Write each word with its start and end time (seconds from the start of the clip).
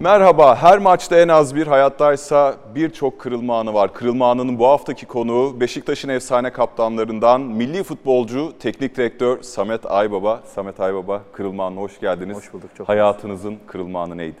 Merhaba, 0.00 0.56
her 0.56 0.78
maçta 0.78 1.16
en 1.16 1.28
az 1.28 1.54
bir, 1.54 1.66
hayattaysa 1.66 2.56
birçok 2.74 3.20
kırılma 3.20 3.60
anı 3.60 3.74
var. 3.74 3.94
Kırılma 3.94 4.30
anının 4.30 4.58
bu 4.58 4.66
haftaki 4.66 5.06
konuğu 5.06 5.60
Beşiktaş'ın 5.60 6.08
efsane 6.08 6.52
kaptanlarından 6.52 7.40
milli 7.40 7.82
futbolcu, 7.82 8.52
teknik 8.58 8.96
direktör 8.96 9.42
Samet 9.42 9.86
Aybaba. 9.86 10.42
Samet 10.54 10.80
Aybaba, 10.80 11.22
kırılma 11.32 11.66
anına 11.66 11.80
hoş 11.80 12.00
geldiniz. 12.00 12.36
Hoş 12.36 12.52
bulduk, 12.52 12.70
çok 12.76 12.88
Hayatınızın 12.88 13.58
kırılma 13.66 14.02
anı 14.02 14.16
neydi? 14.16 14.36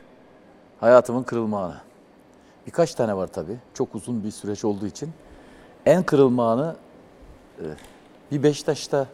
Hayatımın 0.80 1.22
kırılma 1.22 1.64
anı. 1.64 1.76
Birkaç 2.66 2.94
tane 2.94 3.16
var 3.16 3.26
tabii. 3.26 3.56
Çok 3.74 3.94
uzun 3.94 4.24
bir 4.24 4.30
süreç 4.30 4.64
olduğu 4.64 4.86
için. 4.86 5.10
En 5.86 6.02
kırılma 6.02 6.52
anı 6.52 6.76
e, 7.58 7.64
bir 8.32 8.42
Beşiktaş'ta 8.42 9.06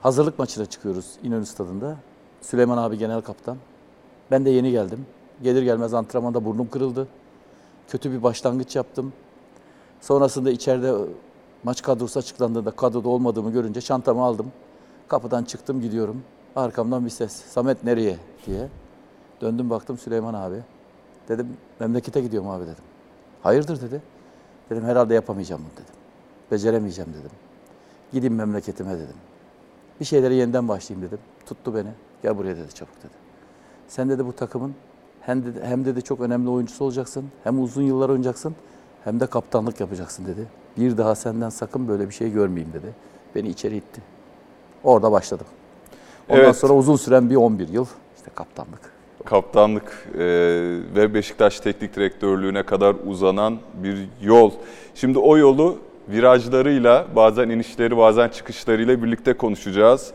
hazırlık 0.00 0.38
maçına 0.38 0.66
çıkıyoruz 0.66 1.06
İnönü 1.22 1.46
Stadı'nda. 1.46 1.96
Süleyman 2.40 2.78
abi 2.78 2.98
genel 2.98 3.20
kaptan. 3.20 3.56
Ben 4.30 4.44
de 4.44 4.50
yeni 4.50 4.70
geldim. 4.70 5.06
Gelir 5.42 5.62
gelmez 5.62 5.94
antrenmanda 5.94 6.44
burnum 6.44 6.68
kırıldı. 6.70 7.08
Kötü 7.88 8.12
bir 8.12 8.22
başlangıç 8.22 8.76
yaptım. 8.76 9.12
Sonrasında 10.00 10.50
içeride 10.50 10.94
maç 11.64 11.82
kadrosu 11.82 12.18
açıklandığında 12.18 12.70
kadroda 12.70 13.08
olmadığımı 13.08 13.52
görünce 13.52 13.80
çantamı 13.80 14.22
aldım. 14.22 14.52
Kapıdan 15.08 15.44
çıktım 15.44 15.80
gidiyorum. 15.80 16.22
Arkamdan 16.56 17.04
bir 17.04 17.10
ses. 17.10 17.32
Samet 17.32 17.84
nereye 17.84 18.16
diye. 18.46 18.68
Döndüm 19.40 19.70
baktım 19.70 19.98
Süleyman 19.98 20.34
abi. 20.34 20.56
Dedim 21.28 21.56
memlekete 21.80 22.20
gidiyorum 22.20 22.50
abi 22.50 22.64
dedim. 22.64 22.84
Hayırdır 23.42 23.80
dedi. 23.80 24.02
Dedim 24.70 24.84
herhalde 24.84 25.14
yapamayacağım 25.14 25.62
bunu 25.62 25.72
dedim. 25.72 25.94
Beceremeyeceğim 26.50 27.10
dedim. 27.10 27.30
Gideyim 28.12 28.34
memleketime 28.34 28.94
dedim. 28.94 29.16
Bir 30.00 30.04
şeyleri 30.04 30.34
yeniden 30.34 30.68
başlayayım 30.68 31.08
dedim. 31.08 31.18
Tuttu 31.46 31.74
beni. 31.74 31.88
Gel 32.22 32.38
buraya 32.38 32.56
dedi 32.56 32.74
çabuk 32.74 32.98
dedi. 32.98 33.12
Sen 33.88 34.08
dedi 34.08 34.26
bu 34.26 34.32
takımın 34.32 34.74
hem 35.26 35.44
dedi, 35.44 35.58
hem 35.62 35.84
dedi 35.84 36.02
çok 36.02 36.20
önemli 36.20 36.50
oyuncusu 36.50 36.84
olacaksın. 36.84 37.24
Hem 37.44 37.62
uzun 37.62 37.82
yıllar 37.82 38.08
oynayacaksın. 38.08 38.54
Hem 39.04 39.20
de 39.20 39.26
kaptanlık 39.26 39.80
yapacaksın 39.80 40.26
dedi. 40.26 40.46
Bir 40.76 40.98
daha 40.98 41.14
senden 41.14 41.48
sakın 41.48 41.88
böyle 41.88 42.08
bir 42.08 42.14
şey 42.14 42.32
görmeyeyim 42.32 42.72
dedi. 42.72 42.94
Beni 43.34 43.48
içeri 43.48 43.76
itti. 43.76 44.02
Orada 44.84 45.12
başladım. 45.12 45.46
Ondan 46.28 46.44
Evet. 46.44 46.56
sonra 46.56 46.72
uzun 46.72 46.96
süren 46.96 47.30
bir 47.30 47.36
11 47.36 47.68
yıl 47.68 47.86
işte 48.16 48.30
kaptanlık. 48.34 48.80
Kaptanlık 49.24 50.08
e, 50.14 50.18
ve 50.96 51.14
Beşiktaş 51.14 51.60
teknik 51.60 51.96
direktörlüğüne 51.96 52.62
kadar 52.62 52.96
uzanan 53.06 53.58
bir 53.74 54.08
yol. 54.22 54.50
Şimdi 54.94 55.18
o 55.18 55.36
yolu 55.36 55.78
virajlarıyla, 56.08 57.06
bazen 57.16 57.48
inişleri, 57.48 57.96
bazen 57.96 58.28
çıkışlarıyla 58.28 59.02
birlikte 59.02 59.32
konuşacağız. 59.32 60.12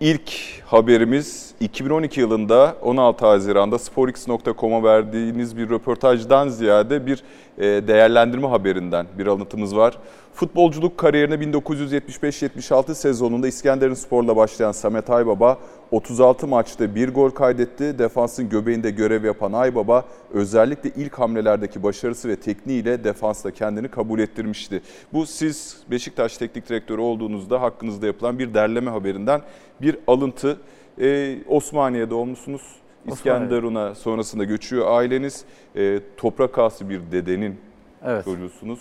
İlk 0.00 0.32
haberimiz 0.66 1.54
2012 1.60 2.20
yılında 2.20 2.76
16 2.82 3.26
Haziran'da 3.26 3.78
sporx.com'a 3.78 4.82
verdiğiniz 4.82 5.56
bir 5.56 5.70
röportajdan 5.70 6.48
ziyade 6.48 7.06
bir 7.06 7.22
e, 7.58 7.62
değerlendirme 7.62 8.48
haberinden 8.48 9.06
bir 9.18 9.26
alıntımız 9.26 9.76
var. 9.76 9.98
Futbolculuk 10.34 10.98
kariyerine 10.98 11.34
1975-76 11.34 12.94
sezonunda 12.94 13.48
İskenderun 13.48 13.94
Spor'la 13.94 14.36
başlayan 14.36 14.72
Samet 14.72 15.10
Aybaba 15.10 15.58
36 15.90 16.46
maçta 16.46 16.94
bir 16.94 17.14
gol 17.14 17.30
kaydetti. 17.30 17.98
Defansın 17.98 18.48
göbeğinde 18.48 18.90
görev 18.90 19.24
yapan 19.24 19.52
Aybaba 19.52 20.04
özellikle 20.32 20.90
ilk 20.96 21.18
hamlelerdeki 21.18 21.82
başarısı 21.82 22.28
ve 22.28 22.36
tekniğiyle 22.36 23.04
defansta 23.04 23.50
kendini 23.50 23.88
kabul 23.88 24.18
ettirmişti. 24.18 24.82
Bu 25.12 25.26
siz 25.26 25.76
Beşiktaş 25.90 26.36
teknik 26.36 26.68
direktörü 26.68 27.00
olduğunuzda 27.00 27.62
hakkınızda 27.62 28.06
yapılan 28.06 28.38
bir 28.38 28.54
derleme 28.54 28.90
haberinden 28.90 29.40
bir 29.82 29.96
alıntı. 30.06 30.56
Ee, 31.00 31.38
Osmaniye'de 31.48 32.14
olmuşsunuz. 32.14 32.62
İskenderun'a 33.06 33.94
sonrasında 33.94 34.44
göçüyor 34.44 34.86
aileniz. 34.90 35.44
Ee, 35.76 36.00
toprak 36.16 36.58
ağası 36.58 36.88
bir 36.88 37.00
dedenin 37.12 37.56
Evet. 38.04 38.24
çocuğusunuz. 38.24 38.80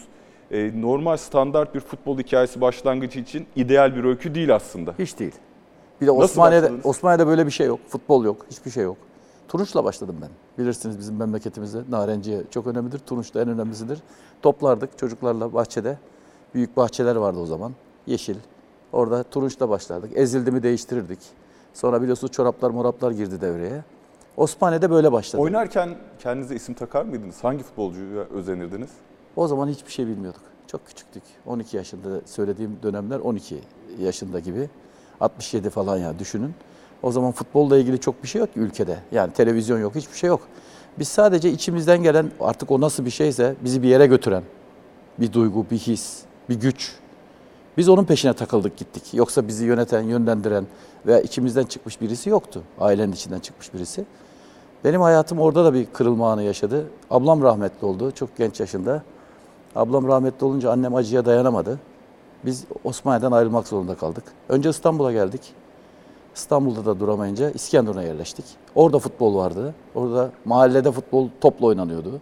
Ee, 0.51 0.81
normal 0.81 1.17
standart 1.17 1.75
bir 1.75 1.79
futbol 1.79 2.17
hikayesi 2.19 2.61
başlangıcı 2.61 3.19
için 3.19 3.47
ideal 3.55 3.95
bir 3.95 4.03
öykü 4.03 4.35
değil 4.35 4.55
aslında. 4.55 4.93
Hiç 4.99 5.19
değil. 5.19 5.35
Bir 6.01 6.07
de 6.07 6.11
Osmaniye'de? 6.11 6.71
Osmaniye'de 6.83 7.27
böyle 7.27 7.45
bir 7.45 7.51
şey 7.51 7.67
yok. 7.67 7.79
Futbol 7.87 8.25
yok. 8.25 8.45
Hiçbir 8.51 8.71
şey 8.71 8.83
yok. 8.83 8.97
Turunç'la 9.47 9.83
başladım 9.83 10.15
ben. 10.21 10.29
Bilirsiniz 10.57 10.99
bizim 10.99 11.15
memleketimizde 11.15 11.79
narenciye 11.89 12.41
çok 12.51 12.67
önemlidir. 12.67 12.99
Turunç 12.99 13.33
da 13.33 13.41
en 13.41 13.49
önemlisidir. 13.49 13.99
Toplardık 14.41 14.97
çocuklarla 14.97 15.53
bahçede. 15.53 15.97
Büyük 16.55 16.77
bahçeler 16.77 17.15
vardı 17.15 17.39
o 17.39 17.45
zaman. 17.45 17.73
Yeşil. 18.07 18.35
Orada 18.93 19.23
turunçla 19.23 19.69
başlardık. 19.69 20.11
Ezildi 20.17 20.51
mi 20.51 20.63
değiştirirdik. 20.63 21.19
Sonra 21.73 22.01
biliyorsunuz 22.01 22.31
çoraplar 22.31 22.69
moraplar 22.69 23.11
girdi 23.11 23.41
devreye. 23.41 23.83
Osmaniye'de 24.37 24.91
böyle 24.91 25.11
başladı. 25.11 25.41
Oynarken 25.41 25.89
kendinize 26.19 26.55
isim 26.55 26.75
takar 26.75 27.05
mıydınız? 27.05 27.43
Hangi 27.43 27.63
futbolcuya 27.63 28.23
özenirdiniz? 28.23 28.89
O 29.35 29.47
zaman 29.47 29.67
hiçbir 29.67 29.91
şey 29.91 30.07
bilmiyorduk. 30.07 30.41
Çok 30.67 30.87
küçüktük. 30.87 31.23
12 31.45 31.77
yaşında 31.77 32.21
söylediğim 32.25 32.79
dönemler 32.83 33.19
12 33.19 33.59
yaşında 33.99 34.39
gibi. 34.39 34.69
67 35.21 35.69
falan 35.69 35.97
ya 35.97 36.19
düşünün. 36.19 36.53
O 37.03 37.11
zaman 37.11 37.31
futbolla 37.31 37.77
ilgili 37.77 37.99
çok 37.99 38.23
bir 38.23 38.27
şey 38.27 38.39
yok 38.39 38.53
ki 38.53 38.59
ülkede. 38.59 38.99
Yani 39.11 39.33
televizyon 39.33 39.79
yok, 39.79 39.95
hiçbir 39.95 40.17
şey 40.17 40.27
yok. 40.27 40.41
Biz 40.99 41.07
sadece 41.07 41.51
içimizden 41.51 42.03
gelen 42.03 42.31
artık 42.39 42.71
o 42.71 42.81
nasıl 42.81 43.05
bir 43.05 43.09
şeyse 43.09 43.55
bizi 43.63 43.83
bir 43.83 43.87
yere 43.87 44.07
götüren 44.07 44.43
bir 45.19 45.33
duygu, 45.33 45.65
bir 45.71 45.77
his, 45.77 46.19
bir 46.49 46.55
güç. 46.55 46.95
Biz 47.77 47.89
onun 47.89 48.03
peşine 48.05 48.33
takıldık 48.33 48.77
gittik. 48.77 49.13
Yoksa 49.13 49.47
bizi 49.47 49.65
yöneten, 49.65 50.01
yönlendiren 50.01 50.67
veya 51.05 51.21
içimizden 51.21 51.63
çıkmış 51.63 52.01
birisi 52.01 52.29
yoktu. 52.29 52.63
Ailenin 52.79 53.11
içinden 53.11 53.39
çıkmış 53.39 53.73
birisi. 53.73 54.05
Benim 54.83 55.01
hayatım 55.01 55.39
orada 55.39 55.65
da 55.65 55.73
bir 55.73 55.85
kırılma 55.85 56.31
anı 56.31 56.43
yaşadı. 56.43 56.87
Ablam 57.09 57.41
rahmetli 57.41 57.87
oldu 57.87 58.11
çok 58.11 58.37
genç 58.37 58.59
yaşında. 58.59 59.03
Ablam 59.75 60.07
rahmetli 60.07 60.45
olunca 60.45 60.71
annem 60.71 60.95
acıya 60.95 61.25
dayanamadı. 61.25 61.79
Biz 62.45 62.65
Osmaniye'den 62.83 63.31
ayrılmak 63.31 63.67
zorunda 63.67 63.95
kaldık. 63.95 64.23
Önce 64.49 64.69
İstanbul'a 64.69 65.11
geldik. 65.11 65.53
İstanbul'da 66.35 66.85
da 66.85 66.99
duramayınca 66.99 67.51
İskenderun'a 67.51 68.03
yerleştik. 68.03 68.45
Orada 68.75 68.99
futbol 68.99 69.35
vardı. 69.35 69.75
Orada 69.95 70.31
mahallede 70.45 70.91
futbol 70.91 71.29
topla 71.41 71.65
oynanıyordu. 71.65 72.19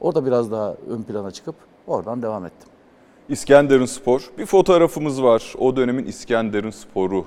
Orada 0.00 0.26
biraz 0.26 0.50
daha 0.50 0.74
ön 0.90 1.02
plana 1.02 1.30
çıkıp 1.30 1.54
oradan 1.86 2.22
devam 2.22 2.46
ettim. 2.46 2.68
İskenderun 3.28 3.86
Spor. 3.86 4.30
Bir 4.38 4.46
fotoğrafımız 4.46 5.22
var. 5.22 5.54
O 5.58 5.76
dönemin 5.76 6.04
İskenderun 6.04 6.70
Sporu. 6.70 7.24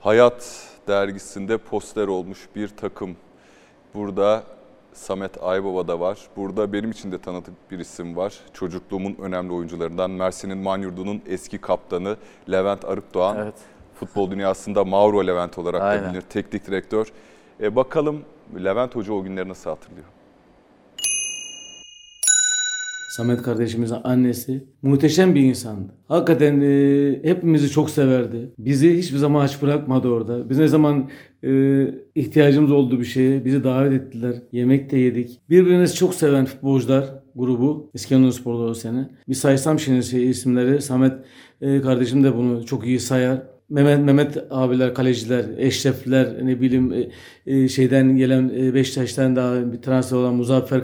Hayat 0.00 0.66
dergisinde 0.88 1.58
poster 1.58 2.08
olmuş 2.08 2.48
bir 2.56 2.68
takım. 2.68 3.16
Burada 3.94 4.42
Samet 4.96 5.42
Aybaba 5.42 5.88
da 5.88 6.00
var. 6.00 6.18
Burada 6.36 6.72
benim 6.72 6.90
için 6.90 7.12
de 7.12 7.18
tanıdık 7.18 7.70
bir 7.70 7.78
isim 7.78 8.16
var. 8.16 8.34
Çocukluğumun 8.52 9.16
önemli 9.22 9.52
oyuncularından 9.52 10.10
Mersin'in 10.10 10.58
Manyurdu'nun 10.58 11.22
eski 11.26 11.58
kaptanı 11.58 12.16
Levent 12.50 12.84
Arıkdoğan. 12.84 13.36
Evet. 13.36 13.54
Futbol 13.94 14.30
dünyasında 14.30 14.84
Mauro 14.84 15.26
Levent 15.26 15.58
olarak 15.58 15.82
da 15.82 16.02
bilinir. 16.02 16.20
Teknik 16.20 16.66
direktör. 16.66 17.12
E 17.60 17.76
bakalım 17.76 18.24
Levent 18.64 18.96
Hoca 18.96 19.12
o 19.12 19.22
günleri 19.22 19.48
nasıl 19.48 19.70
hatırlıyor? 19.70 20.06
Samet 23.16 23.42
kardeşimizin 23.42 23.96
annesi 24.04 24.64
muhteşem 24.82 25.34
bir 25.34 25.40
insandı. 25.40 25.92
Hakikaten 26.08 26.60
e, 26.60 27.20
hepimizi 27.22 27.70
çok 27.70 27.90
severdi. 27.90 28.50
Bizi 28.58 28.98
hiçbir 28.98 29.18
zaman 29.18 29.44
aç 29.44 29.62
bırakmadı 29.62 30.08
orada. 30.08 30.50
Biz 30.50 30.58
ne 30.58 30.68
zaman 30.68 31.08
e, 31.44 31.50
ihtiyacımız 32.14 32.72
olduğu 32.72 33.00
bir 33.00 33.04
şeye 33.04 33.44
bizi 33.44 33.64
davet 33.64 33.92
ettiler. 33.92 34.34
Yemek 34.52 34.90
de 34.90 34.98
yedik. 34.98 35.40
Birbirini 35.50 35.92
çok 35.92 36.14
seven 36.14 36.44
futbolcular 36.44 37.04
grubu 37.36 37.90
İskenderun 37.94 38.30
Spor'da 38.30 38.62
o 38.62 38.74
sene. 38.74 39.08
Bir 39.28 39.34
saysam 39.34 39.78
şimdi 39.78 40.02
şey, 40.02 40.30
isimleri. 40.30 40.82
Samet 40.82 41.12
e, 41.60 41.80
kardeşim 41.80 42.24
de 42.24 42.36
bunu 42.36 42.66
çok 42.66 42.86
iyi 42.86 43.00
sayar. 43.00 43.42
Mehmet, 43.68 43.98
Mehmet 43.98 44.38
abiler, 44.50 44.94
kaleciler, 44.94 45.44
eşrefler, 45.58 46.46
ne 46.46 46.60
bileyim 46.60 46.92
e, 46.92 47.08
e, 47.46 47.68
şeyden 47.68 48.16
gelen 48.16 48.52
e, 48.58 48.74
Beşiktaş'tan 48.74 49.36
daha 49.36 49.72
bir 49.72 49.82
transfer 49.82 50.16
olan 50.16 50.34
Muzaffer 50.34 50.82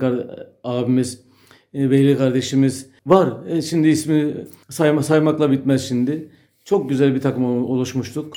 abimiz, 0.65 1.32
e, 1.75 1.91
Beyli 1.91 2.19
kardeşimiz 2.19 2.87
var. 3.07 3.47
E, 3.47 3.63
şimdi 3.63 3.89
ismi 3.89 4.47
sayma, 4.71 5.03
saymakla 5.03 5.51
bitmez 5.51 5.89
şimdi. 5.89 6.29
Çok 6.65 6.89
güzel 6.89 7.15
bir 7.15 7.21
takım 7.21 7.45
oluşmuştuk. 7.71 8.35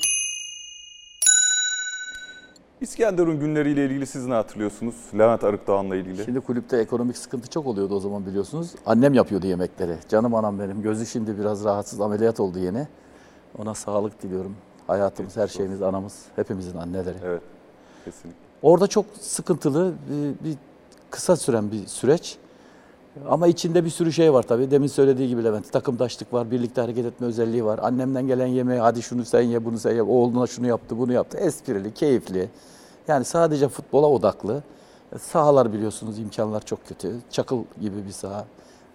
İskenderun 2.82 3.40
günleriyle 3.40 3.86
ilgili 3.86 4.06
siz 4.06 4.26
ne 4.26 4.34
hatırlıyorsunuz? 4.34 4.96
Levent 5.14 5.44
Arıkdoğan'la 5.44 5.96
ilgili. 5.96 6.26
Şimdi 6.26 6.40
kulüpte 6.40 6.78
ekonomik 6.78 7.18
sıkıntı 7.18 7.50
çok 7.50 7.68
oluyordu 7.68 7.96
o 7.96 8.00
zaman 8.00 8.26
biliyorsunuz. 8.26 8.72
Annem 8.86 9.14
yapıyordu 9.14 9.48
yemekleri. 9.48 9.96
Canım 10.10 10.36
anam 10.36 10.60
benim. 10.60 10.82
Gözü 10.82 11.06
şimdi 11.06 11.40
biraz 11.40 11.64
rahatsız 11.64 12.02
ameliyat 12.02 12.40
oldu 12.40 12.60
yeni. 12.60 12.88
Ona 13.58 13.74
sağlık 13.74 14.24
diliyorum. 14.24 14.56
Hayatımız, 14.88 15.38
her 15.38 15.48
şeyimiz, 15.48 15.82
anamız, 15.82 16.26
hepimizin 16.36 16.78
anneleri. 16.78 17.18
Evet, 17.26 17.42
kesinlikle. 18.06 18.40
Orada 18.62 18.88
çok 18.88 19.06
sıkıntılı 19.20 19.94
bir, 20.10 20.50
bir 20.50 20.58
kısa 21.10 21.36
süren 21.36 21.72
bir 21.72 21.88
süreç. 21.88 22.38
Ama 23.30 23.48
içinde 23.48 23.86
bir 23.86 23.90
sürü 23.90 24.14
şey 24.14 24.34
var 24.34 24.44
tabii. 24.44 24.72
Demin 24.72 24.88
söylediği 24.88 25.30
gibi 25.30 25.44
Levent, 25.44 25.72
takımdaşlık 25.72 26.34
var, 26.34 26.52
birlikte 26.52 26.82
hareket 26.82 27.06
etme 27.06 27.28
özelliği 27.28 27.66
var. 27.66 27.80
Annemden 27.84 28.28
gelen 28.28 28.48
yemeği, 28.48 28.80
hadi 28.80 29.02
şunu 29.02 29.26
sen 29.26 29.42
ye, 29.42 29.66
bunu 29.66 29.80
sen 29.80 29.96
ye, 29.96 30.04
oğluna 30.04 30.48
şunu 30.48 30.68
yaptı, 30.68 30.98
bunu 30.98 31.14
yaptı. 31.14 31.38
Esprili, 31.38 31.94
keyifli. 31.94 32.50
Yani 33.08 33.26
sadece 33.26 33.68
futbola 33.68 34.08
odaklı. 34.08 34.64
Sahalar 35.20 35.74
biliyorsunuz 35.74 36.20
imkanlar 36.20 36.66
çok 36.66 36.88
kötü. 36.88 37.16
Çakıl 37.32 37.64
gibi 37.82 38.06
bir 38.08 38.12
saha. 38.12 38.46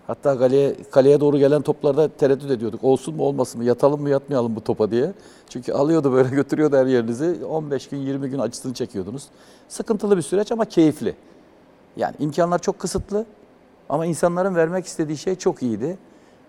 Hatta 0.06 0.38
kaleye, 0.38 0.76
kaleye 0.90 1.20
doğru 1.20 1.38
gelen 1.38 1.62
toplarda 1.62 2.08
tereddüt 2.08 2.50
ediyorduk. 2.50 2.84
Olsun 2.84 3.14
mu 3.14 3.22
olmasın 3.22 3.60
mı 3.60 3.66
yatalım 3.66 4.02
mı 4.02 4.10
yatmayalım 4.10 4.56
bu 4.56 4.64
topa 4.64 4.90
diye. 4.90 5.12
Çünkü 5.48 5.72
alıyordu 5.72 6.12
böyle 6.12 6.28
götürüyordu 6.34 6.76
her 6.76 6.86
yerinizi. 6.86 7.44
15 7.44 7.88
gün 7.88 7.98
20 7.98 8.30
gün 8.30 8.38
acısını 8.38 8.74
çekiyordunuz. 8.74 9.26
Sıkıntılı 9.68 10.16
bir 10.16 10.22
süreç 10.22 10.52
ama 10.52 10.64
keyifli. 10.64 11.14
Yani 11.96 12.14
imkanlar 12.18 12.58
çok 12.58 12.78
kısıtlı 12.78 13.26
ama 13.90 14.06
insanların 14.06 14.54
vermek 14.54 14.86
istediği 14.86 15.16
şey 15.16 15.34
çok 15.34 15.62
iyiydi. 15.62 15.98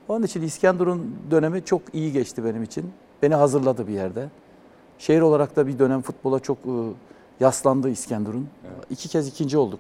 Onun 0.08 0.24
için 0.24 0.42
İskenderun 0.42 1.16
dönemi 1.32 1.66
çok 1.66 1.82
iyi 1.94 2.12
geçti 2.12 2.46
benim 2.46 2.64
için. 2.64 2.92
Beni 3.22 3.36
hazırladı 3.36 3.88
bir 3.88 3.94
yerde. 3.94 4.30
Şehir 4.98 5.22
olarak 5.22 5.56
da 5.56 5.68
bir 5.68 5.80
dönem 5.80 6.02
futbola 6.02 6.40
çok 6.40 6.58
e, 6.58 6.74
yaslandı 7.40 7.90
İskenderun. 7.90 8.50
İki 8.90 9.10
kez 9.10 9.28
ikinci 9.28 9.58
olduk. 9.58 9.80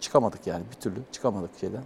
Çıkamadık 0.00 0.46
yani 0.46 0.62
bir 0.70 0.80
türlü 0.80 1.00
çıkamadık 1.12 1.50
şeyden. 1.60 1.82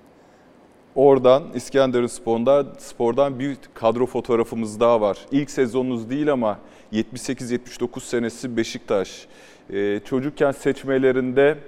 Oradan 0.95 1.43
İskenderun 1.55 2.07
Spor'dan, 2.07 2.67
Spor'dan 2.79 3.39
bir 3.39 3.57
kadro 3.75 4.07
fotoğrafımız 4.07 4.81
daha 4.81 5.01
var. 5.01 5.19
İlk 5.31 5.51
sezonunuz 5.51 6.11
değil 6.11 6.33
ama 6.33 6.59
78-79 6.93 8.01
senesi 8.01 8.57
Beşiktaş. 8.57 9.27
Ee, 9.71 10.01
çocukken 10.05 10.53
seçmelerinde 10.53 11.59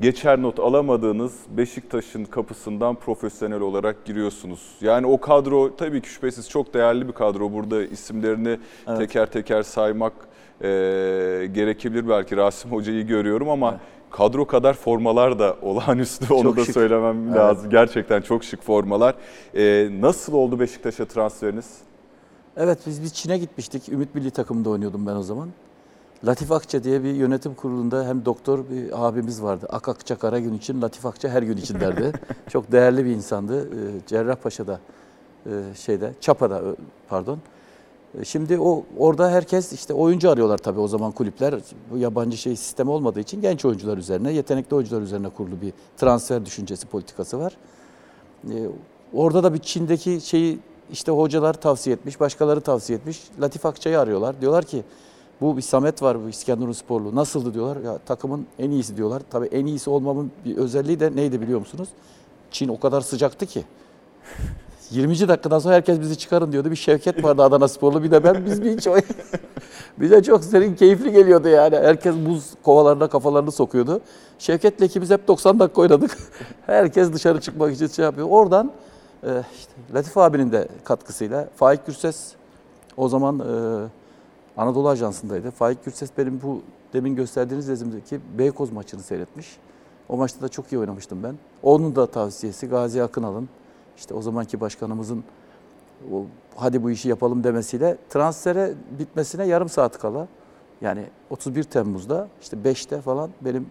geçer 0.00 0.42
not 0.42 0.58
alamadığınız 0.60 1.32
Beşiktaş'ın 1.56 2.24
kapısından 2.24 2.94
profesyonel 2.94 3.60
olarak 3.60 4.04
giriyorsunuz. 4.04 4.60
Yani 4.80 5.06
o 5.06 5.20
kadro 5.20 5.76
tabii 5.76 6.02
ki 6.02 6.08
şüphesiz 6.08 6.48
çok 6.50 6.74
değerli 6.74 7.08
bir 7.08 7.12
kadro. 7.12 7.52
Burada 7.52 7.84
isimlerini 7.84 8.58
Evet. 8.86 8.98
teker 8.98 9.26
teker 9.26 9.62
saymak 9.62 10.12
e, 10.60 10.66
gerekebilir 11.54 12.08
belki. 12.08 12.36
Rasim 12.36 12.72
Hoca'yı 12.72 13.06
görüyorum 13.06 13.48
ama 13.48 13.80
kadro 14.10 14.46
kadar 14.46 14.74
formalar 14.74 15.38
da 15.38 15.56
olağanüstü. 15.62 16.34
Onu 16.34 16.42
Çok 16.42 16.56
da 16.56 16.64
şık. 16.64 16.74
söylemem 16.74 17.26
Evet. 17.28 17.36
lazım. 17.36 17.70
Gerçekten 17.70 18.20
çok 18.22 18.44
şık 18.44 18.62
formalar. 18.62 19.14
E, 19.54 19.88
nasıl 20.00 20.32
oldu 20.32 20.60
Beşiktaş'a 20.60 21.04
transferiniz? 21.04 21.78
Evet 22.56 22.78
biz 22.86 23.02
bir 23.02 23.08
Çin'e 23.08 23.38
gitmiştik. 23.38 23.88
Ümit 23.88 24.14
Milli 24.14 24.30
takımında 24.30 24.70
oynuyordum 24.70 25.06
ben 25.06 25.14
o 25.16 25.22
zaman. 25.22 25.48
Latif 26.26 26.52
Akça 26.52 26.84
diye 26.84 27.04
bir 27.04 27.14
yönetim 27.14 27.54
kurulunda 27.54 28.04
hem 28.04 28.24
doktor 28.24 28.58
bir 28.70 29.06
abimiz 29.06 29.42
vardı. 29.42 29.66
Ak 29.70 29.88
Akça 29.88 30.18
kara 30.18 30.38
gün 30.38 30.54
için, 30.54 30.82
Latif 30.82 31.06
Akça 31.06 31.28
her 31.28 31.42
gün 31.42 31.56
için 31.56 31.80
derdi. 31.80 32.12
Çok 32.48 32.72
değerli 32.72 33.04
bir 33.04 33.10
insandı. 33.10 33.68
Ee, 33.68 34.00
Cerrahpaşa'da 34.06 34.80
e, 35.46 35.50
şeyde, 35.76 36.12
Çapa'da 36.20 36.62
ö, 36.62 36.74
pardon. 37.08 37.38
E, 38.20 38.24
Şimdi 38.24 38.58
o 38.58 38.84
orada 38.98 39.30
herkes 39.30 39.72
işte 39.72 39.94
oyuncu 39.94 40.30
arıyorlar 40.30 40.58
tabii 40.58 40.80
o 40.80 40.88
zaman 40.88 41.12
kulüpler. 41.12 41.54
Bu 41.90 41.98
yabancı 41.98 42.36
şey 42.36 42.56
sistemi 42.56 42.90
olmadığı 42.90 43.20
için 43.20 43.40
genç 43.40 43.64
oyuncular 43.64 43.98
üzerine, 43.98 44.32
yetenekli 44.32 44.74
oyuncular 44.74 45.02
üzerine 45.02 45.28
kurulu 45.28 45.60
bir 45.60 45.72
transfer 45.96 46.46
düşüncesi 46.46 46.86
politikası 46.86 47.38
var. 47.38 47.56
E, 48.50 48.54
orada 49.12 49.42
da 49.42 49.54
bir 49.54 49.58
Çin'deki 49.58 50.20
şeyi 50.20 50.58
işte 50.92 51.12
hocalar 51.12 51.54
tavsiye 51.54 51.96
etmiş, 51.96 52.20
başkaları 52.20 52.60
tavsiye 52.60 52.98
etmiş. 52.98 53.22
Latif 53.40 53.66
Akçay'ı 53.66 54.00
arıyorlar. 54.00 54.40
Diyorlar 54.40 54.64
ki 54.64 54.84
bu 55.40 55.56
bir 55.56 55.62
Samet 55.62 56.02
var 56.02 56.24
bu 56.24 56.28
İskenderun 56.28 56.72
Sporlu. 56.72 57.14
Nasıldı 57.14 57.54
diyorlar. 57.54 57.76
Ya 57.76 57.98
takımın 57.98 58.46
en 58.58 58.70
iyisi 58.70 58.96
diyorlar. 58.96 59.22
Tabii 59.30 59.46
en 59.46 59.66
iyisi 59.66 59.90
olmamın 59.90 60.30
bir 60.44 60.56
özelliği 60.56 61.00
de 61.00 61.16
neydi 61.16 61.40
biliyor 61.40 61.58
musunuz? 61.58 61.88
Çin 62.50 62.68
o 62.68 62.80
kadar 62.80 63.00
sıcaktı 63.00 63.46
ki. 63.46 63.64
20. 64.90 65.28
dakikadan 65.28 65.58
sonra 65.58 65.74
herkes 65.74 66.00
bizi 66.00 66.18
çıkarın 66.18 66.52
diyordu. 66.52 66.70
Bir 66.70 66.76
Şevket 66.76 67.24
vardı 67.24 67.42
Adana 67.42 67.68
Sporlu 67.68 68.02
bir 68.02 68.10
de 68.10 68.24
ben 68.24 68.46
biz 68.46 68.62
bir 68.62 68.76
hiç 68.76 68.86
Bize 69.98 70.22
çok 70.22 70.44
serin 70.44 70.74
keyifli 70.74 71.12
geliyordu 71.12 71.48
yani. 71.48 71.76
Herkes 71.76 72.14
buz 72.26 72.50
kovalarına 72.62 73.08
kafalarını 73.08 73.52
sokuyordu. 73.52 74.00
Şevket'le 74.38 74.80
ikimiz 74.80 75.10
hep 75.10 75.28
90 75.28 75.58
dakika 75.58 75.80
oynadık. 75.80 76.18
Herkes 76.66 77.12
dışarı 77.12 77.40
çıkmak 77.40 77.74
için 77.74 77.86
şey 77.86 78.04
yapıyor. 78.04 78.26
Oradan 78.30 78.72
e, 79.22 79.42
işte 79.58 79.72
Latif 79.94 80.18
abinin 80.18 80.52
de 80.52 80.68
katkısıyla 80.84 81.48
Faik 81.56 81.86
Gürses 81.86 82.32
o 82.96 83.08
zaman 83.08 83.38
e, 83.38 83.44
Anadolu 84.56 84.88
Ajansı'ndaydı. 84.88 85.50
Faik 85.50 85.84
Gürses 85.84 86.10
benim 86.18 86.40
bu 86.42 86.62
demin 86.92 87.16
gösterdiğiniz 87.16 87.68
resimdeki 87.68 88.20
Beykoz 88.38 88.72
maçını 88.72 89.02
seyretmiş. 89.02 89.56
O 90.08 90.16
maçta 90.16 90.40
da 90.40 90.48
çok 90.48 90.72
iyi 90.72 90.78
oynamıştım 90.78 91.22
ben. 91.22 91.34
Onun 91.62 91.96
da 91.96 92.06
tavsiyesi 92.06 92.66
Gazi 92.66 93.02
Akınal'ın 93.02 93.48
işte 93.96 94.14
o 94.14 94.22
zamanki 94.22 94.60
başkanımızın 94.60 95.24
o, 96.12 96.24
hadi 96.56 96.82
bu 96.82 96.90
işi 96.90 97.08
yapalım 97.08 97.44
demesiyle 97.44 97.96
transfere 98.10 98.74
bitmesine 98.98 99.46
yarım 99.46 99.68
saat 99.68 99.98
kala 99.98 100.28
yani 100.80 101.04
31 101.30 101.62
Temmuz'da 101.62 102.28
işte 102.42 102.56
5'te 102.56 103.00
falan 103.00 103.30
benim 103.40 103.66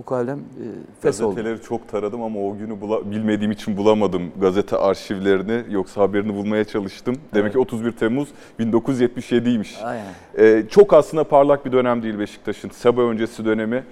mukalem 0.00 0.38
e, 0.38 0.64
fes 1.00 1.20
oldu. 1.20 1.34
Gazeteleri 1.34 1.62
çok 1.62 1.88
taradım 1.88 2.22
ama 2.22 2.40
o 2.40 2.56
günü 2.58 2.72
bula- 2.72 3.10
bilmediğim 3.10 3.50
için 3.52 3.76
bulamadım 3.76 4.22
gazete 4.40 4.76
arşivlerini. 4.76 5.64
Yoksa 5.74 6.00
haberini 6.00 6.34
bulmaya 6.34 6.64
çalıştım. 6.64 7.16
Demek 7.34 7.52
ki 7.52 7.58
31 7.58 7.92
Temmuz 7.92 8.28
1977'ymiş. 8.60 9.82
Aynen. 9.84 10.12
Ee, 10.38 10.64
çok 10.70 10.92
aslında 10.94 11.24
parlak 11.24 11.66
bir 11.66 11.72
dönem 11.72 12.02
değil 12.02 12.18
Beşiktaş'ın. 12.18 12.68
Saba 12.70 13.02
öncesi 13.02 13.44
dönemi. 13.44 13.84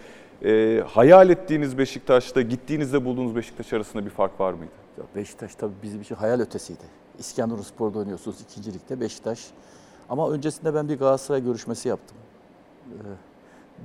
Ee, 0.45 0.83
hayal 0.87 1.31
ettiğiniz 1.31 1.79
Beşiktaş'ta, 1.79 2.43
gittiğinizde 2.43 3.05
bulduğunuz 3.05 3.37
Beşiktaş 3.37 3.73
arasında 3.73 4.05
bir 4.05 4.11
fark 4.11 4.41
var 4.41 4.53
mıydı? 4.53 4.73
Ya 4.99 5.05
Beşiktaş 5.17 5.55
tabii 5.55 5.73
bizim 5.83 6.01
için 6.01 6.15
hayal 6.15 6.41
ötesiydi. 6.41 6.83
İskenderun 7.19 7.63
Spor'da 7.63 7.99
oynuyorsunuz 7.99 8.37
ikinci 8.41 8.75
ligde 8.75 9.01
Beşiktaş. 9.01 9.47
Ama 10.09 10.31
öncesinde 10.31 10.75
ben 10.75 10.89
bir 10.89 10.99
Galatasaray 10.99 11.45
görüşmesi 11.45 11.89
yaptım. 11.89 12.17
Ee, 12.89 12.95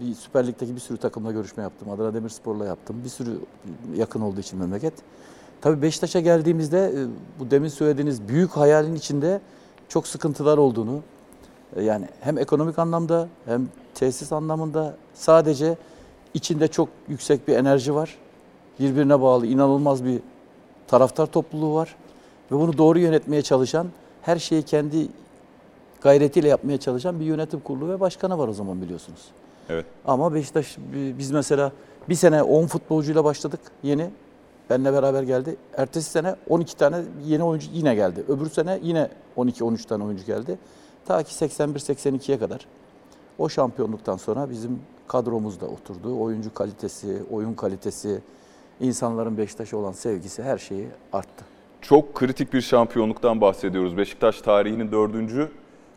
bir 0.02 0.14
Süper 0.14 0.48
Lig'deki 0.48 0.76
bir 0.76 0.80
sürü 0.80 0.98
takımla 0.98 1.32
görüşme 1.32 1.64
yaptım. 1.64 1.90
Adana 1.90 2.14
Demirspor'la 2.14 2.66
yaptım. 2.66 3.02
Bir 3.04 3.10
sürü 3.10 3.32
yakın 3.96 4.22
olduğu 4.22 4.40
için 4.40 4.60
memleket. 4.60 4.94
Tabii 5.62 5.82
Beşiktaş'a 5.82 6.20
geldiğimizde 6.20 6.94
e, 6.96 7.00
bu 7.40 7.52
demin 7.52 7.68
söylediğiniz 7.68 8.28
büyük 8.28 8.52
hayalin 8.52 8.96
içinde 8.96 9.42
çok 9.90 10.08
sıkıntılar 10.08 10.58
olduğunu 10.58 11.02
e, 11.76 11.84
yani 11.84 12.08
hem 12.22 12.38
ekonomik 12.38 12.80
anlamda 12.80 13.28
hem 13.46 13.68
tesis 13.96 14.32
anlamında 14.32 14.96
sadece 15.14 15.78
içinde 16.34 16.68
çok 16.68 16.90
yüksek 17.08 17.48
bir 17.48 17.56
enerji 17.56 17.96
var. 17.96 18.18
Birbirine 18.80 19.22
bağlı 19.22 19.48
inanılmaz 19.48 20.06
bir 20.06 20.20
taraftar 20.88 21.26
topluluğu 21.26 21.74
var. 21.74 21.96
Ve 22.52 22.56
bunu 22.56 22.78
doğru 22.78 23.00
yönetmeye 23.00 23.42
çalışan, 23.42 23.88
her 24.22 24.40
şeyi 24.40 24.64
kendi 24.64 25.08
gayretiyle 26.02 26.48
yapmaya 26.48 26.78
çalışan 26.78 27.20
bir 27.20 27.26
yönetim 27.26 27.60
kurulu 27.60 27.90
ve 27.90 28.00
başkanı 28.00 28.38
var 28.38 28.48
o 28.48 28.54
zaman 28.54 28.82
biliyorsunuz. 28.82 29.22
Evet. 29.70 29.86
Ama 30.06 30.34
Beşiktaş 30.34 30.78
biz 30.94 31.32
mesela 31.32 31.72
bir 32.10 32.16
sene 32.16 32.44
10 32.44 32.68
futbolcuyla 32.68 33.24
başladık 33.24 33.60
yeni. 33.84 34.10
Benle 34.70 34.94
beraber 34.94 35.24
geldi. 35.24 35.56
Ertesi 35.78 36.10
sene 36.10 36.36
12 36.50 36.78
tane 36.78 37.02
yeni 37.26 37.44
oyuncu 37.44 37.68
yine 37.74 37.96
geldi. 37.96 38.24
Öbür 38.28 38.50
sene 38.50 38.80
yine 38.84 39.10
12-13 39.38 39.88
tane 39.88 40.04
oyuncu 40.04 40.26
geldi. 40.26 40.60
Ta 41.06 41.24
ki 41.24 41.46
81-82'ye 41.46 42.40
kadar. 42.40 42.66
O 43.38 43.50
şampiyonluktan 43.50 44.18
sonra 44.18 44.50
bizim 44.50 44.80
kadromuz 45.08 45.62
da 45.62 45.66
oturdu. 45.66 46.20
Oyuncu 46.22 46.54
kalitesi, 46.54 47.24
oyun 47.32 47.54
kalitesi, 47.54 48.22
insanların 48.80 49.38
Beşiktaş'a 49.38 49.78
olan 49.78 49.92
sevgisi 49.92 50.44
her 50.44 50.58
şeyi 50.58 50.88
arttı. 51.14 51.46
Çok 51.82 52.16
kritik 52.16 52.54
bir 52.54 52.62
şampiyonluktan 52.62 53.42
bahsediyoruz. 53.42 53.98
Beşiktaş 53.98 54.42
tarihinin 54.42 54.92
dördüncü 54.92 55.50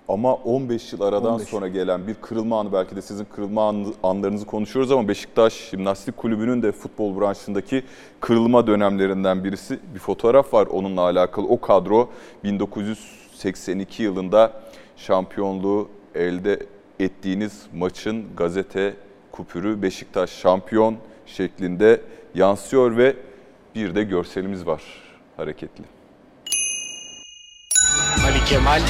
ama 0.08 0.34
15 0.34 0.92
yıl 0.92 1.00
aradan 1.00 1.32
15. 1.34 1.48
sonra 1.48 1.68
gelen 1.68 2.06
bir 2.06 2.14
kırılma 2.14 2.60
anı. 2.60 2.72
Belki 2.72 2.96
de 2.96 3.02
sizin 3.02 3.24
kırılma 3.24 3.68
anı- 3.68 3.92
anlarınızı 4.02 4.46
konuşuyoruz 4.46 4.92
ama 4.92 5.08
Beşiktaş 5.08 5.70
Jimnastik 5.70 6.16
Kulübü'nün 6.16 6.62
de 6.62 6.72
futbol 6.72 7.20
branşındaki 7.20 7.82
kırılma 8.20 8.66
dönemlerinden 8.66 9.44
birisi. 9.44 9.78
Bir 9.94 9.98
fotoğraf 9.98 10.54
var 10.54 10.66
onunla 10.66 11.00
alakalı. 11.00 11.46
O 11.48 11.60
kadro 11.60 12.08
1982 12.44 14.02
yılında 14.02 14.52
şampiyonluğu 14.96 15.88
elde 16.14 16.66
ettiğiniz 17.00 17.66
maçın 17.74 18.24
gazete 18.36 18.94
kupürü 19.32 19.82
Beşiktaş 19.82 20.30
şampiyon 20.30 20.96
şeklinde 21.26 22.00
yansıyor 22.34 22.96
ve 22.96 23.16
bir 23.74 23.94
de 23.94 24.02
görselimiz 24.02 24.66
var 24.66 24.82
hareketli. 25.36 25.84
Ali 28.26 28.44
Kemal. 28.44 28.80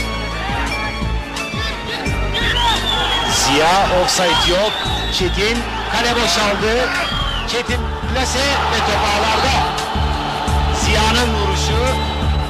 Ziya 3.47 3.75
offside 3.99 4.45
yok. 4.55 4.75
Çetin 5.19 5.59
kale 5.93 6.12
boşaldı. 6.21 6.73
Çetin 7.50 7.81
plase 8.09 8.47
ve 8.73 8.79
top 8.88 9.03
ağlarda. 9.12 9.55
Ziya'nın 10.83 11.31
vuruşu. 11.37 11.81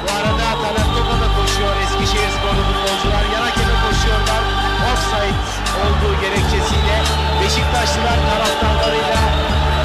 Bu 0.03 0.09
arada 0.17 0.47
Taner 0.61 0.87
Topa 0.95 1.15
da 1.23 1.27
koşuyor. 1.37 1.73
Eskişehir 1.83 2.31
sporlu 2.35 2.61
futbolcular 2.67 3.25
yan 3.33 3.43
hakeme 3.47 3.75
koşuyorlar. 3.85 4.41
Offside 4.89 5.41
olduğu 5.81 6.13
gerekçesiyle 6.23 6.97
Beşiktaşlılar 7.41 8.17
taraftarlarıyla 8.29 9.21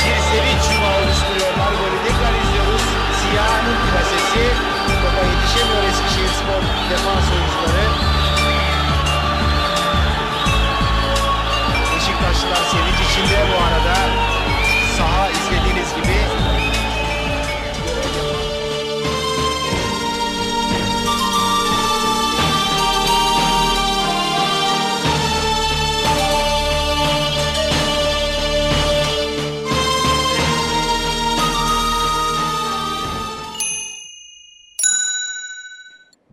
bir 0.04 0.18
sevinç 0.28 0.64
yumağı 0.72 0.96
oluşturuyorlar. 1.02 1.70
Golü 1.80 1.98
tekrar 2.06 2.34
izliyoruz. 2.42 2.84
Ziya'nın 3.20 3.78
plasesi. 3.88 4.44
Topa 5.02 5.22
yetişemiyor 5.30 5.82
Eskişehir 5.90 6.32
spor 6.38 6.62
defans 6.90 7.26
oyuncuları. 7.32 7.61
Beşiktaşlılar 12.52 12.70
sevinç 12.70 13.10
içinde 13.10 13.46
bu 13.52 13.64
arada. 13.64 14.01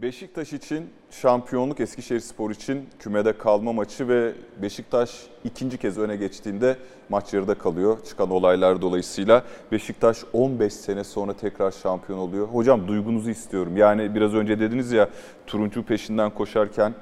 Beşiktaş 0.02 0.54
için 0.54 0.90
şampiyonluk, 1.12 1.80
Eskişehir 1.80 2.20
Spor 2.20 2.52
için 2.52 2.90
kümede 3.00 3.38
kalma 3.38 3.74
maçı 3.74 4.08
ve 4.08 4.34
Beşiktaş 4.62 5.28
ikinci 5.44 5.78
kez 5.78 5.98
öne 5.98 6.16
geçtiğinde 6.16 6.78
maç 7.10 7.34
yarıda 7.34 7.56
kalıyor. 7.58 7.98
Çıkan 8.06 8.30
olaylar 8.30 8.82
dolayısıyla 8.82 9.44
Beşiktaş 9.72 10.24
15 10.34 10.74
sene 10.74 11.04
sonra 11.04 11.34
tekrar 11.34 11.72
şampiyon 11.72 12.20
oluyor. 12.20 12.48
Hocam 12.48 12.88
duygunuzu 12.88 13.30
istiyorum. 13.30 13.78
Yani 13.78 14.16
biraz 14.16 14.34
önce 14.34 14.60
dediniz 14.60 14.92
ya 14.92 15.10
turuncu 15.48 15.84
peşinden 15.84 16.30
koşarken 16.30 16.94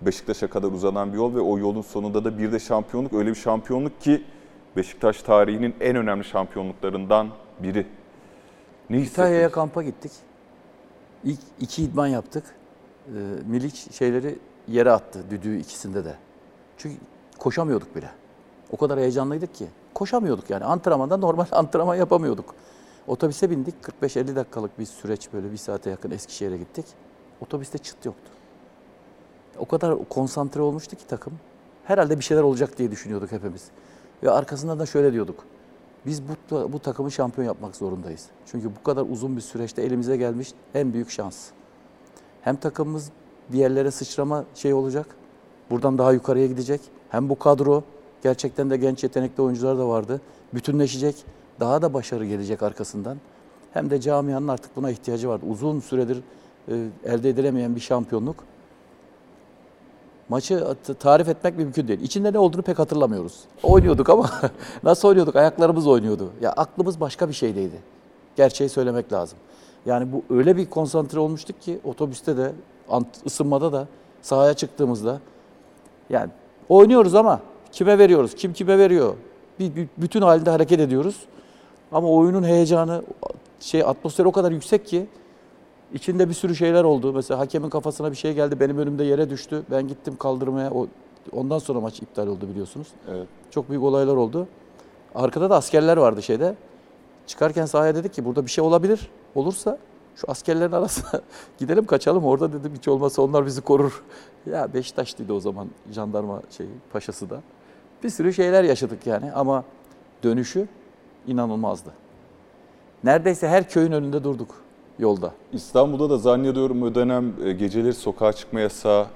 Beşiktaş'a 0.00 0.46
kadar 0.46 0.68
uzanan 0.68 1.12
bir 1.12 1.16
yol 1.16 1.34
ve 1.34 1.40
o 1.40 1.58
yolun 1.58 1.82
sonunda 1.82 2.24
da 2.24 2.38
bir 2.38 2.52
de 2.52 2.58
şampiyonluk. 2.58 3.12
Öyle 3.12 3.30
bir 3.30 3.34
şampiyonluk 3.34 4.00
ki 4.00 4.22
Beşiktaş 4.76 5.22
tarihinin 5.22 5.74
en 5.80 5.96
önemli 5.96 6.24
şampiyonluklarından 6.24 7.28
biri. 7.62 7.86
Ne 8.90 8.98
kampa 9.50 9.82
gittik. 9.82 10.25
İlk 11.24 11.40
iki 11.60 11.82
idman 11.82 12.06
yaptık. 12.06 12.44
Ee, 13.08 13.10
Miliç 13.46 13.92
şeyleri 13.92 14.38
yere 14.68 14.90
attı 14.90 15.24
düdüğü 15.30 15.58
ikisinde 15.58 16.04
de. 16.04 16.14
Çünkü 16.78 16.96
koşamıyorduk 17.38 17.96
bile. 17.96 18.10
O 18.72 18.76
kadar 18.76 18.98
heyecanlıydık 18.98 19.54
ki. 19.54 19.66
Koşamıyorduk 19.94 20.50
yani. 20.50 20.64
Antrenmanda 20.64 21.16
normal 21.16 21.46
antrenman 21.52 21.94
yapamıyorduk. 21.94 22.54
Otobüse 23.06 23.50
bindik. 23.50 23.74
45-50 24.02 24.36
dakikalık 24.36 24.78
bir 24.78 24.84
süreç 24.86 25.32
böyle 25.32 25.52
bir 25.52 25.56
saate 25.56 25.90
yakın 25.90 26.10
Eskişehir'e 26.10 26.56
gittik. 26.56 26.86
Otobüste 27.40 27.78
çıt 27.78 28.04
yoktu. 28.04 28.30
O 29.58 29.66
kadar 29.66 30.08
konsantre 30.08 30.60
olmuştu 30.60 30.96
ki 30.96 31.06
takım. 31.06 31.32
Herhalde 31.84 32.18
bir 32.18 32.24
şeyler 32.24 32.42
olacak 32.42 32.78
diye 32.78 32.90
düşünüyorduk 32.90 33.32
hepimiz. 33.32 33.64
Ve 34.22 34.30
arkasından 34.30 34.78
da 34.78 34.86
şöyle 34.86 35.12
diyorduk. 35.12 35.44
Biz 36.06 36.22
bu, 36.28 36.72
bu 36.72 36.78
takımı 36.78 37.10
şampiyon 37.10 37.46
yapmak 37.46 37.76
zorundayız. 37.76 38.26
Çünkü 38.46 38.70
bu 38.76 38.82
kadar 38.82 39.06
uzun 39.10 39.36
bir 39.36 39.40
süreçte 39.40 39.82
elimize 39.82 40.16
gelmiş 40.16 40.52
en 40.74 40.92
büyük 40.92 41.10
şans. 41.10 41.46
Hem 42.42 42.56
takımımız 42.56 43.10
bir 43.52 43.58
yerlere 43.58 43.90
sıçrama 43.90 44.44
şey 44.54 44.74
olacak. 44.74 45.06
Buradan 45.70 45.98
daha 45.98 46.12
yukarıya 46.12 46.46
gidecek. 46.46 46.80
Hem 47.08 47.28
bu 47.28 47.38
kadro 47.38 47.82
gerçekten 48.22 48.70
de 48.70 48.76
genç 48.76 49.02
yetenekli 49.02 49.42
oyuncular 49.42 49.78
da 49.78 49.88
vardı. 49.88 50.20
Bütünleşecek. 50.54 51.24
Daha 51.60 51.82
da 51.82 51.94
başarı 51.94 52.26
gelecek 52.26 52.62
arkasından. 52.62 53.16
Hem 53.72 53.90
de 53.90 54.00
camianın 54.00 54.48
artık 54.48 54.76
buna 54.76 54.90
ihtiyacı 54.90 55.28
vardı. 55.28 55.46
Uzun 55.50 55.80
süredir 55.80 56.22
e, 56.68 56.86
elde 57.04 57.30
edilemeyen 57.30 57.76
bir 57.76 57.80
şampiyonluk. 57.80 58.36
Maçı 60.28 60.64
tarif 60.98 61.28
etmek 61.28 61.56
mümkün 61.56 61.88
değil. 61.88 62.00
İçinde 62.00 62.32
ne 62.32 62.38
olduğunu 62.38 62.62
pek 62.62 62.78
hatırlamıyoruz. 62.78 63.40
Oynuyorduk 63.62 64.10
ama 64.10 64.30
nasıl 64.82 65.08
oynuyorduk? 65.08 65.36
Ayaklarımız 65.36 65.86
oynuyordu. 65.86 66.32
Ya 66.40 66.52
aklımız 66.52 67.00
başka 67.00 67.28
bir 67.28 67.34
şeydeydi. 67.34 67.82
Gerçeği 68.36 68.70
söylemek 68.70 69.12
lazım. 69.12 69.38
Yani 69.86 70.12
bu 70.12 70.34
öyle 70.34 70.56
bir 70.56 70.70
konsantre 70.70 71.18
olmuştuk 71.18 71.60
ki 71.62 71.78
otobüste 71.84 72.36
de, 72.36 72.52
ısınmada 73.26 73.72
da, 73.72 73.88
sahaya 74.22 74.54
çıktığımızda 74.54 75.20
yani 76.10 76.30
oynuyoruz 76.68 77.14
ama 77.14 77.40
kime 77.72 77.98
veriyoruz? 77.98 78.34
Kim 78.34 78.52
kime 78.52 78.78
veriyor? 78.78 79.14
Bir, 79.58 79.76
bir 79.76 79.88
bütün 79.98 80.22
halinde 80.22 80.50
hareket 80.50 80.80
ediyoruz. 80.80 81.16
Ama 81.92 82.08
oyunun 82.08 82.42
heyecanı, 82.42 83.02
şey 83.60 83.82
atmosferi 83.82 84.28
o 84.28 84.32
kadar 84.32 84.52
yüksek 84.52 84.86
ki 84.86 85.06
İçinde 85.94 86.28
bir 86.28 86.34
sürü 86.34 86.56
şeyler 86.56 86.84
oldu. 86.84 87.12
Mesela 87.12 87.40
hakemin 87.40 87.70
kafasına 87.70 88.10
bir 88.10 88.16
şey 88.16 88.34
geldi. 88.34 88.60
Benim 88.60 88.78
önümde 88.78 89.04
yere 89.04 89.30
düştü. 89.30 89.62
Ben 89.70 89.88
gittim 89.88 90.16
kaldırmaya. 90.16 90.70
O, 90.70 90.86
ondan 91.32 91.58
sonra 91.58 91.80
maç 91.80 92.02
iptal 92.02 92.26
oldu 92.26 92.48
biliyorsunuz. 92.48 92.88
Evet. 93.10 93.28
Çok 93.50 93.70
büyük 93.70 93.82
olaylar 93.82 94.16
oldu. 94.16 94.46
Arkada 95.14 95.50
da 95.50 95.56
askerler 95.56 95.96
vardı 95.96 96.22
şeyde. 96.22 96.54
Çıkarken 97.26 97.66
sahaya 97.66 97.94
dedik 97.94 98.14
ki 98.14 98.24
burada 98.24 98.44
bir 98.46 98.50
şey 98.50 98.64
olabilir. 98.64 99.10
Olursa 99.34 99.78
şu 100.16 100.30
askerlerin 100.30 100.72
arasına 100.72 101.20
gidelim 101.58 101.86
kaçalım. 101.86 102.24
Orada 102.24 102.52
dedim 102.52 102.72
hiç 102.76 102.88
olmazsa 102.88 103.22
onlar 103.22 103.46
bizi 103.46 103.60
korur. 103.60 104.02
Ya 104.50 104.74
Beşiktaşlıydı 104.74 105.32
o 105.32 105.40
zaman 105.40 105.68
jandarma 105.92 106.42
şey 106.56 106.66
paşası 106.92 107.30
da. 107.30 107.42
Bir 108.02 108.10
sürü 108.10 108.32
şeyler 108.34 108.64
yaşadık 108.64 109.06
yani 109.06 109.32
ama 109.32 109.64
dönüşü 110.22 110.68
inanılmazdı. 111.26 111.90
Neredeyse 113.04 113.48
her 113.48 113.68
köyün 113.68 113.92
önünde 113.92 114.24
durduk 114.24 114.65
yolda. 114.98 115.32
İstanbul'da 115.52 116.10
da 116.10 116.18
zannediyorum 116.18 116.82
o 116.82 116.94
dönem 116.94 117.32
e, 117.44 117.52
geceleri 117.52 117.94
sokağa 117.94 118.32
çıkma 118.32 118.60
yasağı 118.60 119.06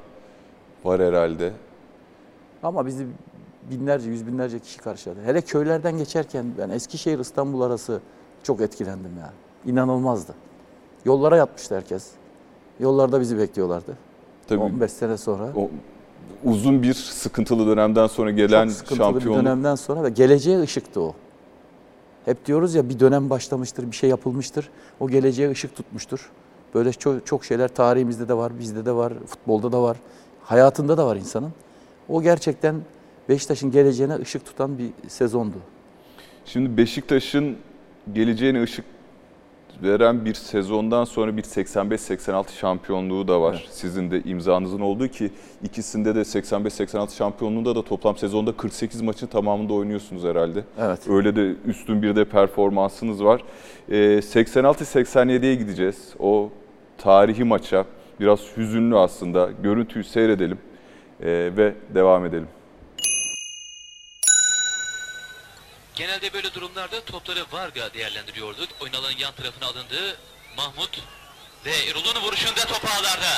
var 0.84 1.00
herhalde. 1.00 1.52
Ama 2.62 2.86
bizi 2.86 3.06
binlerce, 3.70 4.10
yüz 4.10 4.26
binlerce 4.26 4.58
kişi 4.58 4.78
karşıladı. 4.78 5.18
Hele 5.24 5.40
köylerden 5.40 5.98
geçerken 5.98 6.46
ben 6.58 6.70
Eskişehir 6.70 7.18
İstanbul 7.18 7.60
arası 7.60 8.00
çok 8.42 8.60
etkilendim 8.60 9.10
yani. 9.20 9.72
İnanılmazdı. 9.72 10.34
Yollara 11.04 11.36
yatmıştı 11.36 11.76
herkes. 11.76 12.10
Yollarda 12.80 13.20
bizi 13.20 13.38
bekliyorlardı. 13.38 13.96
Tabii 14.48 14.60
15 14.60 14.92
sene 14.92 15.16
sonra. 15.16 15.48
o 15.56 15.70
uzun 16.44 16.82
bir 16.82 16.94
sıkıntılı 16.94 17.66
dönemden 17.66 18.06
sonra 18.06 18.30
gelen 18.30 18.66
çok 18.68 18.76
sıkıntılı 18.76 18.96
şampiyonluk. 18.96 19.38
bir 19.38 19.44
dönemden 19.44 19.74
sonra 19.74 20.02
ve 20.02 20.10
geleceğe 20.10 20.60
ışıktı 20.60 21.00
o. 21.00 21.14
Hep 22.30 22.46
diyoruz 22.46 22.74
ya 22.74 22.88
bir 22.88 23.00
dönem 23.00 23.30
başlamıştır, 23.30 23.90
bir 23.90 23.96
şey 23.96 24.10
yapılmıştır. 24.10 24.68
O 25.00 25.08
geleceğe 25.08 25.50
ışık 25.50 25.76
tutmuştur. 25.76 26.30
Böyle 26.74 26.92
çok, 26.92 27.26
çok 27.26 27.44
şeyler 27.44 27.68
tarihimizde 27.68 28.28
de 28.28 28.34
var, 28.34 28.58
bizde 28.58 28.86
de 28.86 28.92
var, 28.92 29.12
futbolda 29.26 29.72
da 29.72 29.82
var, 29.82 29.96
hayatında 30.42 30.98
da 30.98 31.06
var 31.06 31.16
insanın. 31.16 31.52
O 32.08 32.22
gerçekten 32.22 32.80
Beşiktaş'ın 33.28 33.70
geleceğine 33.70 34.14
ışık 34.16 34.44
tutan 34.44 34.78
bir 34.78 34.90
sezondu. 35.08 35.56
Şimdi 36.44 36.76
Beşiktaş'ın 36.76 37.56
geleceğine 38.12 38.62
ışık 38.62 38.84
veren 39.82 40.24
bir 40.24 40.34
sezondan 40.34 41.04
sonra 41.04 41.36
bir 41.36 41.42
85-86 41.42 42.58
şampiyonluğu 42.58 43.28
da 43.28 43.40
var. 43.40 43.68
Sizin 43.70 44.10
de 44.10 44.22
imzanızın 44.22 44.80
olduğu 44.80 45.08
ki 45.08 45.30
ikisinde 45.62 46.14
de 46.14 46.20
85-86 46.20 47.16
şampiyonluğunda 47.16 47.74
da 47.76 47.82
toplam 47.82 48.16
sezonda 48.16 48.52
48 48.56 49.02
maçın 49.02 49.26
tamamında 49.26 49.72
oynuyorsunuz 49.72 50.24
herhalde. 50.24 50.64
Evet. 50.80 51.08
Öyle 51.08 51.36
de 51.36 51.54
üstün 51.66 52.02
bir 52.02 52.16
de 52.16 52.24
performansınız 52.24 53.24
var. 53.24 53.44
Ee, 53.88 53.94
86-87'ye 53.94 55.54
gideceğiz. 55.54 56.14
O 56.18 56.50
tarihi 56.98 57.44
maça 57.44 57.84
biraz 58.20 58.40
hüzünlü 58.56 58.96
aslında. 58.96 59.50
Görüntüyü 59.62 60.04
seyredelim 60.04 60.58
ee, 61.20 61.50
ve 61.56 61.74
devam 61.94 62.26
edelim. 62.26 62.48
Genelde 66.00 66.32
böyle 66.32 66.54
durumlarda 66.54 67.00
topları 67.00 67.40
Varga 67.52 67.94
değerlendiriyordu. 67.94 68.60
Oyun 68.82 68.92
alanın 68.92 69.16
yan 69.18 69.32
tarafına 69.32 69.66
alındı. 69.66 70.16
Mahmut 70.56 71.02
ve 71.66 71.70
Erol'un 71.70 72.22
vuruşunda 72.26 72.60
top 72.60 72.84
ağlarda. 72.84 73.32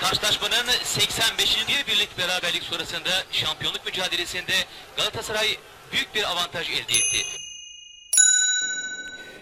Karşılaşmanın 0.00 0.70
85. 0.82 1.68
bir 1.68 1.92
birlik 1.92 2.18
beraberlik 2.18 2.62
sonrasında 2.62 3.10
şampiyonluk 3.30 3.86
mücadelesinde 3.86 4.52
Galatasaray 4.96 5.46
büyük 5.92 6.14
bir 6.14 6.24
avantaj 6.24 6.70
elde 6.70 6.80
etti. 6.80 7.26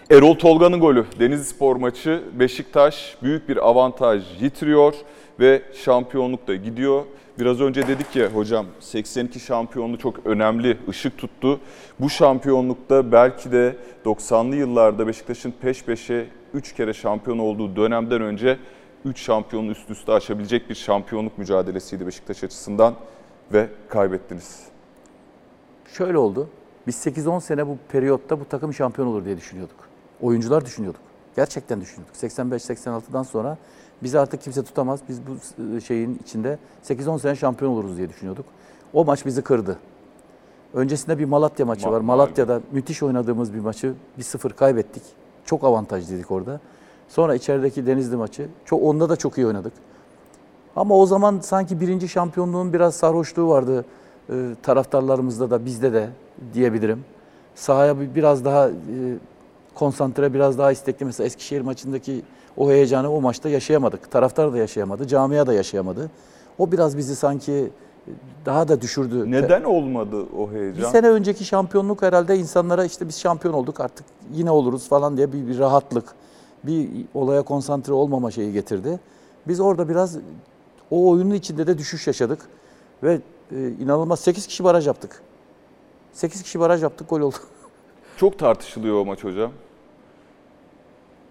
Erol 0.09 0.35
Tolga'nın 0.35 0.79
golü. 0.79 1.05
Denizli 1.19 1.45
Spor 1.45 1.75
maçı 1.75 2.23
Beşiktaş 2.33 3.15
büyük 3.23 3.49
bir 3.49 3.69
avantaj 3.69 4.23
yitiriyor 4.41 4.93
ve 5.39 5.63
şampiyonluk 5.85 6.47
da 6.47 6.55
gidiyor. 6.55 7.05
Biraz 7.39 7.61
önce 7.61 7.87
dedik 7.87 8.15
ya 8.15 8.27
hocam 8.27 8.65
82 8.79 9.39
şampiyonluğu 9.39 9.97
çok 9.97 10.25
önemli, 10.25 10.77
ışık 10.89 11.17
tuttu. 11.17 11.59
Bu 11.99 12.09
şampiyonlukta 12.09 13.11
belki 13.11 13.51
de 13.51 13.75
90'lı 14.05 14.55
yıllarda 14.55 15.07
Beşiktaş'ın 15.07 15.53
peş 15.61 15.83
peşe 15.83 16.27
3 16.53 16.73
kere 16.73 16.93
şampiyon 16.93 17.39
olduğu 17.39 17.75
dönemden 17.75 18.21
önce 18.21 18.59
3 19.05 19.19
şampiyonluğu 19.19 19.71
üst 19.71 19.89
üste 19.89 20.11
aşabilecek 20.11 20.69
bir 20.69 20.75
şampiyonluk 20.75 21.37
mücadelesiydi 21.37 22.07
Beşiktaş 22.07 22.43
açısından 22.43 22.95
ve 23.53 23.69
kaybettiniz. 23.89 24.59
Şöyle 25.93 26.17
oldu. 26.17 26.49
Biz 26.87 26.95
8-10 27.07 27.41
sene 27.41 27.67
bu 27.67 27.77
periyotta 27.91 28.39
bu 28.39 28.45
takım 28.45 28.73
şampiyon 28.73 29.07
olur 29.07 29.25
diye 29.25 29.37
düşünüyorduk. 29.37 29.77
Oyuncular 30.21 30.65
düşünüyorduk. 30.65 31.01
Gerçekten 31.35 31.81
düşünüyorduk. 31.81 32.15
85-86'dan 32.15 33.23
sonra 33.23 33.57
bizi 34.03 34.19
artık 34.19 34.41
kimse 34.41 34.63
tutamaz. 34.63 34.99
Biz 35.09 35.19
bu 35.27 35.31
e, 35.77 35.81
şeyin 35.81 36.19
içinde 36.23 36.57
8-10 36.83 37.19
sene 37.19 37.35
şampiyon 37.35 37.71
oluruz 37.71 37.97
diye 37.97 38.09
düşünüyorduk. 38.09 38.45
O 38.93 39.05
maç 39.05 39.25
bizi 39.25 39.41
kırdı. 39.41 39.77
Öncesinde 40.73 41.19
bir 41.19 41.25
Malatya 41.25 41.65
maçı 41.65 41.87
Ma- 41.87 41.91
var. 41.91 42.01
Malatya'da 42.01 42.61
müthiş 42.71 43.03
oynadığımız 43.03 43.53
bir 43.53 43.59
maçı 43.59 43.93
1-0 44.19 44.49
kaybettik. 44.53 45.03
Çok 45.45 45.63
avantajlıydık 45.63 46.31
orada. 46.31 46.59
Sonra 47.09 47.35
içerideki 47.35 47.85
Denizli 47.85 48.15
maçı. 48.15 48.47
Çok, 48.65 48.83
onda 48.83 49.09
da 49.09 49.15
çok 49.15 49.37
iyi 49.37 49.47
oynadık. 49.47 49.73
Ama 50.75 50.95
o 50.97 51.05
zaman 51.05 51.39
sanki 51.41 51.79
birinci 51.81 52.09
şampiyonluğun 52.09 52.73
biraz 52.73 52.95
sarhoşluğu 52.95 53.49
vardı 53.49 53.85
e, 54.29 54.33
taraftarlarımızda 54.63 55.49
da 55.51 55.65
bizde 55.65 55.93
de 55.93 56.09
diyebilirim. 56.53 57.05
Sahaya 57.55 57.99
bir- 57.99 58.15
biraz 58.15 58.45
daha 58.45 58.69
e, 58.69 58.73
konsantre, 59.75 60.33
biraz 60.33 60.57
daha 60.57 60.71
istekli. 60.71 61.05
Mesela 61.05 61.25
Eskişehir 61.27 61.61
maçındaki 61.61 62.21
o 62.57 62.69
heyecanı 62.69 63.11
o 63.11 63.21
maçta 63.21 63.49
yaşayamadık. 63.49 64.11
Taraftar 64.11 64.53
da 64.53 64.57
yaşayamadı, 64.57 65.07
camia 65.07 65.47
da 65.47 65.53
yaşayamadı. 65.53 66.09
O 66.57 66.71
biraz 66.71 66.97
bizi 66.97 67.15
sanki 67.15 67.69
daha 68.45 68.67
da 68.67 68.81
düşürdü. 68.81 69.31
Neden 69.31 69.63
olmadı 69.63 70.25
o 70.37 70.49
Bir 70.51 70.55
heyecan? 70.55 70.91
sene 70.91 71.09
önceki 71.09 71.45
şampiyonluk 71.45 72.01
herhalde 72.01 72.37
insanlara 72.37 72.85
işte 72.85 73.07
biz 73.07 73.19
şampiyon 73.19 73.53
olduk 73.53 73.79
artık 73.79 74.05
yine 74.33 74.51
oluruz 74.51 74.87
falan 74.89 75.17
diye 75.17 75.33
bir, 75.33 75.47
bir 75.47 75.59
rahatlık, 75.59 76.05
bir 76.63 76.89
olaya 77.13 77.41
konsantre 77.41 77.93
olmama 77.93 78.31
şeyi 78.31 78.53
getirdi. 78.53 78.99
Biz 79.47 79.59
orada 79.59 79.89
biraz 79.89 80.17
o 80.91 81.09
oyunun 81.09 81.33
içinde 81.33 81.67
de 81.67 81.77
düşüş 81.77 82.07
yaşadık. 82.07 82.39
Ve 83.03 83.19
e, 83.51 83.67
inanılmaz 83.69 84.19
8 84.19 84.47
kişi 84.47 84.63
baraj 84.63 84.87
yaptık. 84.87 85.21
8 86.13 86.43
kişi 86.43 86.59
baraj 86.59 86.83
yaptık 86.83 87.09
gol 87.09 87.21
oldu. 87.21 87.35
Çok 88.17 88.39
tartışılıyor 88.39 88.95
o 88.95 89.05
maç 89.05 89.23
hocam. 89.23 89.51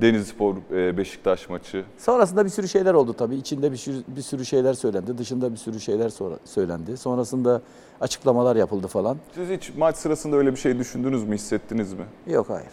Denizlispor 0.02 0.54
e, 0.72 0.96
Beşiktaş 0.96 1.48
maçı. 1.48 1.84
Sonrasında 1.98 2.44
bir 2.44 2.50
sürü 2.50 2.68
şeyler 2.68 2.94
oldu 2.94 3.12
tabii. 3.12 3.36
İçinde 3.36 3.72
bir 3.72 3.76
sürü, 3.76 3.96
bir 4.08 4.22
sürü 4.22 4.44
şeyler 4.44 4.74
söylendi. 4.74 5.18
Dışında 5.18 5.52
bir 5.52 5.56
sürü 5.56 5.80
şeyler 5.80 6.08
sonra 6.08 6.34
söylendi. 6.44 6.96
Sonrasında 6.96 7.62
açıklamalar 8.00 8.56
yapıldı 8.56 8.86
falan. 8.86 9.16
Siz 9.34 9.48
hiç 9.50 9.72
maç 9.76 9.96
sırasında 9.96 10.36
öyle 10.36 10.50
bir 10.52 10.56
şey 10.56 10.78
düşündünüz 10.78 11.24
mü, 11.24 11.34
hissettiniz 11.34 11.92
mi? 11.92 12.04
Yok 12.26 12.50
hayır. 12.50 12.72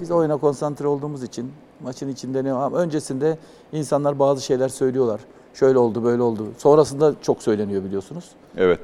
Biz 0.00 0.10
oyuna 0.10 0.36
konsantre 0.36 0.86
olduğumuz 0.86 1.22
için 1.22 1.52
maçın 1.82 2.08
içinde 2.08 2.44
ne 2.44 2.52
ama 2.52 2.78
öncesinde 2.78 3.38
insanlar 3.72 4.18
bazı 4.18 4.44
şeyler 4.44 4.68
söylüyorlar. 4.68 5.20
Şöyle 5.54 5.78
oldu, 5.78 6.04
böyle 6.04 6.22
oldu. 6.22 6.46
Sonrasında 6.58 7.14
çok 7.22 7.42
söyleniyor 7.42 7.84
biliyorsunuz. 7.84 8.30
Evet. 8.56 8.80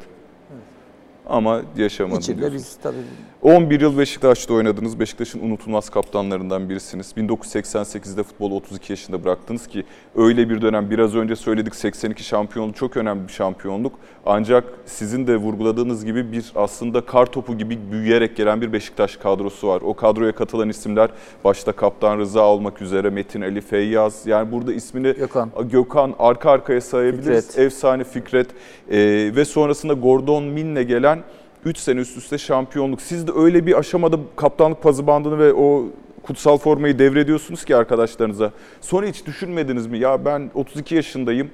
Ama 1.27 1.63
yaşamadım 1.77 2.19
İçinde 2.19 2.39
diyorsunuz. 2.39 2.63
biz 2.63 2.77
tabii 2.83 2.97
11 3.43 3.81
yıl 3.81 3.99
Beşiktaş'ta 3.99 4.55
oynadınız. 4.55 5.01
Beşiktaş'ın 5.01 5.41
unutulmaz 5.41 5.91
kaptanlarından 5.91 6.69
birisiniz. 6.69 7.13
1988'de 7.17 8.23
futbolu 8.23 8.55
32 8.55 8.93
yaşında 8.93 9.25
bıraktınız 9.25 9.67
ki 9.67 9.85
öyle 10.17 10.49
bir 10.49 10.63
dönem 10.63 10.91
biraz 10.91 11.15
önce 11.17 11.37
söyledik 11.37 11.75
82 11.75 12.25
şampiyonluk 12.25 12.77
çok 12.77 12.97
önemli 12.97 13.29
bir 13.29 13.33
şampiyonluk. 13.33 13.93
Ancak 14.27 14.65
sizin 14.87 15.27
de 15.27 15.37
vurguladığınız 15.37 16.05
gibi 16.05 16.33
bir 16.33 16.53
aslında 16.55 17.01
kar 17.01 17.27
topu 17.27 17.59
gibi 17.59 17.79
büyüyerek 17.93 18.37
gelen 18.37 18.61
bir 18.61 18.73
Beşiktaş 18.73 19.17
kadrosu 19.17 19.69
var. 19.69 19.81
O 19.85 19.95
kadroya 19.95 20.33
katılan 20.33 20.69
isimler 20.69 21.11
başta 21.45 21.73
Kaptan 21.73 22.19
Rıza 22.19 22.47
olmak 22.47 22.83
üzere 22.83 23.11
Metin 23.11 23.41
Ali 23.41 23.61
Feyyaz 23.61 24.27
yani 24.27 24.53
burada 24.53 24.73
ismini 24.73 25.13
Gökhan. 25.13 25.51
Gökhan 25.71 26.15
arka 26.19 26.51
arkaya 26.51 26.81
sayabiliriz. 26.81 27.47
Fikret. 27.47 27.67
Efsane 27.67 28.05
Fikret 28.05 28.47
Ee, 28.91 29.33
ve 29.37 29.45
sonrasında 29.45 29.93
Gordon 29.93 30.45
Min'le 30.45 30.83
gelen 30.83 31.19
3 31.65 31.79
sene 31.79 32.01
üst 32.01 32.17
üste 32.17 32.39
şampiyonluk. 32.39 33.01
Siz 33.03 33.27
de 33.27 33.33
öyle 33.37 33.67
bir 33.67 33.79
aşamada 33.79 34.17
kaptanlık 34.37 34.83
pazı 34.83 35.07
bandını 35.07 35.39
ve 35.39 35.53
o 35.55 35.85
kutsal 36.23 36.59
formayı 36.59 36.99
devrediyorsunuz 36.99 37.65
ki 37.65 37.77
arkadaşlarınıza. 37.77 38.51
Sonra 38.81 39.07
hiç 39.07 39.27
düşünmediniz 39.27 39.87
mi? 39.87 39.99
Ya 39.99 40.25
ben 40.25 40.51
32 40.55 40.95
yaşındayım. 40.95 41.51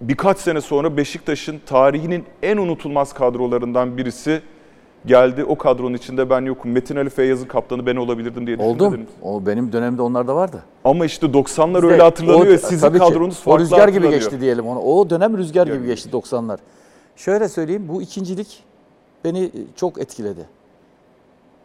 Birkaç 0.00 0.38
sene 0.38 0.60
sonra 0.60 0.96
Beşiktaş'ın 0.96 1.60
tarihinin 1.66 2.24
en 2.42 2.56
unutulmaz 2.56 3.12
kadrolarından 3.12 3.96
birisi 3.96 4.40
geldi. 5.06 5.44
O 5.44 5.58
kadronun 5.58 5.94
içinde 5.94 6.30
ben 6.30 6.40
yokum. 6.40 6.70
Metin 6.70 6.96
Ali 6.96 7.10
Feyyaz'ın 7.10 7.46
kaptanı 7.46 7.86
ben 7.86 7.96
olabilirdim 7.96 8.46
diye 8.46 8.58
düşünmediniz 8.58 8.82
oldum. 8.92 9.06
O 9.22 9.46
benim 9.46 9.72
dönemde 9.72 10.02
onlar 10.02 10.28
da 10.28 10.36
vardı. 10.36 10.62
Ama 10.84 11.04
işte 11.06 11.26
90'lar 11.26 11.74
Bizde 11.82 11.86
öyle 11.92 12.02
hatırlanıyor 12.02 12.54
o- 12.54 12.58
sizin 12.58 12.80
tabii 12.88 12.98
ki. 12.98 13.04
kadronuz 13.04 13.40
O 13.40 13.50
farklı 13.50 13.62
rüzgar 13.64 13.88
gibi 13.88 14.10
geçti 14.10 14.40
diyelim 14.40 14.66
onu. 14.66 14.78
O 14.80 15.10
dönem 15.10 15.38
rüzgar 15.38 15.66
gibi 15.66 15.76
Yani. 15.76 15.86
geçti 15.86 16.10
90'lar. 16.12 16.58
Şöyle 17.16 17.48
söyleyeyim 17.48 17.84
bu 17.88 18.02
ikincilik 18.02 18.62
beni 19.24 19.50
çok 19.76 20.00
etkiledi. 20.00 20.48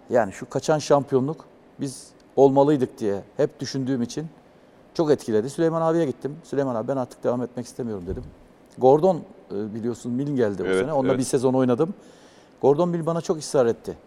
Yani 0.10 0.34
şu 0.34 0.50
kaçan 0.50 0.80
şampiyonluk 0.80 1.46
biz 1.80 2.08
olmalıydık 2.36 3.00
diye 3.00 3.22
hep 3.38 3.60
düşündüğüm 3.60 4.02
için 4.02 4.28
çok 4.94 5.12
etkiledi. 5.12 5.50
Süleyman 5.50 5.82
abiye 5.82 6.06
gittim. 6.06 6.36
Süleyman 6.44 6.76
abi 6.76 6.88
ben 6.88 6.98
artık 6.98 7.24
devam 7.24 7.42
etmek 7.42 7.66
istemiyorum 7.66 8.04
dedim. 8.08 8.24
Gordon 8.78 9.22
e, 9.52 9.76
biliyorsun 9.76 10.12
Milne 10.12 10.36
geldi 10.36 10.64
o 10.64 10.66
Evet, 10.66 10.80
sene. 10.80 10.94
Onunla 10.94 11.10
evet. 11.12 11.20
bir 11.20 11.24
sezon 11.26 11.54
oynadım. 11.54 11.94
Gordon 12.62 12.90
Mill 12.90 13.06
bana 13.06 13.22
çok 13.22 13.38
ısrar 13.38 13.66
etti. 13.66 13.98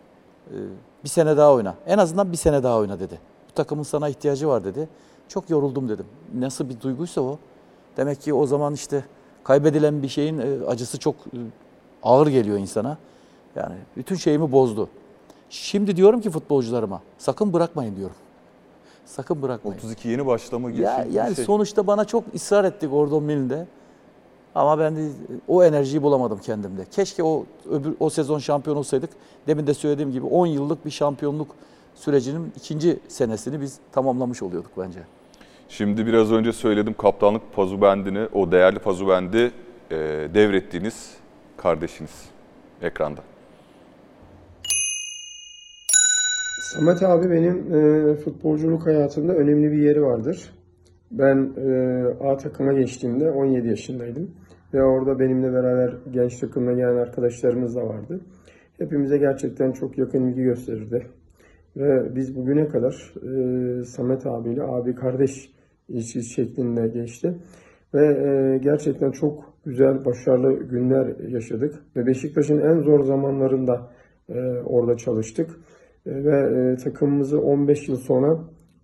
E, 0.51 0.57
Bir 1.05 1.09
sene 1.09 1.37
daha 1.37 1.53
oyna. 1.53 1.75
En 1.87 1.99
azından 1.99 2.33
bir 2.33 2.37
sene 2.37 2.63
daha 2.63 2.79
oyna 2.79 3.01
dedi. 3.01 3.19
Bu 3.51 3.55
takımın 3.55 3.83
sana 3.83 4.09
ihtiyacı 4.09 4.49
var 4.49 4.65
dedi. 4.65 4.89
Çok 5.29 5.51
yoruldum 5.51 5.89
dedim. 5.89 6.07
Nasıl 6.39 6.69
bir 6.69 6.81
duyguysa 6.81 7.21
o. 7.21 7.39
Demek 7.97 8.21
ki 8.21 8.35
o 8.35 8.47
zaman 8.47 8.75
işte 8.75 9.05
kaybedilen 9.45 10.03
bir 10.03 10.09
şeyin 10.09 10.39
e, 10.39 10.67
acısı 10.67 10.99
çok 10.99 11.15
ağır 12.03 12.27
geliyor 12.27 12.59
insana. 12.59 12.99
Yani 13.57 13.75
bütün 13.97 14.17
şeyimi 14.17 14.53
bozdu. 14.53 14.89
Şimdi 15.51 15.97
diyorum 15.97 16.21
ki 16.21 16.31
futbolcularıma 16.31 17.01
sakın 17.19 17.53
bırakmayın 17.53 17.97
diyorum. 17.97 18.17
Sakın 19.07 19.43
bırakmayın. 19.43 19.79
32 19.79 20.09
yeni 20.09 20.27
başlama 20.27 20.71
Ya, 20.71 20.77
geçirdiği 20.99 21.17
yani 21.17 21.37
şey. 21.37 21.45
sonuçta 21.45 21.87
bana 21.87 22.05
çok 22.05 22.25
ısrar 22.35 22.65
etti 22.65 22.87
Gordon 22.87 23.23
Mill'de. 23.23 23.67
Ama 24.55 24.79
ben 24.79 24.97
de 24.97 25.09
o 25.49 25.65
enerjiyi 25.65 26.03
bulamadım 26.03 26.39
kendimde. 26.39 26.85
Keşke 26.91 27.23
o 27.23 27.45
öbür 27.71 27.95
o 28.01 28.11
sezon 28.11 28.39
şampiyon 28.39 28.77
olsaydık. 28.77 29.11
Demin 29.47 29.67
de 29.67 29.75
söylediğim 29.75 30.13
gibi 30.13 30.27
10 30.27 30.47
yıllık 30.47 30.87
bir 30.87 30.91
şampiyonluk 30.91 31.49
sürecinin 31.95 32.53
ikinci 32.57 32.99
senesini 33.09 33.61
biz 33.61 33.79
tamamlamış 33.93 34.43
oluyorduk 34.43 34.71
bence. 34.79 35.01
Şimdi 35.69 36.07
biraz 36.07 36.33
önce 36.33 36.53
söyledim 36.53 36.95
kaptanlık 36.99 37.43
pazubendini, 37.55 38.29
o 38.35 38.53
değerli 38.53 38.79
pazubendi 38.79 39.53
e, 39.91 39.97
devrettiğiniz 40.35 41.11
kardeşiniz 41.57 42.25
ekranda. 42.83 43.21
Samet 46.73 47.03
abi 47.03 47.31
benim 47.31 47.75
e, 47.75 48.15
futbolculuk 48.15 48.87
hayatımda 48.87 49.35
önemli 49.35 49.73
bir 49.73 49.83
yeri 49.83 50.03
vardır. 50.03 50.53
Ben 51.11 51.53
e, 51.57 52.05
A 52.21 52.37
takıma 52.37 52.73
geçtiğimde 52.73 53.31
17 53.31 53.69
yaşındaydım. 53.69 54.31
Ve 54.75 54.83
orada 54.83 55.19
benimle 55.19 55.53
beraber 55.53 55.95
genç 56.11 56.41
takımla 56.41 56.73
gelen 56.73 56.97
arkadaşlarımız 56.97 57.77
da 57.77 57.87
vardı. 57.87 58.21
Hepimize 58.79 59.19
gerçekten 59.19 59.73
çok 59.73 59.99
yakın 59.99 60.29
ilgi 60.29 60.43
gösterirdi. 60.43 61.07
Ve 61.77 62.17
biz 62.17 62.37
bugüne 62.37 62.69
kadar 62.69 63.15
e, 63.17 63.85
Samet 63.85 64.27
abiyle 64.27 64.63
abi 64.63 64.95
kardeş 64.95 65.51
ilişkisi 65.89 66.35
şeklinde 66.35 66.89
geçti. 66.89 67.35
Ve 67.95 68.07
e, 68.07 68.59
gerçekten 68.59 69.11
çok 69.11 69.55
güzel, 69.65 70.05
başarılı 70.05 70.53
günler 70.53 71.29
yaşadık. 71.29 71.75
Ve 71.97 72.07
Beşiktaş'ın 72.07 72.61
en 72.61 72.81
zor 72.81 73.05
zamanlarında 73.05 73.91
e, 74.29 74.39
orada 74.65 74.97
çalıştık. 74.97 75.51
E, 76.07 76.25
ve 76.25 76.73
e, 76.73 76.77
takımımızı 76.77 77.41
15 77.41 77.89
yıl 77.89 77.97
sonra 77.97 78.41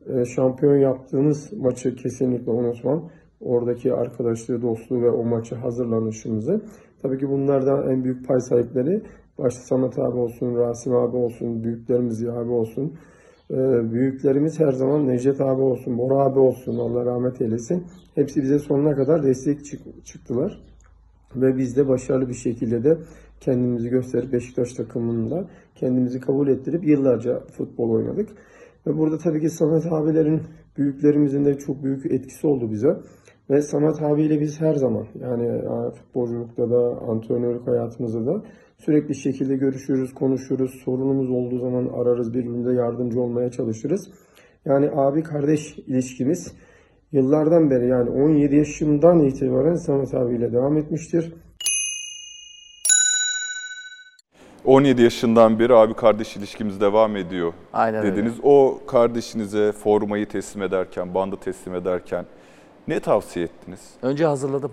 e, 0.07 0.25
şampiyon 0.25 0.77
yaptığımız 0.77 1.53
maçı 1.53 1.97
kesinlikle 1.97 2.53
unutmam. 2.53 3.11
Oradaki 3.41 3.93
arkadaşlığı, 3.93 4.63
dostluğu 4.63 5.03
ve 5.03 5.11
o 5.11 5.25
maçı 5.25 5.55
hazırlanışımızı. 5.55 6.61
Tabii 7.03 7.19
ki 7.19 7.29
bunlardan 7.29 7.91
en 7.91 8.05
büyük 8.05 8.29
pay 8.29 8.41
sahipleri 8.41 9.03
başta 9.39 9.61
Samet 9.61 9.99
abi 9.99 10.19
olsun, 10.19 10.57
Rasim 10.57 10.95
abi 10.95 11.17
olsun, 11.17 11.65
büyüklerimiz 11.65 12.19
Ziya 12.19 12.33
abi 12.33 12.51
olsun. 12.51 12.93
Büyüklerimiz 13.93 14.61
her 14.61 14.73
zaman 14.73 15.09
Necdet 15.09 15.41
abi 15.41 15.63
olsun, 15.63 15.99
Bora 15.99 16.25
abi 16.25 16.39
olsun, 16.39 16.79
Allah 16.79 17.07
rahmet 17.07 17.41
eylesin. 17.41 17.85
Hepsi 18.15 18.43
bize 18.43 18.59
sonuna 18.59 18.95
kadar 18.95 19.23
destek 19.23 19.65
çık- 19.65 20.07
çıktılar. 20.07 20.63
Ve 21.37 21.57
biz 21.57 21.77
de 21.77 21.89
başarılı 21.89 22.29
bir 22.29 22.35
şekilde 22.35 22.85
de 22.85 22.99
kendimizi 23.41 23.89
gösterip 23.89 24.33
Beşiktaş 24.33 24.73
takımında 24.73 25.49
kendimizi 25.75 26.21
kabul 26.21 26.49
ettirip 26.49 26.85
yıllarca 26.85 27.41
futbol 27.41 27.91
oynadık. 27.91 28.29
Ve 28.87 28.99
burada 28.99 29.19
tabii 29.19 29.41
ki 29.41 29.51
Samet 29.51 29.87
abilerin, 29.93 30.43
büyüklerimizin 30.77 31.45
de 31.45 31.59
çok 31.59 31.83
büyük 31.83 32.07
etkisi 32.07 32.47
oldu 32.47 32.71
bize. 32.71 32.97
Ve 33.51 33.63
Samet 33.63 34.03
abiyle 34.03 34.41
biz 34.41 34.61
her 34.61 34.75
zaman 34.75 35.07
yani 35.21 35.47
e, 35.47 35.91
futbolculukta 35.91 36.71
da 36.71 37.01
antrenörlük 37.09 37.67
hayatımızda 37.67 38.27
da 38.27 38.43
sürekli 38.79 39.15
şekilde 39.15 39.57
görüşürüz, 39.57 40.15
konuşuruz. 40.15 40.71
Sorunumuz 40.85 41.31
olduğu 41.31 41.59
zaman 41.59 41.87
ararız, 41.87 42.35
birbirimize 42.35 42.73
yardımcı 42.73 43.21
olmaya 43.21 43.51
çalışırız. 43.51 44.11
Yani 44.65 44.91
abi 44.95 45.23
kardeş 45.23 45.79
ilişkimiz 45.79 46.55
yıllardan 47.13 47.71
beri 47.71 47.87
yani 47.89 48.11
17 48.11 48.57
yaşımdan 48.57 49.21
itibaren 49.21 49.75
Samet 49.77 50.15
abiyle 50.15 50.53
devam 50.53 50.77
etmiştir. 50.79 51.33
17 54.65 55.03
yaşından 55.03 55.59
beri 55.59 55.75
abi 55.75 55.95
kardeş 55.95 56.37
ilişkimiz 56.37 56.81
devam 56.81 57.17
ediyor 57.17 57.53
Aynen 57.73 58.05
öyle. 58.05 58.17
dediniz. 58.17 58.35
O 58.43 58.79
kardeşinize 58.87 59.73
formayı 59.73 60.27
teslim 60.29 60.63
ederken, 60.63 61.15
bandı 61.15 61.37
teslim 61.41 61.75
ederken 61.75 62.25
ne 62.89 63.01
tavsiye 63.01 63.45
ettiniz? 63.45 63.81
Önce 64.03 64.27
hazırladım. 64.27 64.73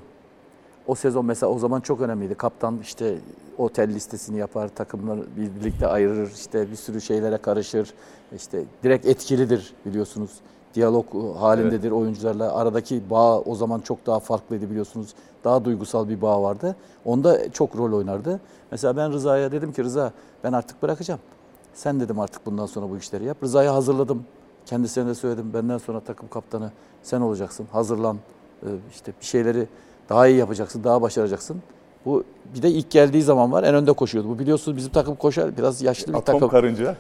O 0.88 0.96
sezon 0.96 1.26
mesela 1.26 1.52
o 1.52 1.60
zaman 1.60 1.82
çok 1.82 2.02
önemliydi. 2.02 2.36
Kaptan 2.36 2.80
işte 2.82 3.16
otel 3.58 3.90
listesini 3.90 4.38
yapar, 4.38 4.68
takımları 4.68 5.22
bir- 5.38 5.60
birlikte 5.62 5.88
ayırır, 5.88 6.32
işte 6.36 6.72
bir 6.72 6.76
sürü 6.76 7.02
şeylere 7.02 7.38
karışır. 7.38 7.94
İşte 8.36 8.64
direkt 8.84 9.06
etkilidir 9.06 9.74
biliyorsunuz. 9.86 10.32
Diyalog 10.76 11.06
halindedir 11.40 11.92
oyuncularla. 11.92 12.56
Aradaki 12.56 13.10
bağ 13.10 13.40
o 13.40 13.56
zaman 13.56 13.80
çok 13.80 14.06
daha 14.06 14.20
farklıydı 14.20 14.70
biliyorsunuz. 14.70 15.10
Daha 15.44 15.66
duygusal 15.66 16.10
bir 16.10 16.22
bağ 16.22 16.44
vardı. 16.44 16.76
Onda 17.06 17.52
çok 17.52 17.78
rol 17.78 17.94
oynardı. 17.98 18.40
Mesela 18.72 18.98
ben 18.98 19.12
Rıza'ya 19.12 19.52
dedim 19.52 19.74
ki 19.74 19.84
Rıza 19.84 20.12
ben 20.44 20.54
artık 20.54 20.84
bırakacağım. 20.84 21.20
Sen 21.74 22.00
dedim 22.00 22.20
artık 22.20 22.46
bundan 22.46 22.66
sonra 22.66 22.90
bu 22.90 22.98
işleri 22.98 23.26
yap. 23.26 23.38
Rıza'yı 23.44 23.70
hazırladım. 23.70 24.24
Kendisine 24.66 25.08
de 25.08 25.16
söyledim. 25.16 25.54
Benden 25.54 25.78
sonra 25.78 26.00
takım 26.00 26.28
kaptanı 26.30 26.72
sen 27.04 27.22
olacaksın. 27.22 27.68
Hazırlan. 27.72 28.18
Ee, 28.64 28.68
işte 28.92 29.14
bir 29.22 29.26
şeyleri 29.26 29.68
daha 30.10 30.28
iyi 30.28 30.38
yapacaksın, 30.38 30.84
daha 30.84 31.02
başaracaksın. 31.02 31.62
Bu 32.06 32.24
bir 32.56 32.62
de 32.62 32.70
ilk 32.70 32.92
geldiği 32.92 33.22
zaman 33.24 33.52
var. 33.52 33.64
En 33.64 33.76
önde 33.76 33.94
koşuyordu. 33.94 34.30
Bu 34.30 34.40
biliyorsunuz 34.40 34.78
bizim 34.78 34.92
takım 34.92 35.16
koşar. 35.16 35.58
Biraz 35.58 35.82
yaşlı 35.82 36.14
bir 36.14 36.18
Atom 36.18 36.36
takım. 36.36 36.50
karınca. 36.50 36.96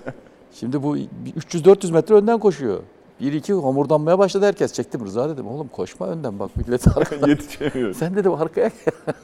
Şimdi 0.53 0.83
bu 0.83 0.95
bir 0.95 1.33
300-400 1.37 1.91
metre 1.91 2.15
önden 2.15 2.39
koşuyor. 2.39 2.79
Bir 3.19 3.33
iki 3.33 3.53
homurdanmaya 3.53 4.19
başladı 4.19 4.45
herkes. 4.45 4.73
Çektim 4.73 5.05
Rıza 5.05 5.29
dedim. 5.29 5.47
Oğlum 5.47 5.67
koşma 5.67 6.07
önden 6.07 6.39
bak 6.39 6.55
millet 6.55 6.87
arkada. 6.97 7.29
Yetişemiyoruz. 7.29 7.97
Sen 7.97 8.15
dedim 8.15 8.33
arkaya 8.33 8.71
gel. 8.85 8.93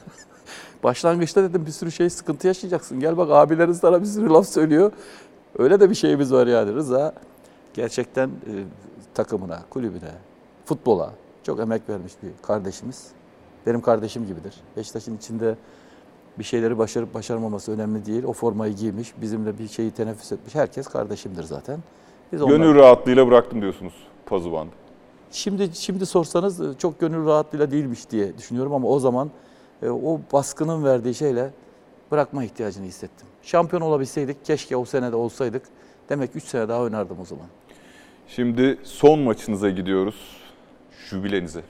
Başlangıçta 0.84 1.42
dedim 1.42 1.66
bir 1.66 1.70
sürü 1.70 1.92
şey 1.92 2.10
sıkıntı 2.10 2.46
yaşayacaksın. 2.46 3.00
Gel 3.00 3.16
bak 3.16 3.30
abilerin 3.30 3.72
sana 3.72 4.00
bir 4.00 4.06
sürü 4.06 4.28
laf 4.28 4.48
söylüyor. 4.48 4.92
Öyle 5.58 5.80
de 5.80 5.90
bir 5.90 5.94
şeyimiz 5.94 6.32
var 6.32 6.46
yani. 6.46 6.74
Rıza 6.74 7.14
gerçekten 7.74 8.28
e, 8.28 8.52
takımına, 9.14 9.62
kulübüne, 9.70 10.10
futbola 10.64 11.12
çok 11.42 11.60
emek 11.60 11.88
vermiş 11.88 12.12
bir 12.22 12.30
kardeşimiz. 12.42 13.06
Benim 13.66 13.80
kardeşim 13.80 14.26
gibidir. 14.26 14.54
Beşiktaş'ın 14.76 15.16
içinde 15.16 15.56
bir 16.38 16.44
şeyleri 16.44 16.78
başarıp 16.78 17.14
başarmaması 17.14 17.72
önemli 17.72 18.06
değil. 18.06 18.24
O 18.24 18.32
formayı 18.32 18.74
giymiş, 18.74 19.12
bizimle 19.20 19.58
bir 19.58 19.68
şeyi 19.68 19.90
teneffüs 19.90 20.32
etmiş. 20.32 20.54
Herkes 20.54 20.86
kardeşimdir 20.86 21.42
zaten. 21.42 21.78
Biz 22.32 22.42
onlar- 22.42 22.56
Gönül 22.56 22.74
rahatlığıyla 22.74 23.26
bıraktım 23.28 23.62
diyorsunuz 23.62 23.92
Pazuvan'da. 24.26 24.70
Şimdi 25.30 25.70
şimdi 25.74 26.06
sorsanız 26.06 26.60
e, 26.60 26.64
çok 26.78 27.00
gönül 27.00 27.26
rahatlığıyla 27.26 27.70
değilmiş 27.70 28.10
diye 28.10 28.38
düşünüyorum 28.38 28.74
ama 28.74 28.88
o 28.88 28.98
zaman 28.98 29.30
e, 29.82 29.88
o 29.88 30.20
baskının 30.32 30.84
verdiği 30.84 31.14
şeyle 31.14 31.50
bırakma 32.10 32.44
ihtiyacını 32.44 32.86
hissettim. 32.86 33.26
Şampiyon 33.42 33.82
olabilseydik 33.82 34.44
keşke 34.44 34.76
o 34.76 34.84
sene 34.84 35.12
de 35.12 35.16
olsaydık. 35.16 35.62
Demek 36.08 36.36
3 36.36 36.44
sene 36.44 36.68
daha 36.68 36.80
oynardım 36.80 37.16
o 37.20 37.24
zaman. 37.24 37.46
Şimdi 38.28 38.78
son 38.82 39.18
maçınıza 39.18 39.70
gidiyoruz. 39.70 40.14
Jübilenize. 41.10 41.60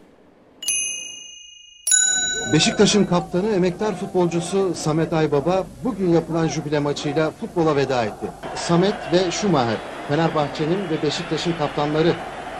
Beşiktaş'ın 2.53 3.05
kaptanı 3.05 3.49
emektar 3.49 3.95
futbolcusu 3.95 4.75
Samet 4.75 5.13
Aybaba 5.13 5.67
bugün 5.85 6.09
yapılan 6.09 6.49
jübile 6.49 6.79
maçıyla 6.79 7.31
futbola 7.31 7.77
veda 7.77 8.05
etti. 8.05 8.27
Samet 8.55 8.95
ve 9.13 9.31
Schumacher, 9.31 9.77
Fenerbahçe'nin 10.09 10.91
ve 10.91 11.03
Beşiktaş'ın 11.03 11.53
kaptanları. 11.53 12.13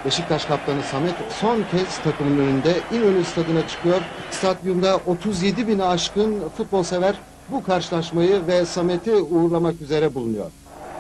Beşiktaş 0.05 0.45
kaptanı 0.45 0.83
Samet 0.83 1.15
son 1.41 1.57
kez 1.71 1.99
takımın 1.99 2.39
önünde 2.39 2.75
İnönü 2.93 3.25
Stadı'na 3.25 3.69
çıkıyor. 3.69 4.01
Stadyumda 4.31 4.97
37 5.07 5.69
bini 5.69 5.85
aşkın 5.85 6.49
futbol 6.57 6.83
sever 6.83 7.15
bu 7.49 7.65
karşılaşmayı 7.65 8.47
ve 8.47 8.65
Samet'i 8.65 9.15
uğurlamak 9.15 9.81
üzere 9.81 10.15
bulunuyor. 10.15 10.51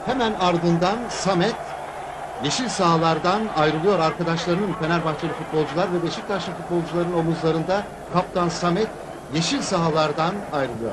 Hemen 0.07 0.33
ardından 0.33 0.96
Samet 1.11 1.55
Yeşil 2.44 2.68
sahalardan 2.68 3.40
ayrılıyor 3.57 3.98
arkadaşlarının 3.98 4.72
Fenerbahçeli 4.72 5.33
futbolcular 5.33 5.92
ve 5.92 6.02
Beşiktaşlı 6.02 6.52
futbolcuların 6.52 7.12
omuzlarında 7.12 7.83
kaptan 8.12 8.48
Samet 8.48 8.88
yeşil 9.35 9.62
sahalardan 9.62 10.35
ayrılıyor. 10.52 10.92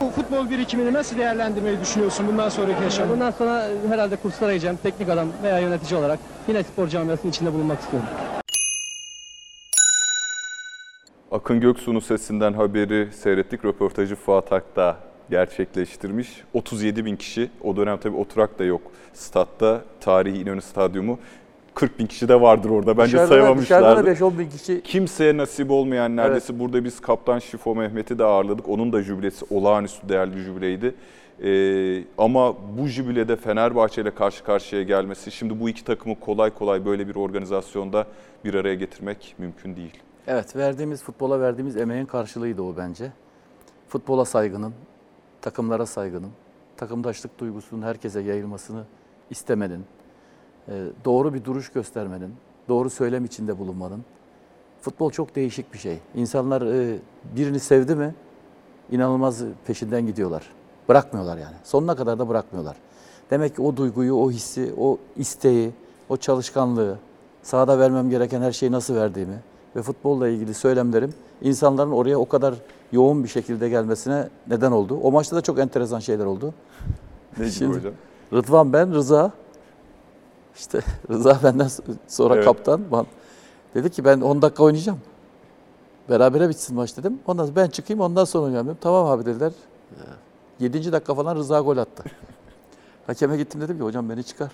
Bu 0.00 0.10
futbol 0.10 0.50
birikimini 0.50 0.92
nasıl 0.92 1.18
değerlendirmeyi 1.18 1.80
düşünüyorsun 1.80 2.26
bundan 2.28 2.48
sonraki 2.48 2.82
yaşamı? 2.82 3.12
Bundan 3.12 3.30
sonra 3.30 3.68
herhalde 3.88 4.16
kurslara 4.16 4.52
gideceğim. 4.52 4.78
Teknik 4.82 5.08
adam 5.08 5.28
veya 5.42 5.58
yönetici 5.58 6.00
olarak 6.00 6.18
yine 6.48 6.62
spor 6.62 6.88
camiasının 6.88 7.32
içinde 7.32 7.52
bulunmak 7.52 7.80
istiyorum. 7.80 8.08
Akın 11.32 11.60
Göksu'nun 11.60 12.00
sesinden 12.00 12.52
haberi 12.52 13.08
seyrettik. 13.12 13.64
Röportajı 13.64 14.16
Fuat 14.16 14.52
Akta 14.52 14.96
gerçekleştirmiş. 15.30 16.28
37 16.54 17.04
bin 17.04 17.16
kişi, 17.16 17.50
o 17.62 17.76
dönem 17.76 17.98
tabii 17.98 18.16
oturak 18.16 18.58
da 18.58 18.64
yok. 18.64 18.82
Statta, 19.12 19.80
tarihi 20.00 20.38
İnönü 20.38 20.62
Stadyumu. 20.62 21.18
40 21.76 21.98
bin 21.98 22.06
kişi 22.06 22.28
de 22.28 22.40
vardır 22.40 22.70
orada. 22.70 22.98
Bence 22.98 23.12
Dışarıda 23.12 23.24
da- 23.24 23.28
sayamamışlardı. 23.28 23.84
Dışarıda 23.84 24.06
da 24.06 24.10
5-10 24.10 24.38
bin 24.38 24.48
kişi 24.50 24.82
Kimseye 24.82 25.36
nasip 25.36 25.70
olmayan 25.70 26.16
neredeyse 26.16 26.58
burada 26.58 26.84
biz 26.84 27.00
Kaptan 27.00 27.38
Şifo 27.38 27.74
Mehmet'i 27.74 28.18
de 28.18 28.24
ağırladık. 28.24 28.68
Onun 28.68 28.92
da 28.92 29.02
jübilesi 29.02 29.44
olağanüstü 29.50 30.08
değerli 30.08 30.36
bir 30.36 30.40
jübileydi. 30.40 30.94
Ee, 31.42 32.04
ama 32.18 32.54
bu 32.78 32.86
jübilede 32.86 33.36
Fenerbahçe 33.36 34.02
ile 34.02 34.14
karşı 34.14 34.44
karşıya 34.44 34.82
gelmesi, 34.82 35.30
şimdi 35.30 35.60
bu 35.60 35.68
iki 35.68 35.84
takımı 35.84 36.20
kolay 36.20 36.50
kolay 36.50 36.84
böyle 36.84 37.08
bir 37.08 37.14
organizasyonda 37.16 38.06
bir 38.44 38.54
araya 38.54 38.74
getirmek 38.74 39.34
mümkün 39.38 39.76
değil. 39.76 40.02
Evet, 40.26 40.56
verdiğimiz 40.56 41.02
futbola 41.02 41.40
verdiğimiz 41.40 41.76
emeğin 41.76 42.06
karşılığıydı 42.06 42.62
o 42.62 42.76
bence. 42.76 43.12
Futbola 43.88 44.24
saygının, 44.24 44.74
takımlara 45.42 45.86
saygının, 45.86 46.30
takımdaşlık 46.76 47.38
duygusunun 47.38 47.82
herkese 47.82 48.20
yayılmasını 48.20 48.84
istemenin, 49.30 49.84
doğru 51.04 51.34
bir 51.34 51.44
duruş 51.44 51.68
göstermenin, 51.72 52.34
doğru 52.68 52.90
söylem 52.90 53.24
içinde 53.24 53.58
bulunmanın. 53.58 54.04
Futbol 54.80 55.10
çok 55.10 55.36
değişik 55.36 55.72
bir 55.72 55.78
şey. 55.78 55.98
İnsanlar 56.14 56.62
e, 56.62 56.98
birini 57.36 57.60
sevdi 57.60 57.94
mi 57.94 58.14
inanılmaz 58.90 59.42
peşinden 59.66 60.06
gidiyorlar. 60.06 60.50
Bırakmıyorlar 60.88 61.38
yani. 61.38 61.56
Sonuna 61.64 61.96
kadar 61.96 62.18
da 62.18 62.28
bırakmıyorlar. 62.28 62.76
Demek 63.30 63.56
ki 63.56 63.62
o 63.62 63.76
duyguyu, 63.76 64.14
o 64.14 64.30
hissi, 64.30 64.74
o 64.78 64.98
isteği, 65.16 65.70
o 66.08 66.16
çalışkanlığı, 66.16 66.98
sahada 67.42 67.78
vermem 67.78 68.10
gereken 68.10 68.40
her 68.40 68.52
şeyi 68.52 68.72
nasıl 68.72 68.94
verdiğimi 68.94 69.36
ve 69.76 69.82
futbolla 69.82 70.28
ilgili 70.28 70.54
söylemlerim 70.54 71.14
insanların 71.42 71.90
oraya 71.90 72.18
o 72.18 72.28
kadar 72.28 72.54
yoğun 72.92 73.24
bir 73.24 73.28
şekilde 73.28 73.68
gelmesine 73.68 74.28
neden 74.48 74.72
oldu. 74.72 74.98
O 75.02 75.12
maçta 75.12 75.36
da 75.36 75.40
çok 75.40 75.58
enteresan 75.58 76.00
şeyler 76.00 76.24
oldu. 76.24 76.54
Ne 77.38 77.44
gibi 77.44 77.52
Şimdi- 77.54 77.76
hocam? 77.76 77.92
Rıdvan 78.32 78.72
ben, 78.72 78.94
Rıza. 78.94 79.32
İşte 80.56 80.80
Rıza 81.10 81.40
benden 81.44 81.68
sonra 82.08 82.34
Evet. 82.34 82.44
kaptan. 82.44 82.80
Ben- 82.92 83.06
Dedi 83.74 83.90
ki 83.90 84.04
ben 84.04 84.20
10 84.20 84.42
dakika 84.42 84.62
oynayacağım. 84.64 85.00
Berabere 86.10 86.48
bitsin 86.48 86.76
maç 86.76 86.96
dedim. 86.96 87.18
Ondan 87.26 87.44
sonra 87.44 87.56
ben 87.56 87.66
çıkayım 87.68 88.00
ondan 88.00 88.24
sonra 88.24 88.44
oynayalım 88.44 88.66
dedim. 88.68 88.78
Tamam 88.80 89.06
abi 89.06 89.26
dediler. 89.26 89.52
7. 90.60 90.92
dakika 90.92 91.14
falan 91.14 91.36
Rıza 91.36 91.60
gol 91.60 91.76
attı. 91.76 92.04
Hakeme 93.06 93.36
gittim 93.36 93.60
dedim 93.60 93.78
ki 93.78 93.84
hocam 93.84 94.10
beni 94.10 94.24
çıkar. 94.24 94.50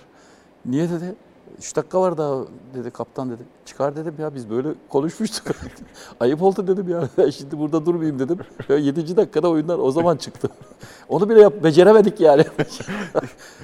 Niye 0.65 0.89
dedi. 0.89 1.15
3 1.57 1.75
dakika 1.75 2.01
var 2.01 2.17
daha 2.17 2.43
dedi 2.75 2.91
kaptan 2.91 3.29
dedi. 3.29 3.41
Çıkar 3.65 3.95
dedim 3.95 4.15
ya 4.19 4.35
biz 4.35 4.49
böyle 4.49 4.69
konuşmuştuk. 4.89 5.55
Ayıp 6.19 6.41
oldu 6.41 6.67
dedim 6.67 6.89
ya. 6.89 7.31
Şimdi 7.31 7.59
burada 7.59 7.85
durmayayım 7.85 8.19
dedim. 8.19 8.39
7. 8.69 9.17
dakikada 9.17 9.49
oyunlar 9.49 9.79
o 9.79 9.91
zaman 9.91 10.17
çıktı. 10.17 10.49
Onu 11.09 11.29
bile 11.29 11.41
yap, 11.41 11.53
beceremedik 11.63 12.19
yani. 12.19 12.43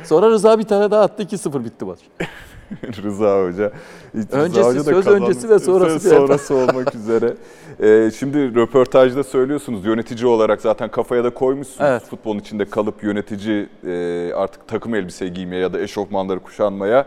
Sonra 0.04 0.30
Rıza 0.30 0.60
bir 0.60 0.64
tane 0.64 0.92
daha 0.92 1.02
attı 1.02 1.24
2-0 1.24 1.66
bitti 1.66 1.86
maç. 1.86 2.00
Rıza 3.04 3.44
Hoca. 3.44 3.72
Hiç 4.14 4.32
Öncesi, 4.32 4.60
Rıza 4.60 4.70
Hoca 4.70 4.84
söz 4.84 5.06
kazanmış. 5.06 5.30
öncesi 5.30 5.50
ve 5.50 5.60
sonrası 5.60 6.00
Söz 6.00 6.14
sonrası 6.14 6.56
olmak 6.56 6.96
üzere. 6.96 7.34
Ee, 7.80 8.12
şimdi 8.12 8.56
röportajda 8.56 9.24
söylüyorsunuz 9.24 9.86
yönetici 9.86 10.26
olarak 10.26 10.62
zaten 10.62 10.92
kafaya 10.92 11.24
da 11.24 11.30
koymuşsunuz. 11.30 11.90
Evet. 11.90 12.04
Futbolun 12.04 12.40
içinde 12.40 12.66
kalıp 12.66 13.04
yönetici 13.04 13.70
e, 13.88 14.34
artık 14.34 14.68
takım 14.68 14.96
elbise 14.96 15.28
giymeye 15.28 15.62
ya 15.62 15.74
da 15.74 15.80
eşofmanları 15.80 16.40
kuşanmaya. 16.40 17.06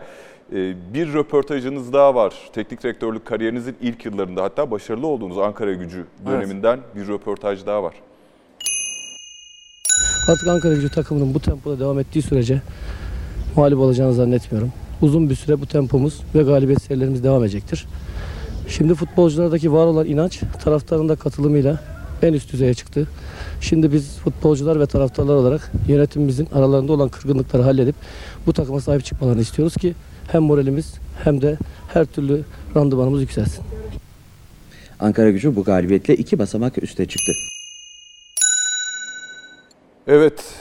E, 0.54 0.74
bir 0.94 1.12
röportajınız 1.12 1.92
daha 1.92 2.14
var. 2.14 2.34
Teknik 2.52 2.82
direktörlük 2.82 3.24
kariyerinizin 3.24 3.76
ilk 3.80 4.04
yıllarında 4.04 4.42
hatta 4.42 4.70
başarılı 4.70 5.06
olduğunuz 5.06 5.38
Ankara 5.38 5.72
gücü 5.72 6.06
döneminden 6.26 6.80
bir 6.96 7.08
röportaj 7.08 7.66
daha 7.66 7.82
var. 7.82 7.94
Artık 10.28 10.48
Ankara 10.48 10.74
gücü 10.74 10.88
takımının 10.88 11.34
bu 11.34 11.40
tempoda 11.40 11.80
devam 11.80 11.98
ettiği 11.98 12.22
sürece 12.22 12.62
mağlup 13.56 13.78
olacağını 13.78 14.14
zannetmiyorum. 14.14 14.72
Uzun 15.02 15.30
bir 15.30 15.34
süre 15.34 15.60
bu 15.60 15.66
tempomuz 15.66 16.20
ve 16.34 16.42
galibiyet 16.42 16.82
serilerimiz 16.82 17.24
devam 17.24 17.42
edecektir. 17.42 17.86
Şimdi 18.68 18.94
futbolculardaki 18.94 19.72
var 19.72 19.86
olan 19.86 20.06
inanç 20.06 20.40
taraftarın 20.64 21.08
da 21.08 21.16
katılımıyla 21.16 21.80
en 22.22 22.32
üst 22.32 22.52
düzeye 22.52 22.74
çıktı. 22.74 23.08
Şimdi 23.60 23.92
biz 23.92 24.18
futbolcular 24.18 24.80
ve 24.80 24.86
taraftarlar 24.86 25.34
olarak 25.34 25.72
yönetimimizin 25.88 26.48
aralarında 26.54 26.92
olan 26.92 27.08
kırgınlıkları 27.08 27.62
halledip 27.62 27.94
bu 28.46 28.52
takıma 28.52 28.80
sahip 28.80 29.04
çıkmalarını 29.04 29.40
istiyoruz 29.40 29.74
ki 29.74 29.94
hem 30.32 30.42
moralimiz 30.42 30.94
hem 31.24 31.42
de 31.42 31.58
her 31.92 32.04
türlü 32.04 32.44
randımanımız 32.76 33.20
yükselsin. 33.20 33.64
Ankara 35.00 35.30
gücü 35.30 35.56
bu 35.56 35.64
galibiyetle 35.64 36.16
iki 36.16 36.38
basamak 36.38 36.82
üste 36.82 37.06
çıktı. 37.06 37.32
Evet, 40.06 40.54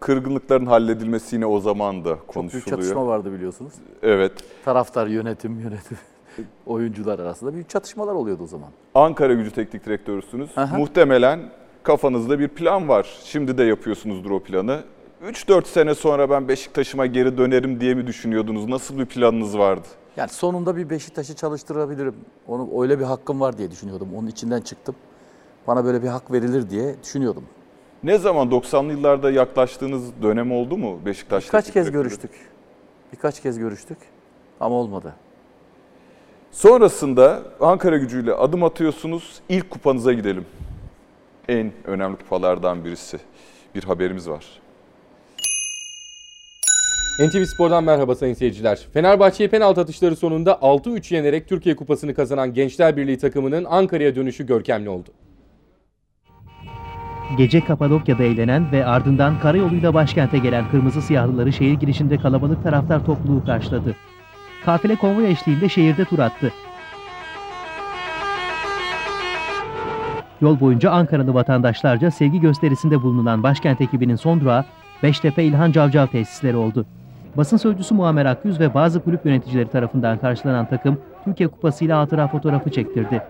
kırgınlıkların 0.00 0.66
halledilmesi 0.66 1.36
yine 1.36 1.46
o 1.46 1.60
zaman 1.60 2.04
da 2.04 2.08
Çok 2.08 2.18
büyük 2.18 2.26
konuşuluyor. 2.26 2.66
çatışma 2.66 3.06
vardı 3.06 3.32
biliyorsunuz. 3.32 3.72
Evet. 4.02 4.32
Taraftar, 4.64 5.06
yönetim, 5.06 5.60
yönetim, 5.60 5.98
oyuncular 6.66 7.18
arasında 7.18 7.54
büyük 7.54 7.68
çatışmalar 7.68 8.12
oluyordu 8.12 8.42
o 8.42 8.46
zaman. 8.46 8.68
Ankara 8.94 9.34
gücü 9.34 9.50
teknik 9.50 9.86
direktörüsünüz. 9.86 10.50
Aha. 10.58 10.78
Muhtemelen 10.78 11.40
kafanızda 11.82 12.38
bir 12.38 12.48
plan 12.48 12.88
var. 12.88 13.06
Şimdi 13.24 13.58
de 13.58 13.64
yapıyorsunuzdur 13.64 14.30
o 14.30 14.40
planı. 14.40 14.82
3-4 15.22 15.64
sene 15.64 15.94
sonra 15.94 16.30
ben 16.30 16.48
Beşiktaş'ıma 16.48 17.06
geri 17.06 17.38
dönerim 17.38 17.80
diye 17.80 17.94
mi 17.94 18.06
düşünüyordunuz? 18.06 18.68
Nasıl 18.68 18.98
bir 18.98 19.06
planınız 19.06 19.58
vardı? 19.58 19.86
Yani 20.16 20.28
sonunda 20.28 20.76
bir 20.76 20.90
Beşiktaş'ı 20.90 21.36
çalıştırabilirim. 21.36 22.14
Onu 22.48 22.82
öyle 22.82 22.98
bir 22.98 23.04
hakkım 23.04 23.40
var 23.40 23.58
diye 23.58 23.70
düşünüyordum. 23.70 24.08
Onun 24.16 24.26
içinden 24.26 24.60
çıktım. 24.60 24.94
Bana 25.66 25.84
böyle 25.84 26.02
bir 26.02 26.08
hak 26.08 26.32
verilir 26.32 26.70
diye 26.70 26.94
düşünüyordum. 27.02 27.44
Ne 28.02 28.18
zaman 28.18 28.48
90'lı 28.48 28.92
yıllarda 28.92 29.30
yaklaştığınız 29.30 30.22
dönem 30.22 30.52
oldu 30.52 30.76
mu 30.76 31.00
Beşiktaş? 31.06 31.44
Birkaç 31.44 31.72
kez 31.72 31.90
görüştük. 31.90 32.30
Birkaç 33.12 33.42
kez 33.42 33.58
görüştük 33.58 33.98
ama 34.60 34.74
olmadı. 34.74 35.14
Sonrasında 36.52 37.42
Ankara 37.60 37.96
gücüyle 37.96 38.32
adım 38.32 38.64
atıyorsunuz. 38.64 39.40
İlk 39.48 39.70
kupanıza 39.70 40.12
gidelim. 40.12 40.46
En 41.48 41.72
önemli 41.84 42.16
kupalardan 42.16 42.84
birisi. 42.84 43.18
Bir 43.74 43.84
haberimiz 43.84 44.28
var. 44.28 44.65
NTV 47.18 47.44
Spor'dan 47.44 47.84
merhaba 47.84 48.14
sayın 48.14 48.34
seyirciler. 48.34 48.78
Fenerbahçe'ye 48.92 49.48
penaltı 49.48 49.80
atışları 49.80 50.16
sonunda 50.16 50.52
6-3 50.52 51.14
yenerek 51.14 51.48
Türkiye 51.48 51.76
Kupası'nı 51.76 52.14
kazanan 52.14 52.54
Gençler 52.54 52.96
Birliği 52.96 53.18
takımının 53.18 53.64
Ankara'ya 53.64 54.14
dönüşü 54.14 54.46
görkemli 54.46 54.88
oldu. 54.88 55.08
Gece 57.38 57.64
Kapadokya'da 57.64 58.22
eğlenen 58.22 58.72
ve 58.72 58.86
ardından 58.86 59.40
karayoluyla 59.40 59.94
başkente 59.94 60.38
gelen 60.38 60.70
Kırmızı 60.70 61.02
Siyahlıları 61.02 61.52
şehir 61.52 61.74
girişinde 61.74 62.16
kalabalık 62.16 62.62
taraftar 62.62 63.06
topluluğu 63.06 63.44
karşıladı. 63.44 63.96
Kafile 64.64 64.96
konvoy 64.96 65.30
eşliğinde 65.30 65.68
şehirde 65.68 66.04
tur 66.04 66.18
attı. 66.18 66.52
Yol 70.40 70.60
boyunca 70.60 70.90
Ankaralı 70.90 71.34
vatandaşlarca 71.34 72.10
sevgi 72.10 72.40
gösterisinde 72.40 73.02
bulunan 73.02 73.42
başkent 73.42 73.80
ekibinin 73.80 74.16
son 74.16 74.40
durağı 74.40 74.64
Beştepe 75.02 75.44
İlhan 75.44 75.72
Cavcav 75.72 76.06
tesisleri 76.06 76.56
oldu. 76.56 76.86
Basın 77.36 77.56
sözcüsü 77.56 77.94
Muammer 77.94 78.26
Akyüz 78.26 78.60
ve 78.60 78.74
bazı 78.74 79.00
kulüp 79.00 79.26
yöneticileri 79.26 79.68
tarafından 79.68 80.18
karşılanan 80.18 80.66
takım 80.68 80.98
Türkiye 81.24 81.48
Kupası 81.48 81.84
ile 81.84 81.92
hatıra 81.92 82.28
fotoğrafı 82.28 82.70
çektirdi. 82.70 83.22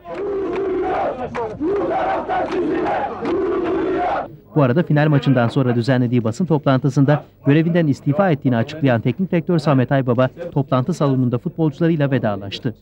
Bu 4.55 4.63
arada 4.63 4.83
final 4.83 5.09
maçından 5.09 5.49
sonra 5.49 5.75
düzenlediği 5.75 6.25
basın 6.25 6.47
toplantısında 6.47 7.25
görevinden 7.47 7.87
istifa 7.87 8.31
ettiğini 8.31 8.57
açıklayan 8.57 9.01
teknik 9.01 9.33
direktör 9.33 9.59
Samet 9.59 9.93
Aybaba 9.93 10.29
toplantı 10.53 10.93
salonunda 10.93 11.39
futbolcularıyla 11.39 12.11
vedalaştı. 12.11 12.75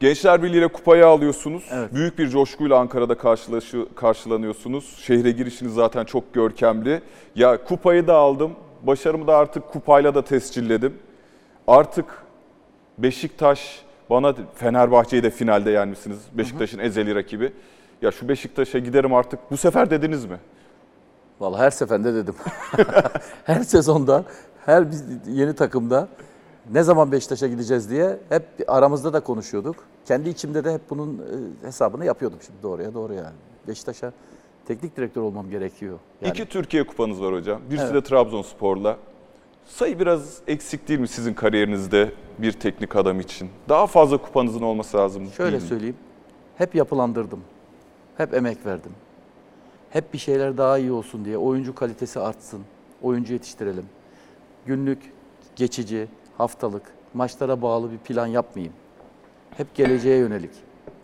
Gençler 0.00 0.42
Birliği 0.42 0.58
ile 0.58 0.68
kupayı 0.68 1.06
alıyorsunuz. 1.06 1.70
Büyük 1.94 2.18
bir 2.18 2.28
coşkuyla 2.28 2.78
Ankara'da 2.78 3.14
karşılaşı, 3.14 3.86
karşılanıyorsunuz. 3.94 4.96
Şehre 4.98 5.30
girişiniz 5.30 5.74
zaten 5.74 6.04
çok 6.04 6.34
görkemli. 6.34 7.02
Ya 7.36 7.64
kupayı 7.64 8.06
da 8.06 8.14
aldım. 8.14 8.52
Başarımı 8.82 9.26
da 9.26 9.36
artık 9.36 9.68
kupayla 9.68 10.14
da 10.14 10.24
tescilledim. 10.24 10.94
Artık 11.66 12.06
Beşiktaş 12.98 13.82
bana 14.10 14.34
Fenerbahçe'yi 14.54 15.22
de 15.22 15.30
finalde 15.30 15.70
yenmişsiniz. 15.70 16.18
Beşiktaş'ın 16.32 16.78
ezeli 16.78 17.14
rakibi. 17.14 17.52
Ya 18.02 18.10
şu 18.10 18.28
Beşiktaş'a 18.28 18.78
giderim 18.78 19.14
artık. 19.14 19.50
Bu 19.50 19.56
sefer 19.56 19.90
dediniz 19.90 20.24
mi? 20.24 20.36
Vallahi 21.40 21.60
her 21.62 21.70
seferinde 21.70 22.14
dedim. 22.14 22.34
her 23.44 23.60
sezonda, 23.60 24.24
her 24.66 24.86
yeni 25.26 25.54
takımda 25.54 26.08
ne 26.72 26.82
zaman 26.82 27.12
Beşiktaş'a 27.12 27.46
gideceğiz 27.48 27.90
diye 27.90 28.18
hep 28.28 28.44
aramızda 28.68 29.12
da 29.12 29.20
konuşuyorduk. 29.20 29.76
Kendi 30.04 30.28
içimde 30.28 30.64
de 30.64 30.74
hep 30.74 30.80
bunun 30.90 31.18
e, 31.62 31.66
hesabını 31.66 32.04
yapıyordum 32.04 32.38
şimdi 32.46 32.62
doğruya 32.62 32.94
doğru 32.94 33.14
yani. 33.14 33.34
Beşiktaş'a 33.68 34.12
teknik 34.66 34.96
direktör 34.96 35.22
olmam 35.22 35.50
gerekiyor. 35.50 35.98
Yani 36.20 36.30
İki 36.30 36.46
Türkiye 36.46 36.86
kupanız 36.86 37.22
var 37.22 37.34
hocam. 37.34 37.60
Birisi 37.70 37.84
Evet. 37.84 37.94
de 37.94 38.02
Trabzonspor'la. 38.02 38.96
Sayı 39.66 39.98
biraz 39.98 40.38
eksik 40.46 40.88
değil 40.88 41.00
mi 41.00 41.08
sizin 41.08 41.34
kariyerinizde 41.34 42.12
bir 42.38 42.52
teknik 42.52 42.96
adam 42.96 43.20
için? 43.20 43.50
Daha 43.68 43.86
fazla 43.86 44.18
kupanızın 44.18 44.62
olması 44.62 44.96
lazım 44.96 45.26
Şöyle 45.36 45.60
söyleyeyim. 45.60 45.96
Hep 46.56 46.74
yapılandırdım. 46.74 47.40
Hep 48.16 48.34
emek 48.34 48.66
verdim. 48.66 48.92
Hep 49.90 50.12
bir 50.14 50.18
şeyler 50.18 50.56
daha 50.58 50.78
iyi 50.78 50.92
olsun 50.92 51.24
diye 51.24 51.38
oyuncu 51.38 51.74
kalitesi 51.74 52.20
artsın. 52.20 52.60
Oyuncu 53.02 53.32
yetiştirelim. 53.32 53.84
Günlük, 54.66 55.12
geçici, 55.56 56.08
haftalık, 56.40 56.82
maçlara 57.14 57.62
bağlı 57.62 57.92
bir 57.92 57.98
plan 57.98 58.26
yapmayayım. 58.26 58.74
Hep 59.56 59.74
geleceğe 59.74 60.18
yönelik. 60.18 60.50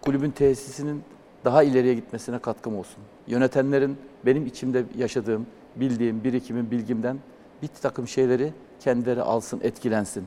Kulübün 0.02 0.30
tesisinin 0.30 1.02
daha 1.44 1.62
ileriye 1.62 1.94
gitmesine 1.94 2.38
katkım 2.38 2.78
olsun. 2.78 2.98
Yönetenlerin 3.26 3.96
benim 4.26 4.46
içimde 4.46 4.84
yaşadığım, 4.96 5.46
bildiğim, 5.76 6.24
birikimin, 6.24 6.70
bilgimden 6.70 7.18
bir 7.62 7.68
takım 7.68 8.08
şeyleri 8.08 8.52
kendileri 8.80 9.22
alsın, 9.22 9.60
etkilensin. 9.62 10.24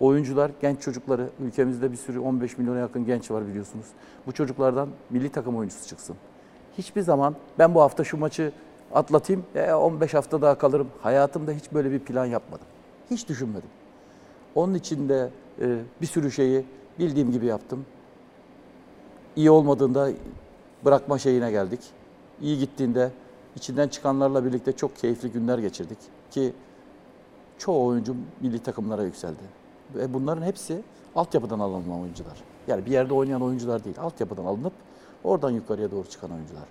Oyuncular, 0.00 0.50
genç 0.60 0.80
çocukları, 0.80 1.28
ülkemizde 1.40 1.92
bir 1.92 1.96
sürü 1.96 2.18
15 2.18 2.58
milyona 2.58 2.78
yakın 2.78 3.06
genç 3.06 3.30
var 3.30 3.48
biliyorsunuz. 3.48 3.86
Bu 4.26 4.32
çocuklardan 4.32 4.88
milli 5.10 5.28
takım 5.28 5.56
oyuncusu 5.56 5.88
çıksın. 5.88 6.16
Hiçbir 6.78 7.02
zaman 7.02 7.36
ben 7.58 7.74
bu 7.74 7.80
hafta 7.80 8.04
şu 8.04 8.16
maçı 8.16 8.52
atlatayım, 8.94 9.44
e, 9.54 9.72
15 9.72 10.14
hafta 10.14 10.42
daha 10.42 10.58
kalırım. 10.58 10.88
Hayatımda 11.02 11.52
hiç 11.52 11.72
böyle 11.72 11.90
bir 11.90 11.98
plan 11.98 12.24
yapmadım. 12.26 12.66
Hiç 13.10 13.28
düşünmedim. 13.28 13.68
Onun 14.58 14.74
için 14.74 15.08
de 15.08 15.30
e, 15.60 15.78
bir 16.00 16.06
sürü 16.06 16.32
şeyi 16.32 16.64
bildiğim 16.98 17.32
gibi 17.32 17.46
yaptım. 17.46 17.84
İyi 19.36 19.50
olmadığında 19.50 20.10
bırakma 20.84 21.18
şeyine 21.18 21.50
geldik. 21.50 21.80
İyi 22.40 22.58
gittiğinde 22.58 23.10
içinden 23.56 23.88
çıkanlarla 23.88 24.44
birlikte 24.44 24.72
çok 24.72 24.96
keyifli 24.96 25.32
günler 25.32 25.58
geçirdik. 25.58 25.98
Ki 26.30 26.52
çoğu 27.58 27.86
oyuncu 27.86 28.16
milli 28.40 28.58
takımlara 28.58 29.02
yükseldi. 29.02 29.42
Ve 29.94 30.14
bunların 30.14 30.42
hepsi 30.42 30.82
altyapıdan 31.16 31.58
alınan 31.58 32.00
oyuncular. 32.00 32.36
Yani 32.66 32.86
bir 32.86 32.90
yerde 32.90 33.14
oynayan 33.14 33.42
oyuncular 33.42 33.84
değil, 33.84 33.96
altyapıdan 34.00 34.44
alınıp 34.44 34.72
oradan 35.24 35.50
yukarıya 35.50 35.90
doğru 35.90 36.08
çıkan 36.08 36.30
oyuncular. 36.30 36.64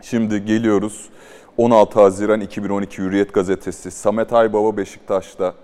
Şimdi 0.00 0.44
geliyoruz. 0.44 1.08
16 1.56 2.00
Haziran 2.00 2.40
2012 2.40 2.98
Hürriyet 2.98 3.34
Gazetesi. 3.34 3.90
Samet 3.90 4.32
Aybaba 4.32 4.76
Beşiktaş'ta. 4.76 5.54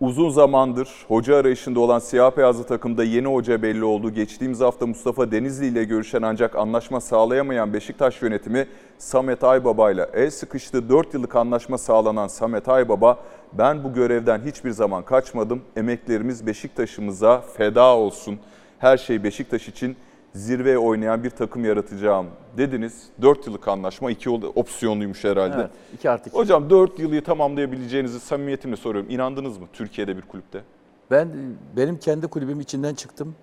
Uzun 0.00 0.30
zamandır 0.30 0.88
hoca 1.08 1.36
arayışında 1.36 1.80
olan 1.80 1.98
siyah 1.98 2.36
beyazlı 2.36 2.64
takımda 2.64 3.04
yeni 3.04 3.26
hoca 3.26 3.62
belli 3.62 3.84
oldu. 3.84 4.10
Geçtiğimiz 4.10 4.60
hafta 4.60 4.86
Mustafa 4.86 5.32
Denizli 5.32 5.66
ile 5.66 5.84
görüşen 5.84 6.22
ancak 6.22 6.56
anlaşma 6.56 7.00
sağlayamayan 7.00 7.72
Beşiktaş 7.72 8.22
yönetimi 8.22 8.66
Samet 8.98 9.44
Aybaba 9.44 9.90
ile 9.90 10.08
el 10.14 10.30
sıkıştı. 10.30 10.88
4 10.88 11.14
yıllık 11.14 11.36
anlaşma 11.36 11.78
sağlanan 11.78 12.28
Samet 12.28 12.68
Aybaba 12.68 13.18
ben 13.52 13.84
bu 13.84 13.94
görevden 13.94 14.40
hiçbir 14.44 14.70
zaman 14.70 15.04
kaçmadım. 15.04 15.62
Emeklerimiz 15.76 16.46
Beşiktaş'ımıza 16.46 17.40
feda 17.40 17.96
olsun. 17.96 18.38
Her 18.78 18.96
şey 18.96 19.24
Beşiktaş 19.24 19.68
için 19.68 19.96
zirveye 20.34 20.78
oynayan 20.78 21.24
bir 21.24 21.30
takım 21.30 21.64
yaratacağım 21.64 22.26
dediniz. 22.56 23.02
4 23.22 23.46
yıllık 23.46 23.68
anlaşma 23.68 24.10
2 24.10 24.30
opsiyonluymuş 24.30 25.24
herhalde. 25.24 25.56
Evet, 25.60 25.70
2 25.94 26.10
artı 26.10 26.28
2. 26.28 26.38
Hocam 26.38 26.70
4 26.70 26.98
yılı 26.98 27.20
tamamlayabileceğinizi 27.20 28.20
samimiyetimle 28.20 28.76
soruyorum. 28.76 29.10
İnandınız 29.10 29.58
mı 29.58 29.66
Türkiye'de 29.72 30.16
bir 30.16 30.22
kulüpte? 30.22 30.62
Ben 31.10 31.28
benim 31.76 31.98
kendi 31.98 32.26
kulübüm 32.26 32.60
içinden 32.60 32.94
çıktım. 32.94 33.34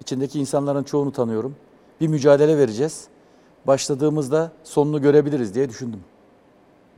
İçindeki 0.00 0.40
insanların 0.40 0.82
çoğunu 0.82 1.12
tanıyorum. 1.12 1.56
Bir 2.00 2.08
mücadele 2.08 2.58
vereceğiz. 2.58 3.08
Başladığımızda 3.66 4.52
sonunu 4.64 5.02
görebiliriz 5.02 5.54
diye 5.54 5.68
düşündüm. 5.68 6.00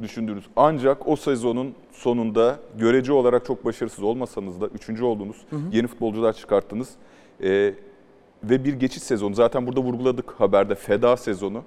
Düşündünüz. 0.03 0.45
Ancak 0.57 1.09
o 1.09 1.17
sezonun 1.17 1.75
sonunda 1.93 2.59
görece 2.79 3.13
olarak 3.13 3.47
çok 3.47 3.65
başarısız 3.65 4.05
olmasanız 4.05 4.61
da 4.61 4.67
3. 4.67 5.03
oldunuz. 5.03 5.37
Hı 5.51 5.57
hı. 5.57 5.61
Yeni 5.73 5.87
futbolcular 5.87 6.33
çıkarttınız. 6.33 6.91
Ee, 7.43 7.75
ve 8.51 8.65
bir 8.65 8.75
geçiş 8.75 9.03
sezonu. 9.03 9.35
Zaten 9.35 9.67
burada 9.67 9.81
vurguladık 9.81 10.31
haberde 10.31 10.75
feda 10.75 11.17
sezonu. 11.17 11.63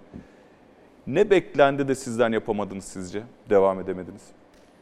Ne 1.08 1.30
beklendi 1.30 1.88
de 1.88 1.96
sizden 1.96 2.32
yapamadınız 2.32 2.84
sizce? 2.84 3.24
Devam 3.50 3.80
edemediniz. 3.80 4.22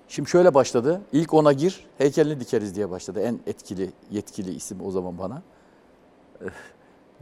Şimdi 0.07 0.29
şöyle 0.29 0.53
başladı. 0.53 1.01
İlk 1.11 1.33
ona 1.33 1.53
gir, 1.53 1.85
heykelini 1.97 2.39
dikeriz 2.39 2.75
diye 2.75 2.89
başladı. 2.89 3.19
En 3.19 3.39
etkili, 3.47 3.89
yetkili 4.11 4.53
isim 4.53 4.77
o 4.85 4.91
zaman 4.91 5.17
bana. 5.17 5.41
Eh, 6.41 6.49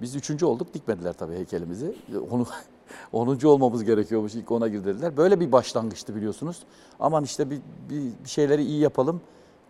Biz 0.01 0.15
üçüncü 0.15 0.45
olduk, 0.45 0.73
dikmediler 0.73 1.13
tabii 1.13 1.35
heykelimizi. 1.35 1.95
Onu, 2.31 2.45
onuncu 3.11 3.49
olmamız 3.49 3.83
gerekiyormuş, 3.83 4.35
ilk 4.35 4.51
ona 4.51 4.67
gir 4.67 4.85
dediler. 4.85 5.17
Böyle 5.17 5.39
bir 5.39 5.51
başlangıçtı 5.51 6.15
biliyorsunuz. 6.15 6.63
Aman 6.99 7.23
işte 7.23 7.49
bir, 7.49 7.59
bir, 7.89 8.29
şeyleri 8.29 8.63
iyi 8.63 8.79
yapalım, 8.79 9.21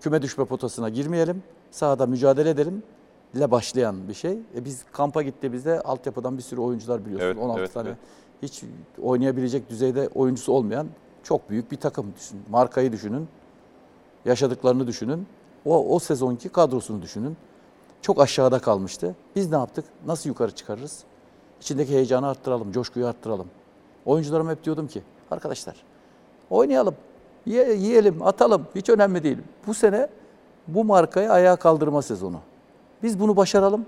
küme 0.02 0.22
düşme 0.22 0.46
potasına 0.46 0.90
girmeyelim, 0.90 1.44
sahada 1.72 2.06
mücadele 2.06 2.50
edelim 2.50 2.84
ile 3.34 3.52
başlayan 3.52 4.08
bir 4.08 4.14
şey. 4.14 4.32
E 4.56 4.66
biz 4.66 4.84
kampa 4.92 5.22
gittiğimizde 5.22 5.82
altyapıdan 5.82 6.38
bir 6.38 6.44
sürü 6.44 6.62
oyuncular 6.62 7.06
biliyorsunuz. 7.06 7.34
Evet, 7.36 7.44
16 7.44 7.60
evet, 7.60 7.74
tane 7.74 7.90
evet. 7.90 7.98
hiç 8.42 8.64
oynayabilecek 9.02 9.70
düzeyde 9.70 10.10
oyuncusu 10.16 10.54
olmayan 10.54 10.88
çok 11.24 11.50
büyük 11.50 11.72
bir 11.72 11.78
takım 11.78 12.14
düşünün. 12.18 12.44
Markayı 12.50 12.92
düşünün. 12.92 13.28
Yaşadıklarını 14.26 14.88
düşünün. 14.88 15.28
O, 15.66 15.96
o 15.96 16.00
sezonki 16.00 16.50
kadrosunu 16.50 17.02
düşünün. 17.02 17.38
Çok 18.02 18.22
aşağıda 18.22 18.60
kalmıştı. 18.60 19.16
Biz 19.36 19.52
ne 19.52 19.58
yaptık? 19.58 19.86
Nasıl 20.06 20.30
yukarı 20.30 20.52
çıkarırız? 20.52 21.04
İçindeki 21.62 21.94
heyecanı 21.94 22.28
arttıralım, 22.28 22.72
coşkuyu 22.72 23.08
arttıralım. 23.08 23.48
Oyuncularıma 24.06 24.52
hep 24.52 24.64
diyordum 24.64 24.88
ki, 24.88 25.02
arkadaşlar 25.32 25.76
oynayalım, 26.50 26.96
ye- 27.46 27.74
yiyelim, 27.74 28.22
atalım. 28.22 28.68
Hiç 28.76 28.90
önemli 28.90 29.24
değil. 29.24 29.38
Bu 29.68 29.74
sene 29.74 30.08
bu 30.68 30.86
markayı 30.86 31.32
ayağa 31.32 31.56
kaldırma 31.56 32.02
sezonu. 32.02 32.40
Biz 33.04 33.20
bunu 33.20 33.36
başaralım. 33.36 33.86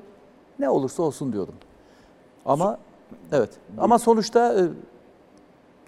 Ne 0.60 0.70
olursa 0.70 1.04
olsun 1.04 1.34
diyordum. 1.34 1.56
Ama 2.46 2.78
evet. 3.32 3.50
Ama 3.78 4.00
sonuçta 4.00 4.60
e, 4.60 4.64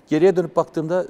geriye 0.10 0.36
dönüp 0.36 0.56
baktığımda 0.56 1.06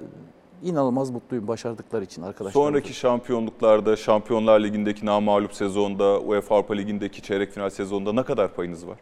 inanılmaz 0.63 1.09
mutluyum 1.09 1.47
başardıkları 1.47 2.03
için 2.03 2.21
arkadaşlar. 2.21 2.61
Sonraki 2.61 2.93
şampiyonluklarda, 2.93 3.95
Şampiyonlar 3.95 4.59
Ligi'ndeki 4.59 5.05
namağlup 5.05 5.53
sezonda, 5.53 6.19
UEFA 6.19 6.55
Avrupa 6.55 6.73
Ligi'ndeki 6.73 7.21
çeyrek 7.21 7.51
final 7.51 7.69
sezonunda 7.69 8.13
ne 8.13 8.23
kadar 8.23 8.53
payınız 8.53 8.87
var? 8.87 8.97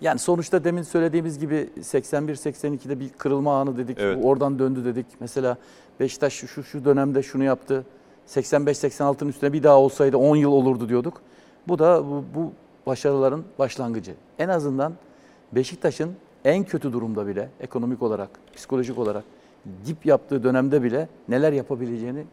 Yani 0.00 0.18
sonuçta 0.18 0.64
demin 0.64 0.82
söylediğimiz 0.82 1.38
gibi 1.38 1.70
81-82'de 1.80 3.00
bir 3.00 3.08
kırılma 3.08 3.60
anı 3.60 3.76
dedik. 3.76 3.98
Evet. 4.00 4.18
Oradan 4.24 4.58
döndü 4.58 4.84
dedik. 4.84 5.06
Mesela 5.20 5.56
Beşiktaş 6.00 6.32
şu, 6.32 6.62
şu 6.62 6.84
dönemde 6.84 7.22
şunu 7.22 7.44
yaptı. 7.44 7.84
85-86'nın 8.28 9.28
üstüne 9.28 9.52
bir 9.52 9.62
daha 9.62 9.78
olsaydı 9.78 10.16
10 10.16 10.36
yıl 10.36 10.52
olurdu 10.52 10.88
diyorduk. 10.88 11.22
Bu 11.68 11.78
da 11.78 12.06
bu, 12.06 12.24
bu 12.34 12.52
başarıların 12.86 13.44
başlangıcı. 13.58 14.14
En 14.38 14.48
azından 14.48 14.92
Beşiktaş'ın 15.52 16.16
en 16.44 16.64
kötü 16.64 16.92
durumda 16.92 17.26
bile 17.26 17.48
ekonomik 17.60 18.02
olarak, 18.02 18.30
psikolojik 18.54 18.98
olarak 18.98 19.24
dip 19.86 20.06
yaptığı 20.06 20.42
dönemde 20.42 20.82
bile 20.82 21.08
neler 21.28 21.52
yapabileceğini 21.52 22.24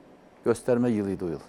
gösterme 0.46 0.92
yılıydı 0.92 1.26
o 1.26 1.28
yıl. 1.28 1.40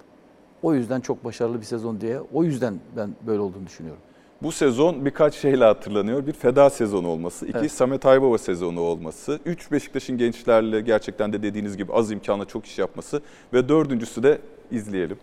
O 0.63 0.75
yüzden 0.75 1.01
çok 1.01 1.25
başarılı 1.25 1.61
bir 1.61 1.65
sezon 1.65 2.01
diye, 2.01 2.21
o 2.33 2.45
yüzden 2.45 2.81
ben 2.97 3.11
böyle 3.27 3.41
olduğunu 3.41 3.67
düşünüyorum. 3.67 4.03
Bu 4.43 4.53
sezon 4.53 5.05
birkaç 5.05 5.35
şeyle 5.35 5.65
hatırlanıyor. 5.65 6.27
Bir 6.27 6.33
feda 6.33 6.71
sezonu 6.71 7.09
olması, 7.09 7.47
iki 7.47 7.59
Evet. 7.59 7.73
Samet 7.73 8.07
Aybaba 8.07 8.39
sezonu 8.39 8.81
olması, 8.81 9.41
üç 9.45 9.73
Beşiktaş'ın 9.73 10.19
gençlerle 10.19 10.81
gerçekten 10.81 11.33
de 11.33 11.43
dediğiniz 11.43 11.77
gibi 11.77 11.93
az 11.93 12.11
imkanla 12.11 12.45
çok 12.45 12.67
iş 12.67 12.79
yapması 12.79 13.23
ve 13.53 13.69
dördüncüsü 13.69 14.23
de 14.23 14.39
izleyelim. 14.71 15.17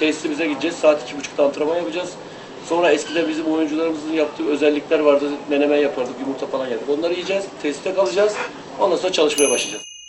Tesisimize 0.00 0.46
gideceğiz. 0.46 0.76
Saat 0.76 1.02
iki 1.02 1.18
buçukta 1.18 1.44
antrenman 1.44 1.76
yapacağız. 1.76 2.10
Sonra 2.68 2.92
eskiden 2.92 3.28
bizim 3.28 3.46
oyuncularımızın 3.46 4.12
yaptığı 4.12 4.48
özellikler 4.48 4.98
vardı. 4.98 5.30
Menemen 5.50 5.78
yapardık, 5.78 6.14
yumurta 6.20 6.46
falan 6.46 6.68
yerdik. 6.68 6.88
Onları 6.88 7.12
yiyeceğiz, 7.12 7.44
tesiste 7.62 7.94
kalacağız. 7.94 8.34
Ondan 8.80 8.96
sonra 8.96 9.12
çalışmaya 9.12 9.50
başlayacağız. 9.50 9.99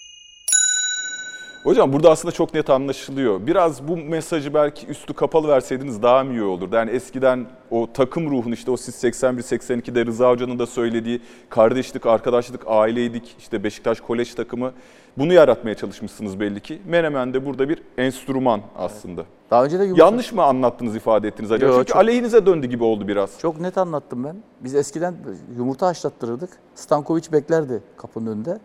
Hocam 1.63 1.93
burada 1.93 2.11
aslında 2.11 2.31
çok 2.31 2.53
net 2.53 2.69
anlaşılıyor. 2.69 3.47
Biraz 3.47 3.87
bu 3.87 3.97
mesajı 3.97 4.53
belki 4.53 4.87
üstü 4.87 5.13
kapalı 5.13 5.47
verseydiniz 5.47 6.03
daha 6.03 6.23
mı 6.23 6.31
iyi 6.33 6.43
olurdu? 6.43 6.75
Yani 6.75 6.91
eskiden 6.91 7.45
o 7.71 7.87
takım 7.93 8.31
ruhunu 8.31 8.53
işte 8.53 8.71
o 8.71 8.77
siz 8.77 9.03
81-82'de 9.03 10.05
Rıza 10.05 10.29
Hoca'nın 10.29 10.59
da 10.59 10.65
söylediği 10.65 11.21
kardeşlik, 11.49 12.05
arkadaşlık, 12.05 12.61
aileydik, 12.67 13.35
işte 13.39 13.63
Beşiktaş 13.63 13.99
kolej 14.01 14.33
takımı 14.35 14.71
bunu 15.17 15.33
yaratmaya 15.33 15.75
çalışmışsınız 15.75 16.39
belli 16.39 16.59
ki. 16.59 16.81
Menemen 16.85 17.33
de 17.33 17.45
burada 17.45 17.69
bir 17.69 17.81
enstrüman 17.97 18.61
aslında. 18.77 19.25
Daha 19.51 19.65
önce 19.65 19.79
de 19.79 19.83
yumurta... 19.83 20.05
Yanlış 20.05 20.31
mı 20.31 20.43
anlattınız, 20.43 20.95
ifade 20.95 21.27
ettiniz 21.27 21.51
acaba? 21.51 21.71
Yo, 21.71 21.77
Çünkü 21.77 21.87
çok- 21.87 21.97
aleyhinize 21.97 22.45
döndü 22.45 22.67
gibi 22.67 22.83
oldu 22.83 23.07
biraz. 23.07 23.39
Çok 23.39 23.59
net 23.61 23.77
anlattım 23.77 24.23
ben. 24.23 24.35
Biz 24.61 24.75
eskiden 24.75 25.15
yumurta 25.57 25.87
haşlattırırdık. 25.87 26.49
Stankovic 26.75 27.23
beklerdi 27.31 27.83
kapının 27.97 28.31
önünde. 28.31 28.59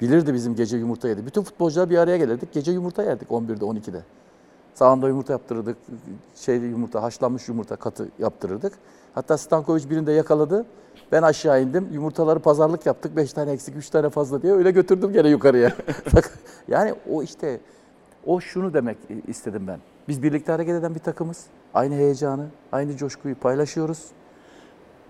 Bilirdi 0.00 0.34
bizim 0.34 0.54
gece 0.54 0.76
yumurta 0.76 1.08
yedi. 1.08 1.26
Bütün 1.26 1.42
futbolcular 1.42 1.90
bir 1.90 1.98
araya 1.98 2.16
gelirdik. 2.16 2.52
Gece 2.52 2.72
yumurta 2.72 3.02
yerdik 3.02 3.28
11'de 3.28 3.64
12'de. 3.64 4.02
Sağında 4.74 5.08
yumurta 5.08 5.32
yaptırırdık. 5.32 5.76
Şey 6.36 6.56
yumurta, 6.56 7.02
haşlanmış 7.02 7.48
yumurta 7.48 7.76
katı 7.76 8.08
yaptırırdık. 8.18 8.72
Hatta 9.14 9.38
Stankovic 9.38 9.90
birinde 9.90 10.12
yakaladı. 10.12 10.66
Ben 11.12 11.22
aşağı 11.22 11.62
indim. 11.62 11.88
Yumurtaları 11.92 12.38
pazarlık 12.38 12.86
yaptık. 12.86 13.16
5 13.16 13.32
tane 13.32 13.50
eksik, 13.50 13.76
3 13.76 13.90
tane 13.90 14.10
fazla 14.10 14.42
diye. 14.42 14.52
Öyle 14.52 14.70
götürdüm 14.70 15.12
gene 15.12 15.28
yukarıya. 15.28 15.72
yani 16.68 16.94
o 17.10 17.22
işte 17.22 17.60
o 18.26 18.40
şunu 18.40 18.74
demek 18.74 18.98
istedim 19.28 19.66
ben. 19.66 19.80
Biz 20.08 20.22
birlikte 20.22 20.52
hareket 20.52 20.74
eden 20.74 20.94
bir 20.94 21.00
takımız. 21.00 21.46
Aynı 21.74 21.94
heyecanı, 21.94 22.46
aynı 22.72 22.96
coşkuyu 22.96 23.34
paylaşıyoruz. 23.34 24.06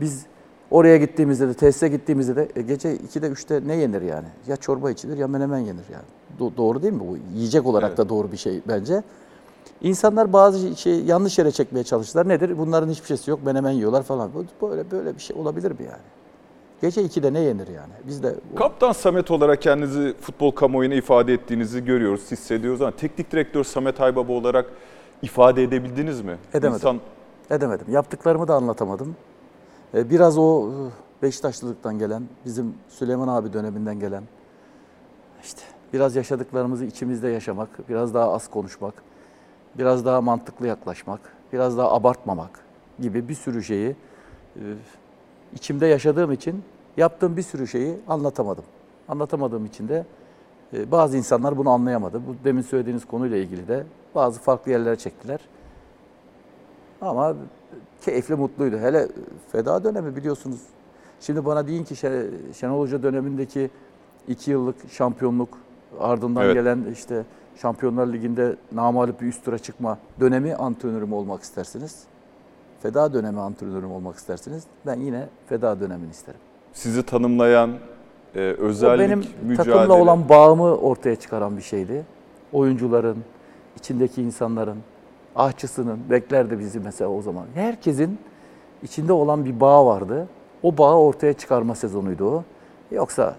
Biz 0.00 0.26
oraya 0.74 0.96
gittiğimizde 0.96 1.48
de, 1.48 1.54
tesise 1.54 1.88
gittiğimizde 1.88 2.36
de 2.36 2.48
e, 2.56 2.62
gece 2.62 2.96
2'de 2.96 3.26
3'te 3.26 3.68
ne 3.68 3.76
yenir 3.76 4.02
yani? 4.02 4.26
Ya 4.46 4.56
çorba 4.56 4.90
içilir 4.90 5.18
ya 5.18 5.28
menemen 5.28 5.58
yenir 5.58 5.84
yani. 5.92 6.04
Do- 6.40 6.56
doğru 6.56 6.82
değil 6.82 6.92
mi 6.94 7.00
bu? 7.00 7.18
Yiyecek 7.34 7.66
olarak 7.66 7.88
Evet. 7.88 7.98
da 7.98 8.08
doğru 8.08 8.32
bir 8.32 8.36
şey 8.36 8.60
bence. 8.68 9.02
İnsanlar 9.82 10.32
bazı 10.32 10.76
şey 10.76 11.00
yanlış 11.04 11.38
yere 11.38 11.50
çekmeye 11.50 11.84
çalıştılar. 11.84 12.28
Nedir? 12.28 12.58
Bunların 12.58 12.90
hiçbir 12.90 13.06
şeysi 13.06 13.30
yok. 13.30 13.40
Menemen 13.44 13.70
yiyorlar 13.70 14.02
falan. 14.02 14.30
Böyle 14.62 14.90
böyle 14.90 15.14
bir 15.14 15.20
şey 15.20 15.36
olabilir 15.36 15.70
mi 15.70 15.76
yani? 15.80 16.02
Gece 16.82 17.02
2'de 17.02 17.32
ne 17.32 17.40
yenir 17.40 17.68
yani? 17.68 17.92
Biz 18.06 18.22
de 18.22 18.34
Kaptan 18.56 18.92
Samet 18.92 19.30
olarak 19.30 19.62
kendinizi 19.62 20.14
futbol 20.20 20.50
kamuoyuna 20.50 20.94
ifade 20.94 21.32
ettiğinizi 21.34 21.84
görüyoruz, 21.84 22.30
hissediyoruz 22.30 22.82
ama 22.82 22.90
teknik 22.90 23.32
direktör 23.32 23.64
Samet 23.64 24.00
Aybaba 24.00 24.32
olarak 24.32 24.66
ifade 25.22 25.62
edebildiniz 25.62 26.20
mi? 26.20 26.36
Edemedim. 26.50 26.74
İnsan 26.74 27.00
Edemedim. 27.50 27.86
Yaptıklarımı 27.90 28.48
da 28.48 28.54
anlatamadım. 28.54 29.16
Ee, 29.94 30.10
Biraz 30.10 30.38
o 30.38 30.70
e, 30.70 30.72
Beşiktaşlılıktan 31.22 31.98
gelen, 31.98 32.22
bizim 32.44 32.74
Süleyman 32.88 33.28
abi 33.28 33.52
döneminden 33.52 34.00
gelen, 34.00 34.22
işte 35.42 35.60
biraz 35.92 36.16
yaşadıklarımızı 36.16 36.84
içimizde 36.84 37.28
yaşamak, 37.28 37.88
biraz 37.88 38.14
daha 38.14 38.32
az 38.32 38.50
konuşmak, 38.50 38.94
biraz 39.78 40.04
daha 40.04 40.20
mantıklı 40.20 40.66
yaklaşmak, 40.66 41.20
biraz 41.52 41.78
daha 41.78 41.92
abartmamak 41.92 42.60
gibi 43.00 43.28
bir 43.28 43.34
sürü 43.34 43.64
şeyi 43.64 43.96
e, 44.56 44.62
içimde 45.54 45.86
yaşadığım 45.86 46.32
için 46.32 46.62
yaptığım 46.96 47.36
bir 47.36 47.42
sürü 47.42 47.68
şeyi 47.68 47.96
anlatamadım. 48.08 48.64
Anlatamadığım 49.08 49.66
için 49.66 49.88
de 49.88 50.06
e, 50.72 50.90
bazı 50.90 51.16
insanlar 51.16 51.56
bunu 51.56 51.70
anlayamadı. 51.70 52.20
Bu 52.26 52.44
demin 52.44 52.62
söylediğiniz 52.62 53.04
konuyla 53.04 53.36
ilgili 53.36 53.68
de 53.68 53.86
bazı 54.14 54.40
farklı 54.40 54.70
yerlere 54.70 54.96
çektiler. 54.96 55.40
Ama 57.00 57.34
keyifli, 58.04 58.34
mutluydu. 58.34 58.76
Hele 58.78 59.08
feda 59.52 59.84
dönemi 59.84 60.16
biliyorsunuz. 60.16 60.60
Şimdi 61.20 61.44
bana 61.44 61.66
deyin 61.66 61.84
ki 61.84 61.94
Şe- 61.94 62.30
Şenol 62.54 62.80
Hoca 62.80 63.02
dönemindeki 63.02 63.70
iki 64.28 64.50
yıllık 64.50 64.76
şampiyonluk 64.90 65.48
ardından 66.00 66.44
Evet. 66.44 66.54
gelen 66.54 66.84
işte 66.92 67.24
Şampiyonlar 67.56 68.06
Ligi'nde 68.06 68.56
namalip 68.72 69.20
bir 69.20 69.26
üst 69.26 69.44
tura 69.44 69.58
çıkma 69.58 69.98
dönemi 70.20 70.54
antrenörü 70.54 71.04
mü 71.06 71.14
olmak 71.14 71.42
istersiniz? 71.42 72.02
Feda 72.82 73.12
dönemi 73.12 73.40
antrenörü 73.40 73.86
mü 73.86 73.92
olmak 73.92 74.16
istersiniz? 74.16 74.64
Ben 74.86 75.00
yine 75.00 75.28
feda 75.48 75.80
dönemini 75.80 76.10
isterim. 76.10 76.40
sizi 76.72 77.02
tanımlayan 77.02 77.70
e, 78.34 78.40
özellik, 78.40 79.00
o 79.00 79.04
benim 79.04 79.24
mücadele. 79.42 79.72
takımla 79.74 79.94
olan 80.02 80.28
bağımı 80.28 80.76
ortaya 80.76 81.16
çıkaran 81.16 81.56
bir 81.56 81.62
şeydi. 81.62 82.04
Oyuncuların, 82.52 83.16
içindeki 83.78 84.22
insanların, 84.22 84.78
ahçısının, 85.36 85.98
beklerdi 86.10 86.58
bizi 86.58 86.80
mesela 86.80 87.10
o 87.10 87.22
zaman. 87.22 87.46
Herkesin 87.54 88.18
içinde 88.82 89.12
olan 89.12 89.44
bir 89.44 89.60
bağ 89.60 89.86
vardı. 89.86 90.28
O 90.62 90.78
bağı 90.78 90.96
ortaya 90.98 91.32
çıkarma 91.32 91.74
sezonuydu 91.74 92.24
o. 92.24 92.44
Yoksa 92.90 93.36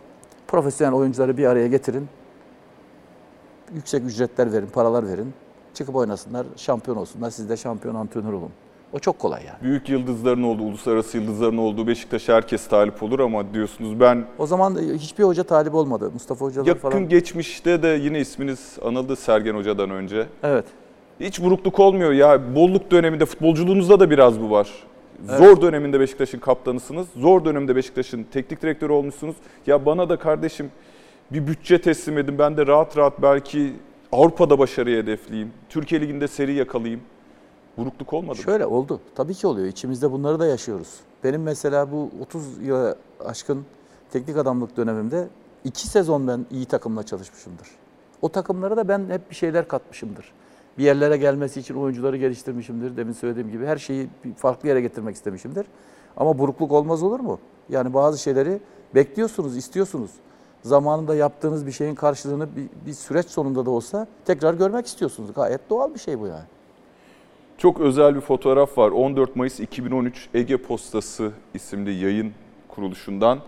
profesyonel 0.47 0.93
oyuncuları 0.93 1.37
bir 1.37 1.45
araya 1.45 1.67
getirin, 1.67 2.07
yüksek 3.73 4.03
ücretler 4.03 4.53
verin, 4.53 4.67
paralar 4.67 5.07
verin, 5.07 5.33
çıkıp 5.73 5.95
oynasınlar, 5.95 6.47
şampiyon 6.55 6.97
olsunlar, 6.97 7.29
siz 7.29 7.49
de 7.49 7.57
şampiyon 7.57 7.95
antrenör 7.95 8.33
olun. 8.33 8.51
O 8.93 8.99
çok 8.99 9.19
kolay 9.19 9.45
yani. 9.45 9.57
Büyük 9.61 9.89
yıldızların 9.89 10.43
olduğu, 10.43 10.63
uluslararası 10.63 11.17
yıldızların 11.17 11.57
olduğu 11.57 11.87
Beşiktaş'a 11.87 12.35
herkes 12.35 12.67
talip 12.67 13.03
olur 13.03 13.19
ama 13.19 13.53
diyorsunuz 13.53 13.99
ben 13.99 14.25
O 14.37 14.47
zaman 14.47 14.77
hiçbir 14.77 15.23
hoca 15.23 15.43
talip 15.43 15.75
olmadı. 15.75 16.11
Mustafa 16.13 16.45
Hocalar 16.45 16.67
yakın 16.67 16.79
falan. 16.79 17.09
geçmişte 17.09 17.83
de 17.83 17.87
yine 17.87 18.19
isminiz 18.19 18.77
anıldı 18.85 19.15
Sergen 19.15 19.55
Hoca'dan 19.55 19.89
önce. 19.89 20.27
Evet. 20.43 20.65
Hiç 21.19 21.41
burukluk 21.41 21.79
olmuyor 21.79 22.11
ya. 22.11 22.55
Bolluk 22.55 22.91
döneminde 22.91 23.25
futbolculuğunuzda 23.25 23.99
da 23.99 24.09
biraz 24.09 24.41
bu 24.41 24.51
var. 24.51 24.69
Zor 25.37 25.61
döneminde 25.61 25.99
Beşiktaş'ın 25.99 26.39
kaptanısınız. 26.39 27.07
Zor 27.15 27.45
döneminde 27.45 27.75
Beşiktaş'ın 27.75 28.23
teknik 28.23 28.61
direktörü 28.61 28.93
olmuşsunuz. 28.93 29.35
Ya 29.67 29.85
bana 29.85 30.09
da 30.09 30.19
kardeşim 30.19 30.71
bir 31.31 31.47
bütçe 31.47 31.81
teslim 31.81 32.17
edin. 32.17 32.39
Ben 32.39 32.57
de 32.57 32.67
rahat 32.67 32.97
rahat 32.97 33.21
belki 33.21 33.73
Avrupa'da 34.11 34.59
başarıyı 34.59 35.03
hedefleyeyim. 35.03 35.51
Türkiye 35.69 36.01
Ligi'nde 36.01 36.27
seri 36.27 36.53
yakalayayım. 36.53 37.01
Burukluk 37.77 38.13
olmadı 38.13 38.37
mı? 38.37 38.43
Şöyle 38.43 38.65
oldu. 38.65 38.99
Tabii 39.15 39.33
ki 39.33 39.47
oluyor. 39.47 39.67
İçimizde 39.67 40.11
bunları 40.11 40.39
da 40.39 40.45
yaşıyoruz. 40.45 40.89
Benim 41.23 41.43
mesela 41.43 41.91
bu 41.91 42.09
30 42.21 42.61
yıla 42.61 42.95
aşkın 43.25 43.65
teknik 44.11 44.37
adamlık 44.37 44.77
dönemimde 44.77 45.27
iki 45.63 45.87
sezon 45.87 46.27
ben 46.27 46.45
iyi 46.51 46.65
takımla 46.65 47.03
çalışmışımdır. 47.03 47.67
O 48.21 48.29
takımlara 48.29 48.77
da 48.77 48.87
ben 48.87 49.05
hep 49.09 49.29
bir 49.29 49.35
şeyler 49.35 49.67
katmışımdır. 49.67 50.25
Bir 50.77 50.83
yerlere 50.83 51.17
gelmesi 51.17 51.59
için 51.59 51.75
oyuncuları 51.75 52.17
geliştirmişimdir. 52.17 52.97
Demin 52.97 53.13
söylediğim 53.13 53.51
gibi 53.51 53.65
her 53.65 53.77
şeyi 53.77 54.07
farklı 54.37 54.69
yere 54.69 54.81
getirmek 54.81 55.15
istemişimdir. 55.15 55.65
Ama 56.17 56.37
burukluk 56.37 56.71
olmaz 56.71 57.03
olur 57.03 57.19
mu? 57.19 57.39
Yani 57.69 57.93
bazı 57.93 58.21
şeyleri 58.21 58.59
bekliyorsunuz, 58.95 59.57
istiyorsunuz. 59.57 60.11
Zamanında 60.61 61.15
yaptığınız 61.15 61.67
bir 61.67 61.71
şeyin 61.71 61.95
karşılığını 61.95 62.47
bir, 62.55 62.87
bir 62.87 62.93
süreç 62.93 63.25
sonunda 63.25 63.65
da 63.65 63.69
olsa 63.69 64.07
tekrar 64.25 64.53
görmek 64.53 64.85
istiyorsunuz. 64.85 65.33
Gayet 65.33 65.69
doğal 65.69 65.93
bir 65.93 65.99
şey 65.99 66.19
bu 66.19 66.27
yani. 66.27 66.45
Çok 67.57 67.79
özel 67.79 68.15
bir 68.15 68.21
fotoğraf 68.21 68.77
var. 68.77 68.91
14 68.91 69.35
Mayıs 69.35 69.59
2013 69.59 70.29
Ege 70.33 70.57
Postası 70.57 71.31
isimli 71.53 71.91
yayın 71.93 72.33
kuruluşundan. 72.67 73.39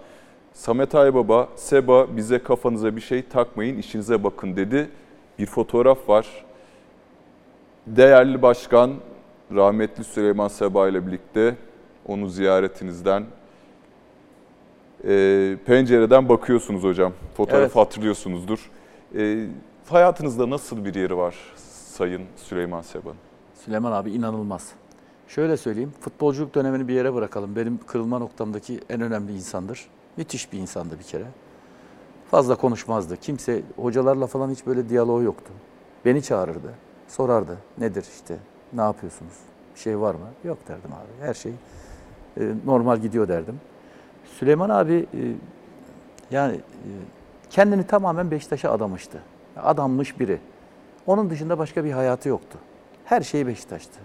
Samet 0.53 0.95
Aybaba, 0.95 1.49
Seba 1.55 2.17
bize 2.17 2.39
kafanıza 2.43 2.95
bir 2.95 3.01
şey 3.01 3.23
takmayın, 3.27 3.77
işinize 3.77 4.23
bakın 4.23 4.55
dedi. 4.55 4.89
Bir 5.39 5.45
fotoğraf 5.45 6.09
var. 6.09 6.45
Değerli 7.87 8.41
başkan, 8.41 8.93
rahmetli 9.55 10.03
Süleyman 10.03 10.47
Seba 10.47 10.87
ile 10.87 11.07
birlikte 11.07 11.55
onu 12.07 12.27
ziyaretinizden 12.27 13.25
e, 15.03 15.57
pencereden 15.65 16.29
bakıyorsunuz 16.29 16.83
hocam. 16.83 17.13
Fotoğrafı 17.37 17.61
Evet. 17.63 17.75
hatırlıyorsunuzdur. 17.75 18.71
E, 19.17 19.45
hayatınızda 19.89 20.49
nasıl 20.49 20.85
bir 20.85 20.95
yeri 20.95 21.17
var 21.17 21.35
Sayın 21.87 22.21
Süleyman 22.35 22.81
Seba'nın? 22.81 23.17
Süleyman 23.65 23.91
abi 23.91 24.11
inanılmaz. 24.11 24.71
Şöyle 25.27 25.57
söyleyeyim, 25.57 25.93
futbolculuk 25.99 26.55
dönemini 26.55 26.87
bir 26.87 26.93
yere 26.93 27.13
bırakalım. 27.13 27.55
Benim 27.55 27.79
kırılma 27.87 28.19
noktamdaki 28.19 28.79
en 28.89 29.01
önemli 29.01 29.33
insandır. 29.33 29.87
Müthiş 30.17 30.53
bir 30.53 30.57
insandı 30.59 30.99
bir 30.99 31.03
kere. 31.03 31.25
Fazla 32.31 32.55
konuşmazdı. 32.55 33.17
Kimse, 33.17 33.61
hocalarla 33.75 34.27
falan 34.27 34.49
hiç 34.49 34.65
böyle 34.65 34.89
diyaloğu 34.89 35.23
yoktu. 35.23 35.53
Beni 36.05 36.21
çağırırdı, 36.23 36.73
sorardı. 37.07 37.57
Nedir 37.77 38.05
işte, 38.15 38.37
ne 38.73 38.81
yapıyorsunuz, 38.81 39.33
bir 39.75 39.79
şey 39.79 39.99
var 39.99 40.15
mı? 40.15 40.27
Yok 40.43 40.57
derdim 40.67 40.91
abi, 40.91 41.27
her 41.27 41.33
şey 41.33 41.53
e, 42.37 42.53
normal 42.65 42.97
gidiyor 42.97 43.27
derdim. 43.27 43.59
Süleyman 44.25 44.69
abi 44.69 45.07
e, 45.13 45.21
yani 46.31 46.55
e, 46.55 46.89
kendini 47.49 47.87
tamamen 47.87 48.31
Beşiktaş'a 48.31 48.71
adamıştı. 48.71 49.21
Adanmış 49.57 50.19
biri. 50.19 50.39
Onun 51.07 51.29
dışında 51.29 51.57
başka 51.57 51.83
bir 51.83 51.91
hayatı 51.91 52.29
yoktu. 52.29 52.57
Her 53.05 53.21
şey 53.21 53.47
Beşiktaş'tı. 53.47 53.99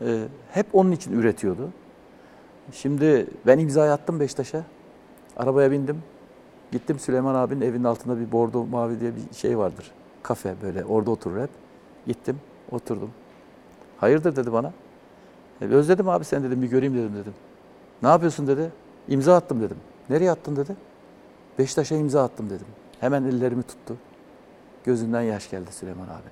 Ee, 0.00 0.24
hep 0.50 0.66
onun 0.72 0.92
için 0.92 1.12
üretiyordu. 1.12 1.70
Şimdi 2.72 3.26
ben 3.46 3.58
imza 3.58 3.92
attım 3.92 4.20
Beşiktaş'a. 4.20 4.64
Arabaya 5.36 5.70
bindim. 5.70 6.02
Gittim 6.72 6.98
Süleyman 6.98 7.34
abinin 7.34 7.60
evinin 7.60 7.84
altında 7.84 8.20
bir 8.20 8.32
bordo 8.32 8.66
mavi 8.66 9.00
diye 9.00 9.12
bir 9.16 9.34
şey 9.36 9.58
vardır. 9.58 9.90
Kafe 10.22 10.54
böyle 10.62 10.84
orada 10.84 11.10
oturur 11.10 11.42
hep. 11.42 11.50
Gittim 12.06 12.40
oturdum. 12.70 13.10
Hayırdır 13.98 14.36
dedi 14.36 14.52
bana. 14.52 14.72
E, 15.60 15.64
özledim 15.64 16.08
abi 16.08 16.24
seni 16.24 16.44
dedim 16.44 16.62
bir 16.62 16.68
göreyim 16.68 16.94
dedim 16.94 17.12
dedim. 17.16 17.34
Ne 18.02 18.08
yapıyorsun 18.08 18.46
dedi. 18.46 18.70
İmza 19.08 19.36
attım 19.36 19.60
dedim. 19.60 19.76
Nereye 20.10 20.30
attın 20.30 20.56
dedi. 20.56 20.76
Beşiktaş'a 21.58 21.94
imza 21.94 22.24
attım 22.24 22.50
dedim. 22.50 22.66
Hemen 23.00 23.24
ellerimi 23.24 23.62
tuttu. 23.62 23.96
Gözünden 24.84 25.22
yaş 25.22 25.50
geldi 25.50 25.72
Süleyman 25.72 26.04
abi. 26.04 26.30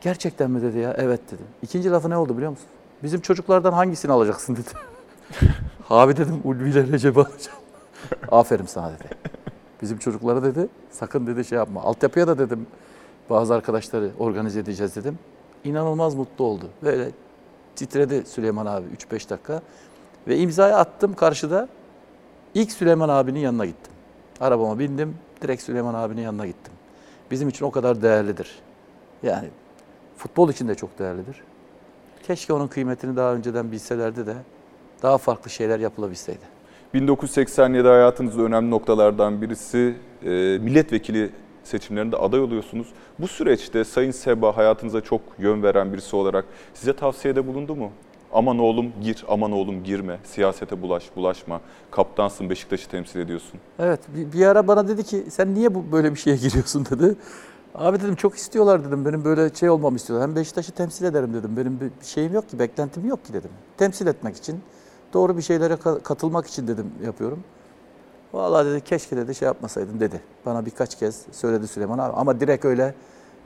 Gerçekten 0.00 0.50
mi 0.50 0.62
dedi 0.62 0.78
ya? 0.78 0.94
Evet 0.98 1.20
dedim. 1.26 1.46
İkinci 1.62 1.90
lafı 1.90 2.10
ne 2.10 2.16
oldu 2.16 2.36
biliyor 2.36 2.50
musun? 2.50 2.66
Bizim 3.02 3.20
çocuklardan 3.20 3.72
hangisini 3.72 4.12
alacaksın 4.12 4.56
dedi. 4.56 4.68
abi 5.90 6.16
dedim 6.16 6.40
Ulvi 6.44 6.70
ile 6.70 6.86
Recep'i 6.86 7.20
alacağım. 7.20 7.58
Aferin 8.32 8.66
sana 8.66 8.92
dedi. 8.92 9.08
Bizim 9.82 9.98
çocuklara 9.98 10.42
dedi 10.42 10.68
sakın 10.90 11.26
dedi 11.26 11.44
şey 11.44 11.58
yapma. 11.58 11.82
Altyapıya 11.82 12.26
da 12.26 12.38
dedim 12.38 12.66
bazı 13.30 13.54
arkadaşları 13.54 14.10
organize 14.18 14.60
edeceğiz 14.60 14.96
dedim. 14.96 15.18
İnanılmaz 15.64 16.14
mutlu 16.14 16.44
oldu. 16.44 16.68
Böyle 16.82 17.10
titredi 17.76 18.26
Süleyman 18.26 18.66
abi 18.66 18.86
3-5 19.10 19.30
dakika. 19.30 19.62
Ve 20.28 20.38
imzayı 20.38 20.76
attım 20.76 21.14
karşıda. 21.14 21.68
İlk 22.54 22.72
Süleyman 22.72 23.08
abinin 23.08 23.40
yanına 23.40 23.66
gittim. 23.66 23.92
Arabama 24.40 24.78
bindim, 24.78 25.14
direkt 25.42 25.62
Süleyman 25.62 25.94
abinin 25.94 26.22
yanına 26.22 26.46
gittim. 26.46 26.72
Bizim 27.30 27.48
için 27.48 27.64
o 27.64 27.70
kadar 27.70 28.02
değerlidir. 28.02 28.58
Yani 29.22 29.48
futbol 30.16 30.50
için 30.50 30.68
de 30.68 30.74
çok 30.74 30.98
değerlidir. 30.98 31.42
Keşke 32.26 32.52
onun 32.52 32.68
kıymetini 32.68 33.16
daha 33.16 33.34
önceden 33.34 33.72
bilselerdi 33.72 34.26
de 34.26 34.34
daha 35.02 35.18
farklı 35.18 35.50
şeyler 35.50 35.80
yapılabilseydi. 35.80 36.56
1987 36.94 37.88
hayatınızda 37.88 38.42
önemli 38.42 38.70
noktalardan 38.70 39.42
birisi 39.42 39.96
e, 40.22 40.28
milletvekili 40.58 41.30
seçimlerinde 41.66 42.16
aday 42.16 42.40
oluyorsunuz. 42.40 42.86
Bu 43.18 43.28
süreçte 43.28 43.84
Sayın 43.84 44.10
Seba 44.10 44.56
hayatınıza 44.56 45.00
çok 45.00 45.20
yön 45.38 45.62
veren 45.62 45.92
birisi 45.92 46.16
olarak 46.16 46.44
size 46.74 46.92
tavsiyede 46.92 47.46
bulundu 47.46 47.76
mu? 47.76 47.90
Aman 48.32 48.58
oğlum 48.58 48.92
gir, 49.02 49.24
aman 49.28 49.52
oğlum 49.52 49.84
girme, 49.84 50.18
siyasete 50.24 50.82
bulaş, 50.82 51.16
bulaşma. 51.16 51.60
Kaptansın, 51.90 52.50
Beşiktaş'ı 52.50 52.88
temsil 52.88 53.20
ediyorsun. 53.20 53.60
Evet 53.78 54.00
bir, 54.34 54.46
ara 54.46 54.68
bana 54.68 54.88
dedi 54.88 55.04
ki 55.04 55.24
sen 55.30 55.54
niye 55.54 55.74
bu 55.74 55.92
böyle 55.92 56.10
bir 56.14 56.18
şeye 56.18 56.36
giriyorsun 56.42 56.86
dedi. 56.90 57.16
Abi 57.74 58.00
dedim 58.00 58.14
çok 58.14 58.34
istiyorlar 58.36 58.84
dedim. 58.84 59.04
Benim 59.04 59.24
böyle 59.24 59.54
şey 59.54 59.70
olmamı 59.70 59.96
istiyorlar. 59.96 60.28
Hem 60.28 60.36
Beşiktaş'ı 60.36 60.72
temsil 60.72 61.04
ederim 61.04 61.34
dedim. 61.34 61.56
Benim 61.56 61.80
bir 61.80 62.06
şeyim 62.06 62.34
yok 62.34 62.48
ki, 62.50 62.58
beklentim 62.58 63.08
yok 63.08 63.24
ki 63.24 63.32
dedim. 63.32 63.50
Temsil 63.76 64.06
etmek 64.06 64.36
için, 64.36 64.60
doğru 65.14 65.36
bir 65.36 65.42
şeylere 65.42 65.74
ka- 65.74 66.02
katılmak 66.02 66.46
için 66.46 66.68
dedim 66.68 66.90
yapıyorum. 67.04 67.44
Vallahi 68.36 68.66
dedi 68.66 68.80
keşke 68.80 69.16
dedi 69.16 69.34
şey 69.34 69.46
yapmasaydın 69.46 70.00
dedi. 70.00 70.20
Bana 70.46 70.66
birkaç 70.66 70.98
kez 70.98 71.22
söyledi 71.32 71.68
Süleyman 71.68 71.98
abi. 71.98 72.12
Ama 72.16 72.40
direkt 72.40 72.64
öyle 72.64 72.94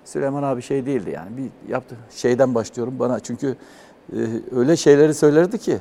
Süleyman 0.04 0.42
abi 0.42 0.62
şey 0.62 0.86
değildi 0.86 1.10
yani. 1.10 1.36
Bir 1.36 1.72
yaptı. 1.72 1.96
Şeyden 2.10 2.54
başlıyorum 2.54 2.94
bana 2.98 3.20
çünkü 3.20 3.56
e, 4.12 4.18
öyle 4.56 4.76
şeyleri 4.76 5.14
söylerdi 5.14 5.58
ki 5.58 5.78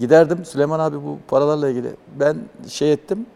giderdim 0.00 0.44
Süleyman 0.44 0.80
abi 0.80 0.96
bu 0.96 1.18
paralarla 1.28 1.68
ilgili 1.68 1.90
ben 2.20 2.36
şey 2.68 2.92
ettim 2.92 3.26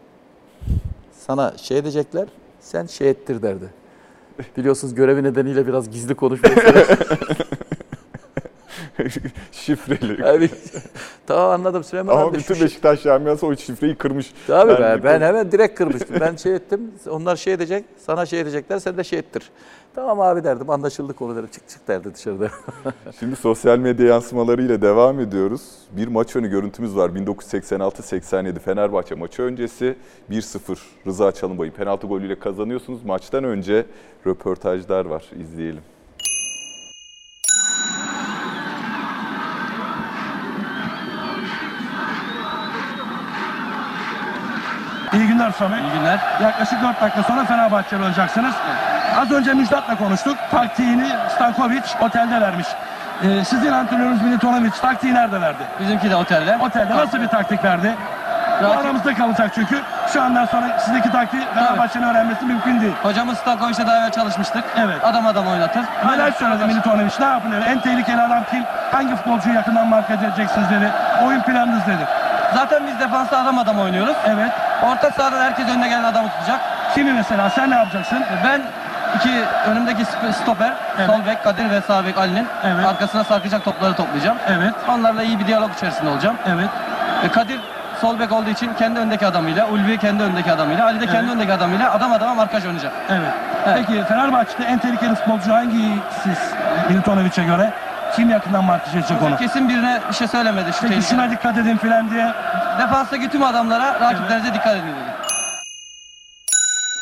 sana 1.11 1.57
şey 1.57 1.77
edecekler 1.77 2.27
sen 2.59 2.85
şey 2.85 3.09
ettir 3.09 3.41
derdi. 3.41 3.69
Biliyorsunuz 4.57 4.95
görevi 4.95 5.23
nedeniyle 5.23 5.67
biraz 5.67 5.89
gizli 5.89 6.15
konuşmayı. 6.15 6.55
Şifreli. 9.51 10.25
Abi, 10.25 10.49
tamam 11.27 11.49
anladım 11.49 11.83
Süleyman 11.83 12.13
Ama 12.13 12.25
abi. 12.25 12.33
de 12.33 12.39
bütün 12.39 12.53
şu 12.55 12.63
Beşiktaş 12.63 13.03
camiası 13.03 13.47
o 13.47 13.55
şifreyi 13.55 13.95
kırmış. 13.95 14.33
Tabii 14.47 14.81
Ben 14.83 15.03
ben, 15.03 15.21
hemen 15.21 15.51
direkt 15.51 15.77
kırmıştım. 15.77 16.15
Ben 16.19 16.35
şey 16.43 16.55
ettim. 16.55 16.91
Onlar 17.09 17.35
şey 17.35 17.53
edecek, 17.53 17.85
sana 17.97 18.25
şey 18.25 18.39
edecekler, 18.39 18.79
sen 18.79 18.97
de 18.97 19.03
şey 19.03 19.19
ettir. 19.19 19.49
Tamam 19.95 20.21
abi 20.21 20.43
derdim, 20.43 20.69
anlaşıldı 20.69 21.13
konu 21.13 21.35
derim. 21.35 21.49
Çık 21.51 21.69
çık 21.69 21.87
derdi 21.87 22.15
dışarıda. 22.15 22.49
Şimdi 23.19 23.35
sosyal 23.35 23.77
medya 23.77 24.07
yansımalarıyla 24.07 24.81
devam 24.81 25.19
ediyoruz. 25.19 25.61
Bir 25.91 26.07
maç 26.07 26.35
önü 26.35 26.49
görüntümüz 26.49 26.95
var. 26.95 27.09
1986-87 27.09 28.59
Fenerbahçe 28.59 29.15
maçı 29.15 29.41
öncesi 29.41 29.95
1-0 30.31 30.77
Rıza 31.07 31.31
Çalınbay'ın 31.31 31.71
penaltı 31.71 32.07
golüyle 32.07 32.39
kazanıyorsunuz. 32.39 33.03
Maçtan 33.05 33.43
önce 33.43 33.85
röportajlar 34.27 35.05
var. 35.05 35.23
İzleyelim. 35.41 35.81
Günler 45.41 45.51
Samet. 45.59 45.79
İyi 45.81 45.91
günler. 45.99 46.19
Yaklaşık 46.41 46.81
4 46.83 47.01
dakika 47.01 47.23
sonra 47.23 47.45
Fenerbahçeli 47.45 48.03
olacaksınız. 48.03 48.53
Az 49.21 49.31
önce 49.31 49.53
Müjdat'la 49.53 49.95
konuştuk. 49.95 50.37
Taktiğini 50.51 51.05
Stankovic 51.35 51.81
otelde 52.01 52.41
vermiş. 52.41 52.67
Ee, 53.23 53.43
sizin 53.45 53.71
antrenörünüz 53.71 54.21
Militonovic 54.21 54.71
taktiği 54.81 55.13
nerede 55.13 55.41
verdi? 55.41 55.63
Bizimki 55.79 56.09
de 56.09 56.15
otelde. 56.15 56.57
Otelde 56.61 56.97
nasıl 56.97 57.21
bir 57.21 57.27
taktik 57.27 57.63
verdi? 57.63 57.95
Bu 58.61 58.65
Rakip- 58.65 58.81
aramızda 58.85 59.13
kalacak 59.13 59.51
çünkü. 59.55 59.81
Şu 60.13 60.21
andan 60.21 60.45
sonra 60.45 60.79
sizdeki 60.79 61.11
taktiği 61.11 61.43
Fenerbahçe'nin 61.53 62.03
öğrenmesi 62.03 62.45
mümkün 62.45 62.81
değil. 62.81 62.93
Hocamız 63.03 63.37
Stankovic'le 63.37 63.87
daha 63.87 63.97
evvel 63.97 64.11
çalışmıştık. 64.11 64.63
Evet. 64.77 65.05
Adam 65.05 65.27
adam 65.27 65.47
oynatır. 65.47 65.81
Neler 66.05 66.31
söyledi 66.31 66.65
Militonovic? 66.65 67.11
Ne 67.19 67.25
yapın 67.25 67.51
dedi? 67.51 67.65
En 67.67 67.79
tehlikeli 67.79 68.21
adam 68.21 68.43
kim? 68.51 68.63
Hangi 68.91 69.15
futbolcuyu 69.15 69.55
yakından 69.55 69.87
mark 69.87 70.09
edeceksiniz 70.09 70.69
dedi. 70.69 70.91
Oyun 71.25 71.41
planınız 71.41 71.85
dedi. 71.87 72.05
Zaten 72.53 72.87
biz 72.87 72.99
defansta 72.99 73.37
adam 73.37 73.57
adam 73.59 73.79
oynuyoruz. 73.79 74.15
Evet. 74.27 74.51
Orta 74.83 75.11
sahadan 75.11 75.41
herkes 75.41 75.69
önüne 75.69 75.87
gelen 75.89 76.03
adamı 76.03 76.29
tutacak. 76.29 76.59
Kimi 76.95 77.13
mesela? 77.13 77.49
Sen 77.49 77.69
ne 77.69 77.75
yapacaksın? 77.75 78.23
Ben 78.43 78.61
iki 79.15 79.29
önümdeki 79.71 80.03
sp- 80.03 80.33
stoper, 80.33 80.73
Evet. 80.97 81.07
sol 81.09 81.25
bek 81.25 81.43
Kadir 81.43 81.69
ve 81.69 81.81
sağ 81.81 82.05
bek 82.05 82.17
Ali'nin 82.17 82.47
Evet. 82.65 82.85
arkasına 82.85 83.23
sarkacak 83.23 83.63
topları 83.65 83.93
toplayacağım. 83.93 84.37
Evet. 84.47 84.73
Onlarla 84.89 85.23
iyi 85.23 85.39
bir 85.39 85.47
diyalog 85.47 85.71
içerisinde 85.77 86.09
olacağım. 86.09 86.35
Evet. 86.47 86.69
E, 87.25 87.27
Kadir 87.31 87.59
sol 88.01 88.19
bek 88.19 88.31
olduğu 88.31 88.49
için 88.49 88.73
kendi 88.73 88.99
öndeki 88.99 89.27
adamıyla, 89.27 89.67
Ulvi 89.67 89.97
kendi 89.97 90.23
öndeki 90.23 90.51
adamıyla, 90.51 90.85
Ali 90.85 91.01
de 91.01 91.05
kendi 91.05 91.17
Evet. 91.25 91.35
öndeki 91.35 91.53
adamıyla 91.53 91.91
adam 91.93 92.13
adama 92.13 92.33
markaj 92.35 92.65
oynayacak. 92.65 92.91
Evet. 93.09 93.31
Evet. 93.67 93.77
Peki 93.87 94.03
Fenerbahçe'de 94.03 94.63
en 94.65 94.77
tehlikeli 94.79 95.15
futbolcu 95.15 95.53
hangi 95.53 95.99
siz 96.23 96.37
Militonovic'e 96.89 97.43
göre? 97.43 97.69
Kim 98.15 98.29
yakından 98.29 98.63
markaj 98.63 98.95
edecek 98.95 99.21
onu? 99.21 99.37
Kesin 99.37 99.69
birine 99.69 99.99
bir 100.09 100.13
şey 100.15 100.27
söylemedi 100.27 100.73
şu 100.73 100.81
Peki 100.81 100.93
tehlikeli. 100.93 101.09
şuna 101.09 101.31
dikkat 101.31 101.57
edin 101.57 101.77
filan 101.77 102.09
diye. 102.11 102.31
Defanstaki 102.79 103.29
tüm 103.29 103.43
adamlara 103.43 103.99
rakiplerinize 103.99 104.53
dikkat 104.53 104.75
edin 104.77 104.85
dedi. 104.87 105.11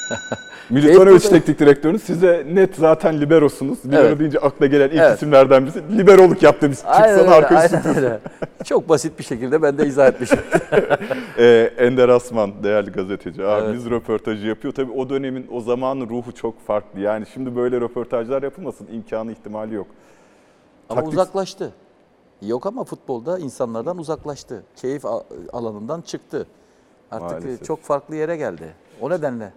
Militonovic 0.70 1.20
teknik 1.20 1.60
direktörünüz. 1.60 2.04
Size 2.04 2.44
net 2.54 2.76
zaten 2.76 3.22
liberosunuz. 3.22 3.86
Libero 3.86 4.02
Evet. 4.02 4.20
deyince 4.20 4.40
akla 4.40 4.66
gelen 4.66 4.90
ilk 4.90 5.00
Evet. 5.00 5.18
isimlerden 5.18 5.64
birisi. 5.66 5.98
Liberoluk 5.98 6.44
yaptı 6.44 6.72
biz. 6.72 6.78
Çıksana 6.78 7.36
aynen 7.58 7.98
öyle. 7.98 8.20
Çok 8.66 8.90
basit 8.90 9.20
bir 9.20 9.24
şekilde 9.24 9.62
ben 9.62 9.78
de 9.78 9.86
izah 9.88 10.08
etmişim. 10.08 10.40
Ee, 11.38 11.72
Ender 11.78 12.10
Asman 12.10 12.64
değerli 12.64 12.92
gazeteci 12.92 13.46
abimiz 13.46 13.90
röportajı 13.90 14.48
yapıyor. 14.48 14.74
Tabii 14.74 14.92
o 14.92 15.10
dönemin 15.10 15.48
o 15.52 15.62
zamanın 15.62 16.10
ruhu 16.10 16.32
çok 16.36 16.68
farklı. 16.68 17.00
Yani 17.00 17.26
şimdi 17.34 17.56
böyle 17.56 17.82
röportajlar 17.82 18.44
yapılmasın 18.44 18.88
imkanı 18.94 19.32
ihtimali 19.32 19.74
yok. 19.76 19.88
Ama 20.90 21.02
Taktik- 21.02 21.10
uzaklaştı. 21.14 21.74
Yok 22.42 22.66
ama 22.66 22.84
futbolda 22.84 23.40
insanlardan 23.40 23.98
uzaklaştı. 23.98 24.64
Keyif 24.76 25.04
alanından 25.54 26.02
çıktı. 26.02 26.48
Artık 27.12 27.32
Maalesef. 27.44 27.66
çok 27.68 27.82
farklı 27.82 28.16
yere 28.16 28.38
geldi. 28.38 28.74
O 29.02 29.10
nedenle 29.10 29.54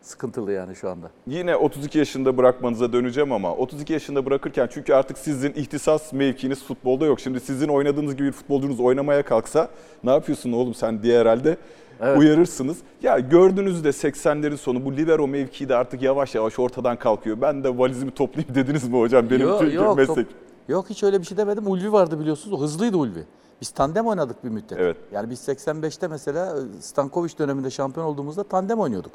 sıkıntılı 0.00 0.52
yani 0.52 0.76
şu 0.76 0.90
anda. 0.90 1.10
Yine 1.26 1.56
32 1.56 1.98
yaşında 1.98 2.36
bırakmanıza 2.36 2.92
döneceğim 2.92 3.32
ama 3.32 3.54
32 3.54 3.92
yaşında 3.92 4.26
bırakırken 4.26 4.68
çünkü 4.72 4.94
artık 4.94 5.18
sizin 5.18 5.52
ihtisas 5.52 6.12
mevkiniz 6.12 6.64
futbolda 6.64 7.06
yok. 7.06 7.20
Şimdi 7.20 7.40
sizin 7.40 7.68
oynadığınız 7.68 8.16
gibi 8.16 8.26
bir 8.26 8.32
futbolcunuz 8.32 8.80
oynamaya 8.80 9.22
kalksa 9.22 9.68
ne 10.04 10.10
yapıyorsun 10.10 10.52
oğlum 10.52 10.74
sen 10.74 11.02
diye 11.02 11.20
herhalde 11.20 11.56
Evet. 12.02 12.18
uyarırsınız. 12.18 12.78
Ya 13.02 13.18
gördüğünüzde 13.18 13.88
80'lerin 13.88 14.56
sonu 14.56 14.84
bu 14.84 14.96
libero 14.96 15.28
mevkii 15.28 15.68
de 15.68 15.76
artık 15.76 16.02
yavaş 16.02 16.34
yavaş 16.34 16.58
ortadan 16.58 16.96
kalkıyor. 16.98 17.40
Ben 17.40 17.64
de 17.64 17.78
valizimi 17.78 18.10
toplayayım 18.10 18.54
dediniz 18.54 18.88
mi 18.88 18.98
hocam? 18.98 19.30
Benim 19.30 19.48
çünkü 19.58 19.76
yok, 19.76 19.96
meslek. 19.96 20.16
top- 20.16 20.49
Yok 20.68 20.90
hiç 20.90 21.02
öyle 21.02 21.20
bir 21.20 21.26
şey 21.26 21.36
demedim. 21.36 21.66
Ulvi 21.66 21.92
vardı 21.92 22.20
biliyorsunuz. 22.20 22.60
O 22.60 22.64
hızlıydı 22.64 22.96
Ulvi. 22.96 23.24
Biz 23.60 23.70
tandem 23.70 24.06
oynadık 24.06 24.44
bir 24.44 24.48
müddet. 24.48 24.78
Evet. 24.78 24.96
Yani 25.12 25.30
biz 25.30 25.48
85'te 25.48 26.08
mesela 26.08 26.56
e, 26.56 26.82
Stankovic 26.82 27.38
döneminde 27.38 27.70
şampiyon 27.70 28.06
olduğumuzda 28.06 28.44
tandem 28.44 28.78
oynuyorduk. 28.80 29.12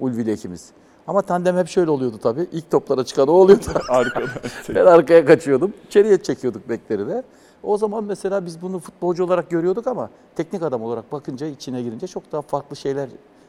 Ulvi 0.00 0.22
ile 0.22 0.32
ikimiz. 0.32 0.70
Ama 1.06 1.22
tandem 1.22 1.56
hep 1.56 1.68
şöyle 1.68 1.90
oluyordu 1.90 2.18
tabii. 2.22 2.46
İlk 2.52 2.70
toplara 2.70 3.04
çıkan 3.04 3.28
o 3.28 3.32
oluyordu. 3.32 3.64
Arkadan. 3.88 4.28
ben 4.68 4.86
arkaya 4.86 5.24
kaçıyordum. 5.24 5.72
İçeriye 5.86 6.22
çekiyorduk 6.22 6.68
bekleri 6.68 7.08
de. 7.08 7.22
O 7.62 7.78
zaman 7.78 8.04
mesela 8.04 8.46
biz 8.46 8.62
bunu 8.62 8.78
futbolcu 8.78 9.24
olarak 9.24 9.50
görüyorduk 9.50 9.86
ama 9.86 10.10
teknik 10.36 10.62
adam 10.62 10.82
olarak 10.82 11.12
bakınca 11.12 11.46
içine 11.46 11.82
girince 11.82 12.06
çok 12.06 12.32
daha 12.32 12.42
farklı 12.42 12.76
şeyler 12.76 13.08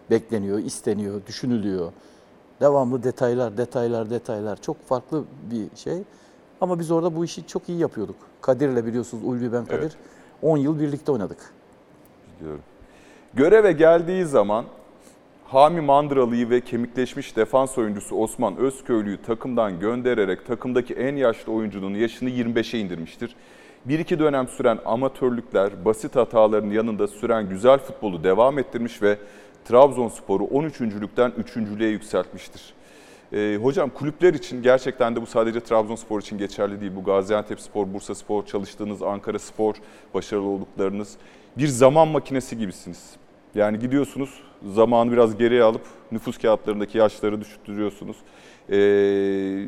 bekleniyor, 0.09 0.59
isteniyor, 0.59 1.21
düşünülüyor. 1.27 1.91
Devamlı 2.61 3.03
detaylar, 3.03 3.57
detaylar, 3.57 4.09
detaylar. 4.09 4.61
Çok 4.61 4.87
farklı 4.87 5.23
bir 5.51 5.77
şey. 5.77 6.03
Ama 6.61 6.79
biz 6.79 6.91
orada 6.91 7.15
bu 7.15 7.25
işi 7.25 7.47
çok 7.47 7.69
iyi 7.69 7.79
yapıyorduk. 7.79 8.15
Kadir'le 8.41 8.85
biliyorsunuz 8.85 9.23
Ulvi 9.23 9.53
ben 9.53 9.65
Kadir. 9.65 9.81
Evet. 9.81 9.97
10 10.41 10.57
yıl 10.57 10.79
birlikte 10.79 11.11
oynadık. 11.11 11.53
Biliyorum. 12.39 12.61
Göreve 13.33 13.71
geldiği 13.71 14.25
zaman 14.25 14.65
Hami 15.45 15.81
Mandıralı'yı 15.81 16.49
ve 16.49 16.61
kemikleşmiş 16.61 17.35
defans 17.35 17.77
oyuncusu 17.77 18.15
Osman 18.15 18.57
Özköylü'yü 18.57 19.21
takımdan 19.21 19.79
göndererek 19.79 20.47
takımdaki 20.47 20.93
en 20.93 21.15
yaşlı 21.15 21.51
oyuncunun 21.51 21.93
yaşını 21.93 22.29
25'e 22.29 22.79
indirmiştir. 22.79 23.35
Bir 23.85 23.99
iki 23.99 24.19
dönem 24.19 24.47
süren 24.47 24.79
amatörlükler, 24.85 25.85
basit 25.85 26.15
hataların 26.15 26.69
yanında 26.69 27.07
süren 27.07 27.49
güzel 27.49 27.79
futbolu 27.79 28.23
devam 28.23 28.59
ettirmiş 28.59 29.01
ve 29.01 29.17
Trabzonspor'u 29.65 30.43
13.lükten 30.43 31.31
3.lüğe 31.31 31.89
yükseltmiştir. 31.89 32.73
Ee, 33.33 33.59
hocam 33.61 33.89
kulüpler 33.89 34.33
için 34.33 34.63
gerçekten 34.63 35.15
de 35.15 35.21
bu 35.21 35.25
sadece 35.25 35.59
Trabzonspor 35.59 36.21
için 36.21 36.37
geçerli 36.37 36.81
değil. 36.81 36.91
Bu 36.95 37.03
Gaziantep 37.03 37.59
Spor, 37.61 37.93
Bursa 37.93 38.15
Spor, 38.15 38.45
çalıştığınız 38.45 39.01
Ankara 39.03 39.39
Spor, 39.39 39.75
başarılı 40.13 40.47
olduklarınız 40.47 41.17
bir 41.57 41.67
zaman 41.67 42.07
makinesi 42.07 42.57
gibisiniz. 42.57 43.11
Yani 43.55 43.79
gidiyorsunuz 43.79 44.43
zamanı 44.73 45.11
biraz 45.11 45.37
geriye 45.37 45.63
alıp 45.63 45.81
nüfus 46.11 46.37
kağıtlarındaki 46.37 46.97
yaşları 46.97 47.41
düşürtüyorsunuz. 47.41 48.17
Ee, 48.69 49.65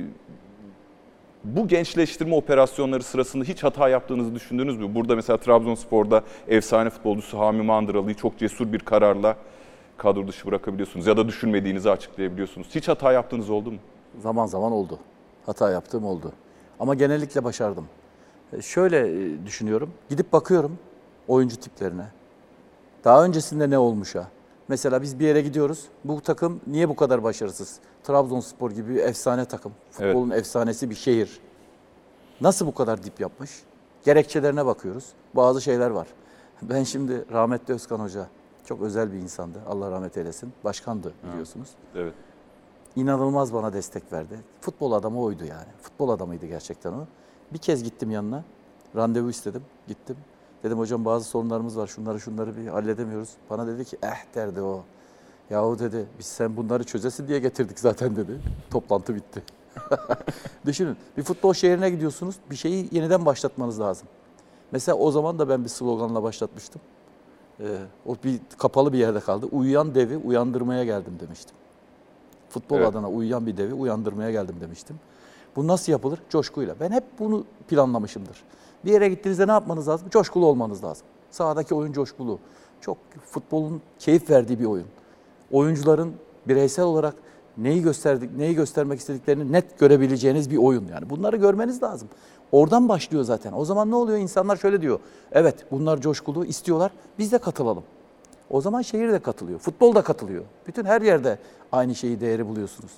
bu 1.44 1.68
gençleştirme 1.68 2.36
operasyonları 2.36 3.04
sırasında 3.04 3.44
hiç 3.44 3.64
hata 3.64 3.90
yaptığınızı 3.90 4.36
düşündünüz 4.36 4.78
mü? 4.78 4.96
Burada 4.96 5.16
mesela 5.16 5.38
Trabzonspor'da 5.38 6.24
efsane 6.48 6.90
futbolcusu 6.90 7.40
Hami 7.40 7.62
Mandıralı'yı 7.62 8.16
çok 8.16 8.38
cesur 8.38 8.74
bir 8.74 8.80
kararla 8.80 9.36
kadro 10.02 10.28
dışı 10.28 10.48
bırakabiliyorsunuz 10.48 11.08
ya 11.08 11.18
da 11.18 11.28
düşünmediğinizi 11.28 11.92
açıklayabiliyorsunuz. 11.92 12.68
Hiç 12.76 12.88
hata 12.88 13.12
yaptığınız 13.12 13.50
oldu 13.50 13.72
mu? 13.72 13.78
Zaman 14.22 14.46
zaman 14.46 14.72
oldu. 14.72 15.00
Hata 15.46 15.72
yaptığım 15.72 16.06
oldu. 16.06 16.32
Ama 16.80 16.96
genellikle 16.96 17.44
başardım. 17.44 17.88
E, 18.54 18.62
Şöyle 18.62 18.98
e, 19.00 19.46
düşünüyorum. 19.46 19.90
Gidip 20.10 20.34
bakıyorum 20.34 20.78
oyuncu 21.28 21.56
tiplerine. 21.56 22.06
Daha 23.04 23.26
öncesinde 23.26 23.70
ne 23.70 23.78
olmuşa. 23.78 24.28
Mesela 24.68 25.02
biz 25.02 25.20
bir 25.20 25.26
yere 25.28 25.42
gidiyoruz. 25.42 25.86
Bu 26.06 26.22
takım 26.22 26.62
niye 26.68 26.90
bu 26.90 26.96
kadar 26.96 27.24
başarısız? 27.24 27.80
Trabzonspor 28.04 28.72
gibi 28.72 28.96
bir 28.96 29.04
efsane 29.04 29.46
takım. 29.46 29.72
Futbolun 29.92 30.30
efsanesi 30.30 30.90
bir 30.90 30.96
şehir. 30.96 31.40
Nasıl 32.42 32.68
bu 32.68 32.74
kadar 32.74 33.04
dip 33.04 33.20
yapmış? 33.20 33.52
Gerekçelerine 34.06 34.66
bakıyoruz. 34.66 35.06
Bazı 35.34 35.62
şeyler 35.62 35.90
var. 35.90 36.08
Ben 36.62 36.84
şimdi 36.84 37.26
rahmetli 37.32 37.74
Özkan 37.74 38.00
Hoca 38.00 38.28
çok 38.66 38.82
özel 38.82 39.12
bir 39.14 39.18
insandı. 39.18 39.62
Allah 39.68 39.92
rahmet 39.92 40.18
eylesin. 40.18 40.54
Başkandı 40.64 41.14
biliyorsunuz. 41.30 41.70
Evet. 41.96 42.14
İnanılmaz 42.96 43.54
bana 43.54 43.74
destek 43.74 44.14
verdi. 44.14 44.40
Futbol 44.62 44.92
adamı 44.92 45.22
oydu 45.22 45.46
yani. 45.46 45.68
Futbol 45.82 46.10
adamıydı 46.10 46.46
gerçekten 46.46 46.94
o. 46.94 47.06
Bir 47.54 47.58
kez 47.58 47.84
gittim 47.84 48.12
yanına. 48.12 48.44
Randevu 48.96 49.30
istedim. 49.30 49.62
Gittim. 49.88 50.18
Dedim 50.64 50.80
hocam 50.80 51.06
bazı 51.06 51.26
sorunlarımız 51.26 51.78
var. 51.78 51.88
Şunları 51.88 52.20
şunları 52.20 52.58
bir 52.58 52.68
halledemiyoruz. 52.68 53.30
Bana 53.50 53.68
dedi 53.68 53.86
ki 53.86 53.98
eh 54.04 54.36
derdi 54.36 54.62
o. 54.62 54.84
Yahu 55.50 55.80
dedi 55.80 56.06
biz 56.20 56.26
sen 56.26 56.58
bunları 56.58 56.84
çözesin 56.84 57.28
diye 57.28 57.40
getirdik 57.40 57.80
zaten 57.80 58.16
dedi. 58.16 58.40
Toplantı 58.70 59.16
bitti. 59.16 59.44
Düşünün 60.66 60.98
bir 61.18 61.24
futbol 61.24 61.54
şehrine 61.54 61.90
gidiyorsunuz. 61.90 62.36
Bir 62.52 62.56
şeyi 62.56 62.90
yeniden 62.92 63.26
başlatmanız 63.26 63.80
lazım. 63.80 64.08
Mesela 64.72 64.98
o 64.98 65.12
zaman 65.12 65.40
da 65.40 65.50
ben 65.50 65.64
bir 65.64 65.70
sloganla 65.70 66.24
başlatmıştım. 66.24 66.82
Ee, 67.62 67.66
o 68.06 68.16
bir 68.24 68.40
kapalı 68.58 68.94
bir 68.94 68.98
yerde 68.98 69.20
kaldı. 69.20 69.46
Uyuyan 69.52 69.96
devi 69.96 70.18
uyandırmaya 70.18 70.84
geldim 70.84 71.14
demiştim. 71.20 71.56
Futbol 72.50 72.78
Evet. 72.78 72.88
adına 72.88 73.10
uyuyan 73.10 73.48
bir 73.48 73.58
devi 73.58 73.74
uyandırmaya 73.74 74.32
geldim 74.32 74.56
demiştim. 74.62 74.96
Bu 75.56 75.68
nasıl 75.68 75.92
yapılır? 75.92 76.20
Coşkuyla. 76.30 76.76
Ben 76.80 76.92
hep 76.92 77.04
bunu 77.20 77.44
planlamışımdır. 77.68 78.44
Bir 78.86 78.92
yere 78.92 79.10
gittiğinizde 79.10 79.48
ne 79.48 79.52
yapmanız 79.52 79.88
lazım? 79.88 80.10
Coşkulu 80.10 80.46
olmanız 80.46 80.84
lazım. 80.84 81.08
Sahadaki 81.32 81.76
oyun 81.76 81.94
coşkulu. 81.94 82.40
Çok 82.82 82.98
futbolun 83.26 83.82
keyif 84.00 84.30
verdiği 84.30 84.60
bir 84.60 84.66
oyun. 84.66 84.88
Oyuncuların 85.52 86.14
bireysel 86.48 86.86
olarak 86.86 87.16
neyi 87.58 87.82
gösterdik, 87.82 88.38
neyi 88.38 88.56
göstermek 88.56 89.00
istediklerini 89.00 89.52
net 89.52 89.80
görebileceğiniz 89.80 90.52
bir 90.52 90.58
oyun 90.58 90.88
yani. 90.88 91.10
Bunları 91.10 91.38
görmeniz 91.38 91.84
lazım. 91.84 92.08
Oradan 92.52 92.90
başlıyor 92.90 93.24
zaten. 93.24 93.54
O 93.54 93.66
zaman 93.66 93.92
ne 93.92 93.96
oluyor? 93.96 94.18
İnsanlar 94.18 94.56
şöyle 94.56 94.82
diyor. 94.82 95.00
Evet, 95.32 95.66
bunlar 95.72 96.02
coşkulu 96.02 96.46
istiyorlar. 96.46 96.92
Biz 97.20 97.32
de 97.32 97.38
katılalım. 97.38 97.84
O 98.50 98.62
zaman 98.62 98.82
şehir 98.82 99.12
de 99.12 99.20
katılıyor. 99.20 99.60
Futbol 99.60 99.96
da 99.96 100.02
katılıyor. 100.02 100.44
Bütün 100.68 100.86
her 100.86 101.02
yerde 101.02 101.38
aynı 101.72 101.96
şeyi 101.96 102.22
değeri 102.22 102.48
buluyorsunuz. 102.48 102.92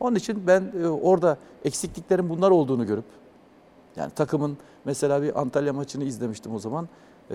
Onun 0.00 0.16
için 0.16 0.46
ben 0.46 0.72
e, 0.84 0.88
orada 0.88 1.36
eksikliklerin 1.64 2.28
bunlar 2.28 2.50
olduğunu 2.50 2.86
görüp 2.86 3.04
yani 3.96 4.10
takımın 4.10 4.56
mesela 4.84 5.22
bir 5.22 5.40
Antalya 5.40 5.72
maçını 5.72 6.04
izlemiştim 6.04 6.54
o 6.54 6.58
zaman. 6.58 6.88
E, 7.30 7.34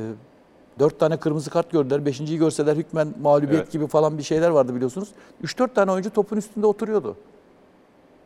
Dört 0.80 1.00
tane 1.00 1.18
kırmızı 1.18 1.50
kart 1.50 1.72
gördüler. 1.72 2.06
Beşinciyi 2.06 2.40
görseler 2.40 2.76
hükmen 2.76 3.14
mağlubiyet 3.22 3.62
Evet. 3.64 3.72
gibi 3.72 3.88
falan 3.88 4.18
bir 4.18 4.24
şeyler 4.24 4.50
vardı 4.50 4.76
biliyorsunuz. 4.76 5.10
Üç 5.42 5.60
dört 5.60 5.76
tane 5.76 5.92
oyuncu 5.92 6.10
topun 6.10 6.38
üstünde 6.38 6.66
oturuyordu. 6.66 7.16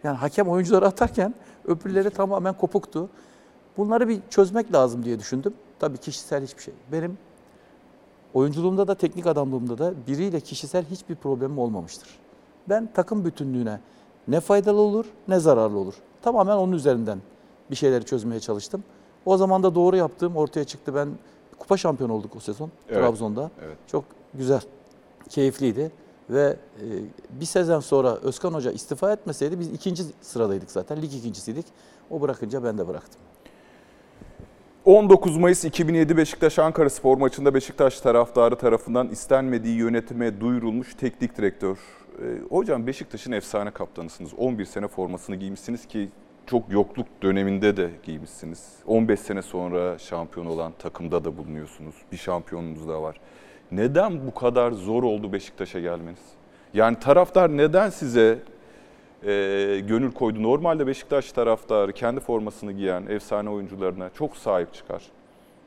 Yani 0.03 0.17
hakem 0.17 0.47
oyuncuları 0.49 0.87
atarken 0.87 1.33
öbürleri 1.65 2.09
tamamen 2.09 2.53
kopuktu. 2.53 3.09
Bunları 3.79 4.07
bir 4.07 4.19
çözmek 4.29 4.73
lazım 4.73 5.05
diye 5.05 5.19
düşündüm. 5.19 5.53
Tabii 5.79 5.97
kişisel 5.97 6.43
hiçbir 6.43 6.61
şey. 6.61 6.73
Benim 6.91 7.17
oyunculuğumda 8.33 8.87
da 8.87 8.95
teknik 8.95 9.27
adamlığımda 9.27 9.77
da 9.77 9.93
biriyle 10.07 10.39
kişisel 10.39 10.85
hiçbir 10.85 11.15
problemim 11.15 11.59
olmamıştır. 11.59 12.09
Ben 12.69 12.89
takım 12.93 13.25
bütünlüğüne 13.25 13.79
ne 14.27 14.39
faydalı 14.39 14.79
olur 14.81 15.05
ne 15.27 15.39
zararlı 15.39 15.77
olur. 15.77 15.93
Tamamen 16.21 16.55
onun 16.57 16.71
üzerinden 16.71 17.19
bir 17.71 17.75
şeyleri 17.75 18.05
çözmeye 18.05 18.39
çalıştım. 18.39 18.83
O 19.25 19.37
zaman 19.37 19.63
da 19.63 19.75
doğru 19.75 19.95
yaptığım 19.95 20.35
ortaya 20.37 20.63
çıktı. 20.63 20.95
Ben 20.95 21.09
kupa 21.59 21.77
şampiyonu 21.77 22.13
olduk 22.13 22.35
o 22.35 22.39
sezon 22.39 22.71
Evet, 22.89 23.01
Trabzon'da. 23.01 23.51
evet. 23.65 23.77
Çok 23.87 24.05
güzel, 24.33 24.61
keyifliydi. 25.29 25.91
Ve 26.29 26.57
e, 26.81 26.85
bir 27.41 27.45
sezon 27.45 27.79
sonra 27.79 28.15
Özkan 28.15 28.53
Hoca 28.53 28.71
istifa 28.71 29.11
etmeseydi 29.11 29.59
biz 29.59 29.67
ikinci 29.73 30.03
sıradaydık 30.21 30.71
zaten. 30.71 31.01
Lig 31.01 31.13
ikincisiydik. 31.13 31.65
O 32.09 32.21
bırakınca 32.21 32.63
ben 32.63 32.77
de 32.77 32.87
bıraktım. 32.87 33.21
19 34.85 35.37
Mayıs 35.37 35.65
2007 35.65 36.17
Beşiktaş 36.17 36.59
Ankara 36.59 36.89
Spor 36.89 37.17
maçında 37.17 37.53
Beşiktaş 37.53 38.01
taraftarı 38.01 38.55
tarafından 38.55 39.07
istenmediği 39.07 39.77
yönetime 39.77 40.41
duyurulmuş 40.41 40.95
teknik 40.95 41.37
direktör. 41.37 41.77
Ee, 41.77 42.23
hocam 42.49 42.87
Beşiktaş'ın 42.87 43.31
efsane 43.31 43.71
kaptanısınız. 43.71 44.33
11 44.37 44.65
sene 44.65 44.87
formasını 44.87 45.35
giymişsiniz 45.35 45.85
ki 45.85 46.09
çok 46.45 46.71
yokluk 46.71 47.07
döneminde 47.21 47.77
de 47.77 47.89
giymişsiniz. 48.03 48.73
15 48.85 49.19
sene 49.19 49.41
sonra 49.41 49.97
şampiyon 49.97 50.45
olan 50.45 50.73
takımda 50.79 51.25
da 51.25 51.37
bulunuyorsunuz. 51.37 51.95
Bir 52.11 52.17
şampiyonunuz 52.17 52.87
da 52.87 53.01
var. 53.01 53.19
Neden 53.71 54.27
bu 54.27 54.33
kadar 54.33 54.71
zor 54.71 55.03
oldu 55.03 55.33
Beşiktaş'a 55.33 55.79
gelmeniz? 55.79 56.19
Yani 56.73 56.99
taraftar 56.99 57.57
neden 57.57 57.89
size 57.89 58.39
e, 59.23 59.79
gönül 59.87 60.11
koydu? 60.11 60.43
Normalde 60.43 60.87
Beşiktaş 60.87 61.31
taraftarı 61.31 61.93
kendi 61.93 62.19
formasını 62.19 62.71
giyen 62.71 63.05
efsane 63.05 63.49
oyuncularına 63.49 64.09
çok 64.09 64.37
sahip 64.37 64.73
çıkar. 64.73 65.03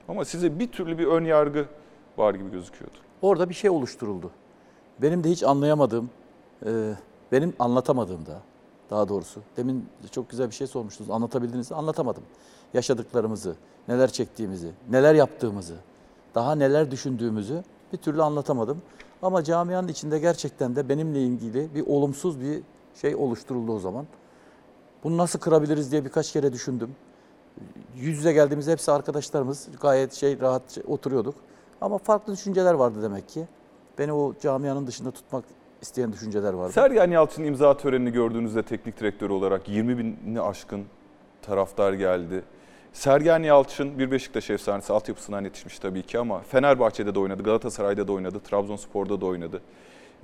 Ama 0.08 0.24
size 0.24 0.58
bir 0.58 0.72
türlü 0.72 0.98
bir 0.98 1.06
ön 1.06 1.24
yargı 1.24 1.66
var 2.18 2.34
gibi 2.34 2.50
gözüküyordu. 2.50 2.96
Orada 3.22 3.48
bir 3.48 3.54
şey 3.54 3.70
oluşturuldu. 3.70 4.30
Benim 5.02 5.24
de 5.24 5.30
hiç 5.30 5.42
anlayamadığım, 5.42 6.10
e, 6.66 6.70
benim 7.32 7.52
anlatamadığım 7.58 8.26
da 8.26 8.40
daha 8.90 9.08
doğrusu. 9.08 9.40
Demin 9.56 9.86
çok 10.10 10.30
güzel 10.30 10.46
bir 10.46 10.54
şey 10.54 10.66
sormuştunuz. 10.66 11.10
Anlatabildiniz? 11.10 11.72
Anlatamadım. 11.72 12.22
Yaşadıklarımızı, 12.74 13.56
neler 13.88 14.12
çektiğimizi, 14.12 14.70
neler 14.90 15.14
yaptığımızı, 15.14 15.74
daha 16.34 16.54
neler 16.54 16.90
düşündüğümüzü 16.90 17.62
bir 17.92 17.98
türlü 17.98 18.22
anlatamadım. 18.22 18.82
Ama 19.22 19.44
camianın 19.44 19.88
içinde 19.88 20.18
gerçekten 20.18 20.76
de 20.76 20.88
benimle 20.88 21.22
ilgili 21.22 21.74
bir 21.74 21.86
olumsuz 21.86 22.40
bir 22.40 22.62
şey 23.00 23.14
oluşturuldu 23.14 23.72
o 23.72 23.78
zaman. 23.78 24.06
Bunu 25.04 25.16
nasıl 25.16 25.38
kırabiliriz 25.38 25.92
diye 25.92 26.04
birkaç 26.04 26.32
kere 26.32 26.52
düşündüm. 26.52 26.90
Yüz 27.96 28.18
yüze 28.18 28.32
geldiğimizde 28.32 28.72
hepsi 28.72 28.92
arkadaşlarımız 28.92 29.68
gayet 29.80 30.12
şey 30.12 30.40
rahat 30.40 30.78
oturuyorduk. 30.86 31.34
Ama 31.80 31.98
farklı 31.98 32.32
düşünceler 32.32 32.74
vardı 32.74 33.02
demek 33.02 33.28
ki. 33.28 33.46
Beni 33.98 34.12
o 34.12 34.34
camianın 34.42 34.86
dışında 34.86 35.10
tutmak 35.10 35.44
isteyen 35.82 36.12
düşünceler 36.12 36.52
vardı. 36.52 36.72
Sergen 36.72 37.10
Yalçın 37.10 37.44
imza 37.44 37.76
törenini 37.76 38.12
gördüğünüzde 38.12 38.62
teknik 38.62 39.00
direktör 39.00 39.30
olarak 39.30 39.68
20 39.68 39.98
bini 39.98 40.40
aşkın 40.40 40.84
taraftar 41.42 41.92
geldi. 41.92 42.44
Sergen 42.92 43.42
Yalçın 43.42 43.98
bir 43.98 44.10
Beşiktaş 44.10 44.50
efsanesi 44.50 44.92
altyapısından 44.92 45.44
yetişmiş 45.44 45.78
tabii 45.78 46.02
ki 46.02 46.18
ama 46.18 46.40
Fenerbahçe'de 46.40 47.14
de 47.14 47.20
oynadı, 47.20 47.42
Galatasaray'da 47.42 48.08
da 48.08 48.12
oynadı, 48.12 48.40
Trabzonspor'da 48.40 49.20
da 49.20 49.26
oynadı. 49.26 49.62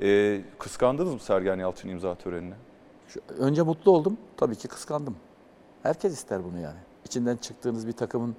Ee, 0.03 0.40
kıskandınız 0.59 1.12
mı 1.14 1.20
Sergen 1.20 1.57
Yalçın 1.59 1.88
imza 1.88 2.14
törenine? 2.14 2.55
Şu- 3.09 3.20
Önce 3.38 3.62
mutlu 3.62 3.92
oldum. 3.92 4.16
Tabii 4.36 4.57
ki 4.57 4.68
kıskandım. 4.68 5.16
Herkes 5.82 6.12
ister 6.12 6.44
bunu 6.44 6.61
yani. 6.61 6.78
İçinden 7.05 7.36
çıktığınız 7.36 7.86
bir 7.86 7.92
takımın 7.92 8.36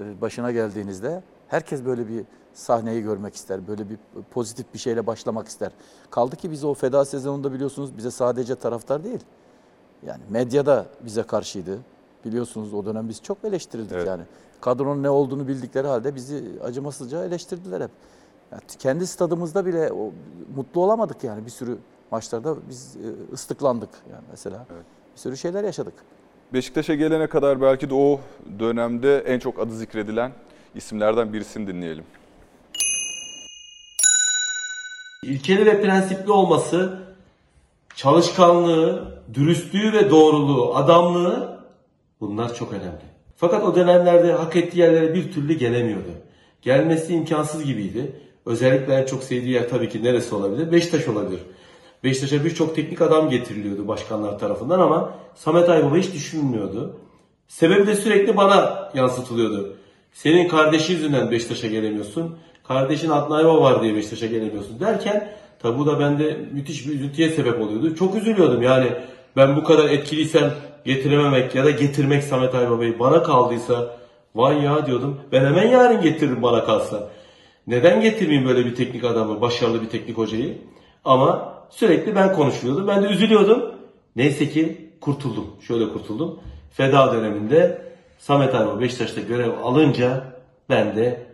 e, 0.00 0.20
başına 0.20 0.52
geldiğinizde 0.52 1.22
herkes 1.48 1.84
böyle 1.84 2.08
bir 2.08 2.24
sahneyi 2.54 3.02
görmek 3.02 3.34
ister. 3.34 3.68
Böyle 3.68 3.90
bir 3.90 3.98
pozitif 4.30 4.66
bir 4.74 4.78
şeyle 4.78 5.06
başlamak 5.06 5.48
ister. 5.48 5.72
Kaldı 6.10 6.36
ki 6.36 6.50
biz 6.50 6.64
o 6.64 6.74
feda 6.74 7.04
sezonunda 7.04 7.52
biliyorsunuz 7.52 7.96
bize 7.96 8.10
sadece 8.10 8.54
taraftar 8.54 9.04
değil. 9.04 9.20
Yani 10.06 10.20
medyada 10.30 10.86
bize 11.00 11.22
karşıydı. 11.22 11.78
Biliyorsunuz 12.24 12.74
o 12.74 12.84
dönem 12.86 13.08
biz 13.08 13.22
çok 13.22 13.44
eleştirildik 13.44 13.92
Evet. 13.92 14.06
yani. 14.06 14.22
Kadronun 14.60 15.02
ne 15.02 15.10
olduğunu 15.10 15.48
bildikleri 15.48 15.86
halde 15.88 16.14
bizi 16.14 16.44
acımasızca 16.64 17.24
eleştirdiler 17.24 17.80
hep. 17.80 17.90
Yani 18.52 18.62
kendi 18.78 19.06
stadımızda 19.06 19.66
bile 19.66 19.92
o, 19.92 20.12
mutlu 20.56 20.80
olamadık 20.80 21.24
yani 21.24 21.46
bir 21.46 21.50
sürü 21.50 21.78
maçlarda 22.10 22.56
biz 22.68 22.96
e, 22.96 23.32
ıslıklandık 23.32 23.90
yani 24.10 24.24
mesela. 24.30 24.66
Bir 25.14 25.20
sürü 25.20 25.36
şeyler 25.36 25.64
yaşadık. 25.64 25.94
Beşiktaş'a 26.52 26.94
gelene 26.94 27.26
kadar 27.26 27.60
belki 27.60 27.90
de 27.90 27.94
o 27.94 28.20
dönemde 28.58 29.18
en 29.18 29.38
çok 29.38 29.58
adı 29.58 29.76
zikredilen 29.76 30.32
isimlerden 30.74 31.32
birisini 31.32 31.66
dinleyelim. 31.66 32.04
İlkeli 35.22 35.66
ve 35.66 35.82
prensipli 35.82 36.32
olması, 36.32 36.98
çalışkanlığı, 37.96 39.22
dürüstlüğü 39.34 39.92
ve 39.92 40.10
doğruluğu, 40.10 40.76
adamlığı 40.76 41.64
bunlar 42.20 42.54
çok 42.54 42.72
önemli. 42.72 43.12
Fakat 43.36 43.64
o 43.64 43.74
dönemlerde 43.74 44.32
hak 44.32 44.56
ettiği 44.56 44.78
yerlere 44.78 45.14
bir 45.14 45.32
türlü 45.32 45.52
gelemiyordu. 45.52 46.10
Gelmesi 46.62 47.14
imkansız 47.14 47.64
gibiydi. 47.64 48.20
Özellikle 48.46 48.94
en 48.94 49.06
çok 49.06 49.24
sevdiği 49.24 49.52
yer 49.52 49.68
tabii 49.68 49.88
ki 49.88 50.04
neresi 50.04 50.34
olabilir? 50.34 50.72
Beşiktaş 50.72 51.08
olabilir. 51.08 51.40
Beşiktaş'a 52.04 52.44
birçok 52.44 52.76
teknik 52.76 53.02
adam 53.02 53.30
getiriliyordu 53.30 53.88
başkanlar 53.88 54.38
tarafından 54.38 54.80
ama 54.80 55.14
Samet 55.34 55.68
Aybaba 55.68 55.96
hiç 55.96 56.14
düşünmüyordu. 56.14 56.96
Sebebi 57.48 57.86
de 57.86 57.96
sürekli 57.96 58.36
bana 58.36 58.90
yansıtılıyordu. 58.94 59.76
Senin 60.12 60.48
kardeşi 60.48 60.92
yüzünden 60.92 61.30
Beşiktaş'a 61.30 61.66
gelemiyorsun. 61.66 62.36
Kardeşin 62.68 63.10
Adnan 63.10 63.36
Aybaba 63.36 63.60
var 63.60 63.82
diye 63.82 63.94
Beşiktaş'a 63.94 64.26
gelemiyorsun 64.26 64.80
derken 64.80 65.32
tabi 65.58 65.78
bu 65.78 65.86
da 65.86 66.00
bende 66.00 66.36
müthiş 66.52 66.88
bir 66.88 66.94
üzüntüye 66.94 67.30
sebep 67.30 67.60
oluyordu. 67.60 67.94
Çok 67.94 68.14
üzülüyordum 68.14 68.62
yani 68.62 68.86
ben 69.36 69.56
bu 69.56 69.64
kadar 69.64 69.88
etkiliysem 69.88 70.54
getirememek 70.84 71.54
ya 71.54 71.64
da 71.64 71.70
getirmek 71.70 72.24
Samet 72.24 72.54
Aybaba'yı 72.54 72.98
bana 72.98 73.22
kaldıysa 73.22 73.96
vay 74.34 74.62
ya 74.62 74.86
diyordum. 74.86 75.20
Ben 75.32 75.44
hemen 75.44 75.68
yarın 75.68 76.02
getiririm 76.02 76.42
bana 76.42 76.64
kalsa. 76.64 77.08
Neden 77.66 78.00
getirmeyeyim 78.00 78.48
böyle 78.48 78.66
bir 78.66 78.74
teknik 78.74 79.04
adamı, 79.04 79.40
başarılı 79.40 79.82
bir 79.82 79.88
teknik 79.88 80.18
hocayı? 80.18 80.58
Ama 81.04 81.54
sürekli 81.70 82.14
ben 82.14 82.32
konuşuyordum. 82.32 82.88
Ben 82.88 83.02
de 83.02 83.06
üzülüyordum. 83.06 83.74
Neyse 84.16 84.48
ki 84.48 84.90
kurtuldum. 85.00 85.46
Şöyle 85.60 85.88
kurtuldum. 85.88 86.40
Feda 86.70 87.12
döneminde 87.12 87.82
Samet 88.18 88.54
Aybaba 88.54 88.80
Beşiktaş'ta 88.80 89.20
görev 89.20 89.50
alınca 89.62 90.24
ben 90.68 90.96
de 90.96 91.26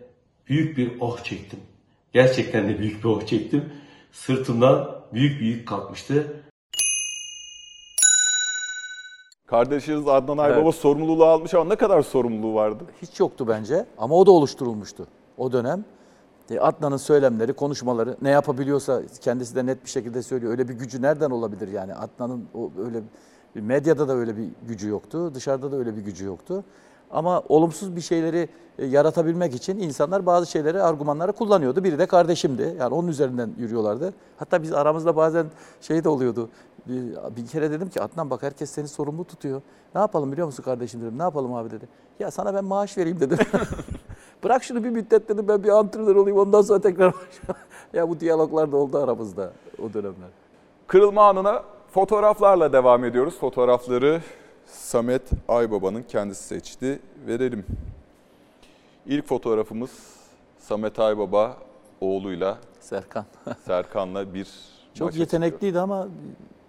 büyük 0.47 0.77
bir 0.77 0.91
oh 0.99 1.23
çektim. 1.23 1.59
Gerçekten 2.13 2.69
de 2.69 2.79
büyük 2.79 3.03
bir 3.03 3.09
oh 3.09 3.25
çektim. 3.25 3.73
Sırtımdan 4.11 4.89
büyük 5.13 5.41
bir 5.41 5.45
yük 5.45 5.67
kalkmıştı. 5.67 6.43
Kardeşiniz 9.47 10.07
Adnan 10.07 10.37
Aybaba 10.37 10.61
Evet. 10.61 10.75
sorumluluğu 10.75 11.25
almış 11.25 11.53
ama 11.53 11.65
ne 11.65 11.75
kadar 11.75 12.01
sorumluluğu 12.01 12.53
vardı? 12.53 12.83
Hiç 13.01 13.19
yoktu 13.19 13.45
bence 13.47 13.85
ama 13.97 14.15
o 14.15 14.25
da 14.25 14.31
oluşturulmuştu 14.31 15.07
o 15.37 15.51
dönem. 15.51 15.85
E, 16.51 16.59
Adnan'ın 16.59 16.97
söylemleri, 16.97 17.53
konuşmaları 17.53 18.17
ne 18.21 18.29
yapabiliyorsa 18.29 19.01
kendisi 19.21 19.55
de 19.55 19.65
net 19.65 19.85
bir 19.85 19.89
şekilde 19.89 20.23
söylüyor. 20.23 20.51
Öyle 20.51 20.67
bir 20.67 20.73
gücü 20.73 21.01
nereden 21.01 21.31
olabilir 21.31 21.67
yani? 21.67 21.95
Adnan'ın 21.95 22.45
öyle 22.85 23.01
medyada 23.55 24.07
da 24.07 24.13
öyle 24.13 24.37
bir 24.37 24.49
gücü 24.67 24.89
yoktu, 24.89 25.35
dışarıda 25.35 25.71
da 25.71 25.75
öyle 25.75 25.97
bir 25.97 26.01
gücü 26.01 26.25
yoktu. 26.25 26.63
Ama 27.11 27.43
olumsuz 27.49 27.95
bir 27.95 28.01
şeyleri 28.01 28.49
e, 28.79 28.85
yaratabilmek 28.85 29.55
için 29.55 29.79
insanlar 29.79 30.25
bazı 30.25 30.51
şeyleri, 30.51 30.81
argümanları 30.81 31.31
kullanıyordu. 31.31 31.83
Biri 31.83 31.99
de 31.99 32.05
kardeşimdi. 32.05 32.75
Yani 32.79 32.93
onun 32.93 33.07
üzerinden 33.07 33.49
yürüyorlardı. 33.57 34.13
Hatta 34.37 34.63
biz 34.63 34.73
aramızda 34.73 35.15
bazen 35.15 35.45
şey 35.81 36.03
de 36.03 36.09
oluyordu. 36.09 36.49
Bir 37.35 37.47
kere 37.47 37.71
dedim 37.71 37.89
ki 37.89 38.01
Adnan 38.01 38.29
bak 38.29 38.43
herkes 38.43 38.69
seni 38.69 38.87
sorumlu 38.87 39.23
tutuyor. 39.23 39.61
Ne 39.95 40.01
yapalım 40.01 40.31
biliyor 40.31 40.47
musun 40.47 40.63
kardeşim 40.63 41.01
dedim. 41.01 41.17
Ne 41.17 41.21
yapalım 41.21 41.53
abi 41.53 41.71
dedi. 41.71 41.87
Ya 42.19 42.31
sana 42.31 42.53
ben 42.53 42.65
maaş 42.65 42.97
vereyim 42.97 43.19
dedim. 43.19 43.37
Bırak 44.43 44.63
şunu 44.63 44.83
bir 44.83 44.89
müddet 44.89 45.29
dedim 45.29 45.47
ben 45.47 45.63
bir 45.63 45.69
antrenör 45.69 46.15
olayım 46.15 46.37
ondan 46.37 46.61
sonra 46.61 46.81
tekrar 46.81 47.13
Ya 47.93 48.09
bu 48.09 48.19
diyaloglar 48.19 48.71
da 48.71 48.77
oldu 48.77 48.97
aramızda 48.97 49.51
o 49.83 49.93
dönemler. 49.93 50.29
Kırılma 50.87 51.29
anına 51.29 51.63
fotoğraflarla 51.91 52.73
devam 52.73 53.05
ediyoruz. 53.05 53.39
Fotoğrafları 53.39 54.21
Samet 54.65 55.21
Aybaba'nın 55.47 56.03
kendisi 56.03 56.43
seçti. 56.43 56.99
Verelim. 57.27 57.65
İlk 59.05 59.27
fotoğrafımız 59.27 59.91
Samet 60.59 60.99
Aybaba 60.99 61.57
oğluyla 62.01 62.57
Serkan. 62.79 63.25
Serkan'la 63.65 64.33
bir 64.33 64.47
Çok 64.93 65.15
yetenekliydi 65.15 65.79
ama 65.79 66.07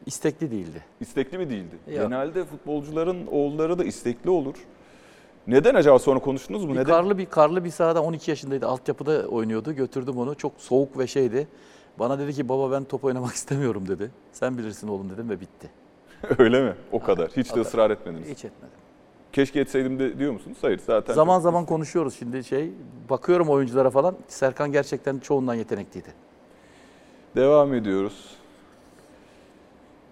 istekli 0.07 0.51
değildi. 0.51 0.85
İstekli 1.01 1.39
mi 1.39 1.51
değildi? 1.51 1.79
Yok. 1.87 2.09
Genelde 2.09 2.45
futbolcuların 2.45 3.27
oğulları 3.27 3.79
da 3.79 3.85
istekli 3.85 4.31
olur. 4.31 4.55
Neden 5.47 5.75
acaba 5.75 5.99
sonra 5.99 6.19
konuştunuz 6.21 6.65
mu? 6.65 6.71
Bir 6.71 6.75
Neden? 6.75 6.85
karlı 6.85 7.19
bir 7.19 7.27
karlı 7.27 7.65
bir 7.65 7.71
sahada 7.71 8.03
12 8.03 8.31
yaşındaydı. 8.31 8.67
Altyapıda 8.67 9.29
oynuyordu. 9.29 9.73
Götürdüm 9.73 10.19
onu. 10.19 10.35
Çok 10.35 10.53
soğuk 10.59 10.99
ve 10.99 11.07
şeydi. 11.07 11.49
Bana 11.99 12.19
dedi 12.19 12.33
ki 12.33 12.49
baba 12.49 12.71
ben 12.73 12.85
top 12.85 13.05
oynamak 13.05 13.33
istemiyorum 13.35 13.89
dedi. 13.89 14.11
Sen 14.33 14.59
bilirsin 14.59 14.89
oğlum 14.89 15.11
dedim 15.11 15.31
ve 15.31 15.41
bitti. 15.41 15.71
Öyle 16.39 16.63
mi? 16.63 16.75
O 16.93 17.01
kadar. 17.03 17.29
Hiç 17.31 17.47
de 17.49 17.51
kadar. 17.51 17.61
ısrar 17.61 17.91
etmediniz. 17.91 18.29
Hiç 18.29 18.45
etmedim. 18.45 18.77
Keşke 19.33 19.61
etseydim 19.61 19.99
de 19.99 20.19
diyor 20.19 20.33
musunuz? 20.33 20.57
Hayır 20.63 20.81
zaten. 20.87 21.15
zaman 21.15 21.37
çok- 21.37 21.43
zaman 21.43 21.67
konuşuyoruz 21.67 22.15
şimdi 22.19 22.45
şey. 22.45 22.71
Bakıyorum 23.11 23.49
oyunculara 23.49 23.91
falan. 23.91 24.17
Serkan 24.29 24.73
gerçekten 24.73 25.19
çoğundan 25.19 25.55
yetenekliydi. 25.55 26.09
Devam 27.37 27.75
ediyoruz. 27.75 28.37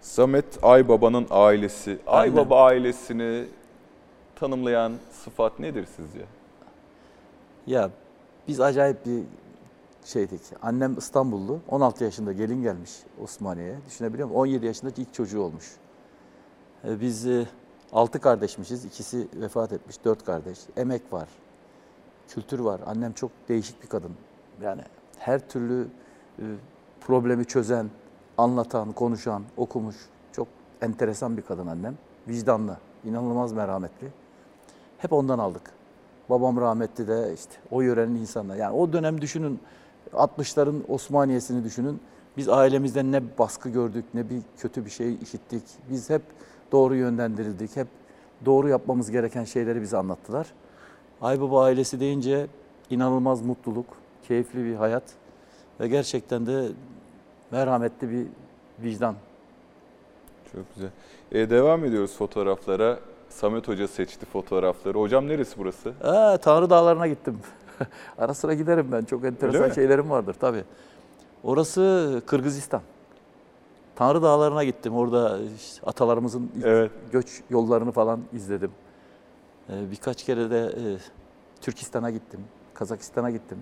Samet 0.01 0.45
Aybaba'nın 0.63 1.27
ailesi. 1.31 1.99
Aybaba 2.07 2.65
ailesini 2.65 3.45
tanımlayan 4.41 4.93
sıfat 5.11 5.59
nedir 5.59 5.89
sizce? 5.97 6.25
Ya 7.67 7.91
biz 8.49 8.61
acayip 8.61 9.07
bir 9.07 9.23
şeydik. 10.05 10.41
Annem 10.63 10.99
İstanbullu. 10.99 11.61
16 11.69 12.05
yaşında 12.05 12.33
gelin 12.33 12.63
gelmiş 12.63 12.93
Osmaniye'ye. 13.23 13.77
Düşünebiliyor 13.87 14.29
musun? 14.29 14.41
17 14.41 14.67
yaşında 14.67 14.93
ilk 14.97 15.15
çocuğu 15.15 15.41
olmuş. 15.41 15.77
E, 16.85 17.01
Biz 17.01 17.27
6 17.93 18.21
kardeşmişiz. 18.21 18.85
İkisi 18.85 19.29
vefat 19.35 19.73
etmiş. 19.73 20.05
4 20.05 20.25
kardeş. 20.25 20.59
Emek 20.77 21.13
var. 21.13 21.29
Kültür 22.29 22.59
var. 22.59 22.81
Annem 22.87 23.13
çok 23.13 23.31
değişik 23.49 23.83
bir 23.83 23.89
kadın. 23.89 24.13
Yani 24.63 24.83
her 25.19 25.49
türlü 25.49 25.89
e, 26.39 26.45
problemi 27.01 27.45
çözen, 27.45 27.91
anlatan, 28.39 28.93
konuşan, 28.93 29.43
okumuş. 29.57 29.97
Çok 30.33 30.49
enteresan 30.83 31.37
bir 31.37 31.43
kadın 31.43 31.67
annem. 31.67 31.99
Vicdanlı, 32.29 32.77
inanılmaz 33.05 33.53
merhametli. 33.53 34.09
Hep 34.99 35.13
ondan 35.13 35.39
aldık. 35.39 35.63
Babam 36.31 36.61
rahmetli 36.61 37.09
de 37.09 37.35
işte 37.35 37.53
o 37.71 37.81
yörenin 37.81 38.15
insanlar. 38.15 38.57
Yani 38.57 38.77
o 38.77 38.93
dönem 38.93 39.21
düşünün 39.21 39.61
60'ların 40.13 40.81
Osmaniyesini 40.89 41.65
düşünün. 41.65 42.01
Biz 42.37 42.49
ailemizden 42.49 43.13
ne 43.13 43.39
baskı 43.39 43.69
gördük 43.69 44.05
ne 44.15 44.31
bir 44.31 44.41
kötü 44.59 44.85
bir 44.85 44.91
şey 44.91 45.15
işittik. 45.15 45.63
Biz 45.91 46.11
hep 46.11 46.23
doğru 46.73 46.95
yönlendirildik. 46.97 47.77
Hep 47.77 47.87
doğru 48.45 48.69
yapmamız 48.69 49.11
gereken 49.11 49.45
şeyleri 49.45 49.83
bize 49.83 49.97
anlattılar. 49.97 50.47
Aybaba 51.21 51.65
ailesi 51.65 52.01
deyince 52.01 52.47
inanılmaz 52.91 53.43
mutluluk, 53.43 53.87
keyifli 54.29 54.65
bir 54.65 54.75
hayat 54.75 55.03
ve 55.81 55.89
gerçekten 55.89 56.47
de 56.47 56.69
merhametli 57.51 58.11
bir 58.11 58.27
vicdan. 58.85 59.15
Çok 60.53 60.75
güzel. 60.75 60.91
E, 61.33 61.51
devam 61.51 61.85
ediyoruz 61.85 62.17
fotoğraflara. 62.17 62.99
Samet 63.29 63.69
Hoca 63.69 63.89
seçti 63.89 64.27
fotoğrafları. 64.27 64.99
Hocam 64.99 65.29
neresi 65.29 65.59
burası? 65.59 65.93
Aa, 66.05 66.37
Tanrı 66.37 66.71
Dağları'na 66.71 67.07
gittim. 67.07 67.39
Ara 68.19 68.35
sıra 68.35 68.55
giderim 68.55 68.89
ben. 68.93 69.05
Çok 69.05 69.25
enteresan 69.25 69.71
şeylerim 69.71 70.11
vardır 70.11 70.37
tabii. 70.41 70.65
Orası 71.45 72.23
Kırgızistan. 72.27 72.81
Tanrı 73.97 74.23
Dağları'na 74.23 74.65
gittim. 74.65 74.97
Orada 74.97 75.39
işte 75.57 75.87
atalarımızın 75.87 76.51
Evet. 76.65 76.91
göç 77.13 77.43
yollarını 77.51 77.93
falan 77.93 78.21
izledim. 78.33 78.71
Ee, 79.71 79.91
birkaç 79.91 80.25
kere 80.25 80.51
de 80.51 80.59
e, 80.67 80.83
Türkistan'a 81.61 82.11
gittim. 82.11 82.41
Kazakistan'a 82.75 83.31
gittim. 83.31 83.59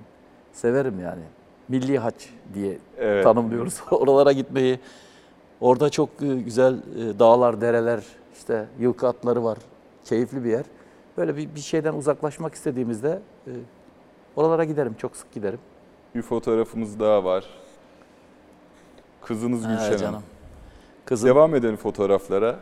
Severim 0.52 1.00
yani. 1.00 1.22
Milli 1.68 1.98
haç 1.98 2.30
diye 2.54 2.78
Evet. 2.98 3.24
tanımlıyoruz. 3.24 3.80
Oralara 3.90 4.32
gitmeyi. 4.32 4.80
Orada 5.60 5.90
çok 5.90 6.08
e, 6.22 6.26
güzel 6.36 6.74
e, 6.74 7.18
dağlar, 7.18 7.60
dereler, 7.60 8.04
işte 8.36 8.66
yılkı 8.78 9.08
atları 9.08 9.44
var. 9.44 9.58
Keyifli 10.04 10.44
bir 10.44 10.50
yer. 10.50 10.64
böyle 11.16 11.36
bir, 11.36 11.54
bir 11.54 11.60
şeyden 11.60 11.94
uzaklaşmak 11.94 12.54
istediğimizde 12.54 13.20
e, 13.46 13.50
oralara 14.36 14.64
giderim. 14.64 14.94
Çok 14.98 15.16
sık 15.16 15.32
giderim. 15.32 15.58
Bir 16.14 16.22
fotoğrafımız 16.22 17.00
daha 17.00 17.24
var. 17.24 17.44
Kızınız 19.22 19.64
Ha, 19.64 19.68
Gülşen 19.70 19.84
Hanım. 19.86 19.98
canım. 19.98 20.22
Kızım, 21.04 21.28
Devam 21.28 21.54
edelim 21.54 21.76
fotoğraflara. 21.76 22.56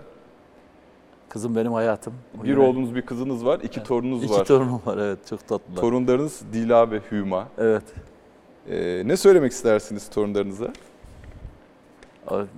kızım 1.29 1.57
benim 1.57 1.73
hayatım. 1.73 2.15
O 2.41 2.43
Bir 2.43 2.49
yüzden- 2.49 2.63
oğlunuz, 2.63 2.95
bir 2.95 3.03
kızınız 3.03 3.45
var, 3.45 3.61
iki 3.63 3.83
torununuz 3.83 4.25
İki 4.25 4.33
var. 4.33 4.45
torunum 4.45 4.81
var 4.87 4.99
evet 4.99 5.19
çok 5.27 5.49
tatlılar. 5.49 5.81
Torunlarınız 5.81 6.43
Dila 6.53 6.91
ve 6.91 7.01
Hüma. 7.11 7.49
Evet. 7.59 7.83
Ee, 8.71 9.03
ne 9.07 9.17
söylemek 9.17 9.53
istersiniz 9.53 10.11
torunlarınıza? 10.11 10.73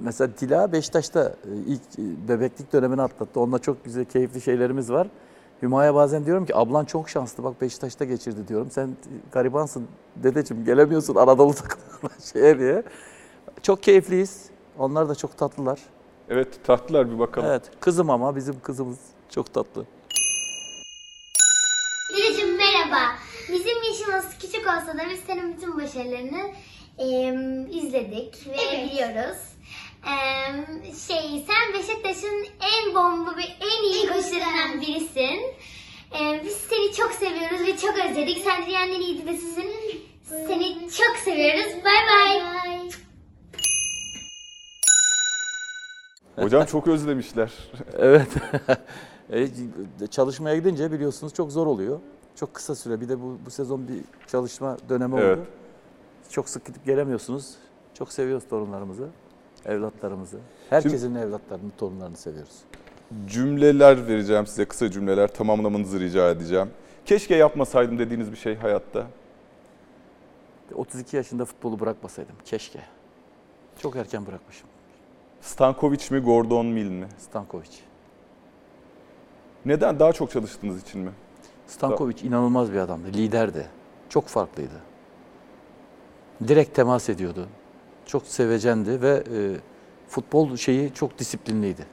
Mesela 0.02 0.30
Dila 0.40 0.72
Beşiktaş'ta 0.72 1.20
e, 1.28 1.56
ilk 1.66 1.80
e, 1.98 2.28
bebeklik 2.28 2.72
dönemini 2.72 3.02
atlattı. 3.02 3.40
Onunla 3.40 3.58
çok 3.58 3.84
güzel, 3.84 4.04
keyifli 4.04 4.40
şeylerimiz 4.40 4.92
var. 4.92 5.08
Hüma'ya 5.62 5.94
bazen 5.94 6.26
diyorum 6.26 6.46
ki 6.46 6.56
ablan 6.56 6.84
çok 6.84 7.08
şanslı 7.08 7.44
bak 7.44 7.60
Beşiktaş'ta 7.60 8.04
geçirdi 8.04 8.48
diyorum. 8.48 8.70
Sen 8.70 8.96
garibansın 9.32 9.88
dedeciğim 10.16 10.64
gelemiyorsun 10.64 11.14
Anadolu 11.14 11.54
takımına 11.54 12.18
şeye 12.32 12.58
diye. 12.58 12.82
Çok 13.62 13.82
keyifliyiz. 13.82 14.46
Onlar 14.78 15.08
da 15.08 15.14
çok 15.14 15.36
tatlılar. 15.38 15.80
Evet 16.28 16.64
tatlılar 16.64 17.10
bir 17.12 17.18
bakalım. 17.18 17.48
Evet 17.48 17.62
kızım 17.80 18.10
ama 18.10 18.36
bizim 18.36 18.60
kızımız 18.60 18.98
çok 19.30 19.54
tatlı. 19.54 19.86
Liracığım 22.16 22.56
merhaba. 22.56 23.12
Bizim 23.48 23.82
yaşımız 23.90 24.38
küçük 24.40 24.66
olsa 24.66 24.98
da 24.98 25.02
biz 25.10 25.20
senin 25.26 25.56
bütün 25.56 25.76
başarılarını 25.76 26.40
em, 26.98 27.66
izledik 27.66 28.46
ve 28.46 28.84
biliyoruz. 28.84 29.36
Şey 31.08 31.44
sen 31.46 31.74
Beşiktaş'ın 31.74 32.46
en 32.60 32.94
bomba 32.94 33.36
ve 33.36 33.42
en 33.42 33.82
iyi 33.92 34.06
koçlarından 34.08 34.80
birisin. 34.80 35.40
Biz 36.44 36.56
seni 36.56 36.92
çok 36.92 37.12
seviyoruz 37.12 37.60
ve 37.66 37.76
çok 37.76 37.98
özledik. 37.98 38.38
Sen 38.44 38.66
dünyanın 38.66 38.92
en 38.92 39.00
iyi 39.00 39.38
sizin. 39.38 39.70
Seni 40.46 40.90
çok 40.90 41.16
seviyoruz. 41.24 41.84
Bay 41.84 41.92
bay. 42.10 42.90
Hocam 46.44 46.64
çok 46.64 46.88
özlemişler. 46.88 47.52
Evet. 47.98 48.28
E, 49.30 49.48
Çalışmaya 50.10 50.56
gidince 50.56 50.92
biliyorsunuz 50.92 51.34
çok 51.34 51.52
zor 51.52 51.66
oluyor. 51.66 52.00
Çok 52.36 52.54
kısa 52.54 52.74
süre. 52.74 53.00
Bir 53.00 53.08
de 53.08 53.20
bu, 53.22 53.38
bu 53.46 53.50
sezon 53.50 53.88
bir 53.88 54.00
çalışma 54.26 54.76
dönemi 54.88 55.20
Evet. 55.20 55.38
oldu. 55.38 55.46
Çok 56.30 56.48
sık 56.48 56.64
gidip 56.66 56.84
gelemiyorsunuz. 56.86 57.54
Çok 57.94 58.12
seviyoruz 58.12 58.48
torunlarımızı, 58.50 59.08
evlatlarımızı. 59.66 60.38
Herkesin 60.70 61.14
evlatlarını, 61.14 61.70
torunlarını 61.78 62.16
seviyoruz. 62.16 62.56
Cümleler 63.26 64.08
vereceğim 64.08 64.46
size, 64.46 64.64
kısa 64.64 64.90
cümleler 64.90 65.28
tamamlamanızı 65.28 66.00
rica 66.00 66.30
edeceğim. 66.30 66.70
Keşke 67.04 67.36
yapmasaydım 67.36 67.98
dediğiniz 67.98 68.32
bir 68.32 68.36
şey 68.36 68.56
hayatta. 68.56 69.06
32 70.74 71.16
yaşında 71.16 71.44
futbolu 71.44 71.80
bırakmasaydım. 71.80 72.34
Keşke. 72.44 72.80
Çok 73.78 73.96
erken 73.96 74.26
bırakmışım. 74.26 74.68
Stankovic 75.40 76.10
mi, 76.10 76.18
Gordon 76.18 76.66
Mill 76.66 76.90
mi? 76.90 77.08
Stankovic. 77.18 77.70
Neden? 79.64 79.98
Daha 79.98 80.12
çok 80.12 80.30
çalıştığınız 80.30 80.82
için 80.82 81.00
mi? 81.00 81.10
Stankovic 81.66 82.22
inanılmaz 82.22 82.72
bir 82.72 82.78
adamdı. 82.78 83.08
Liderdi. 83.08 83.66
Çok 84.08 84.26
farklıydı. 84.26 84.80
Direkt 86.48 86.76
temas 86.76 87.08
ediyordu. 87.08 87.48
Çok 88.06 88.26
sevecendi 88.26 89.02
ve 89.02 89.24
e, 89.34 89.56
futbol 90.08 90.56
şeyi 90.56 90.94
çok 90.94 91.18
disiplinliydi 91.18 91.86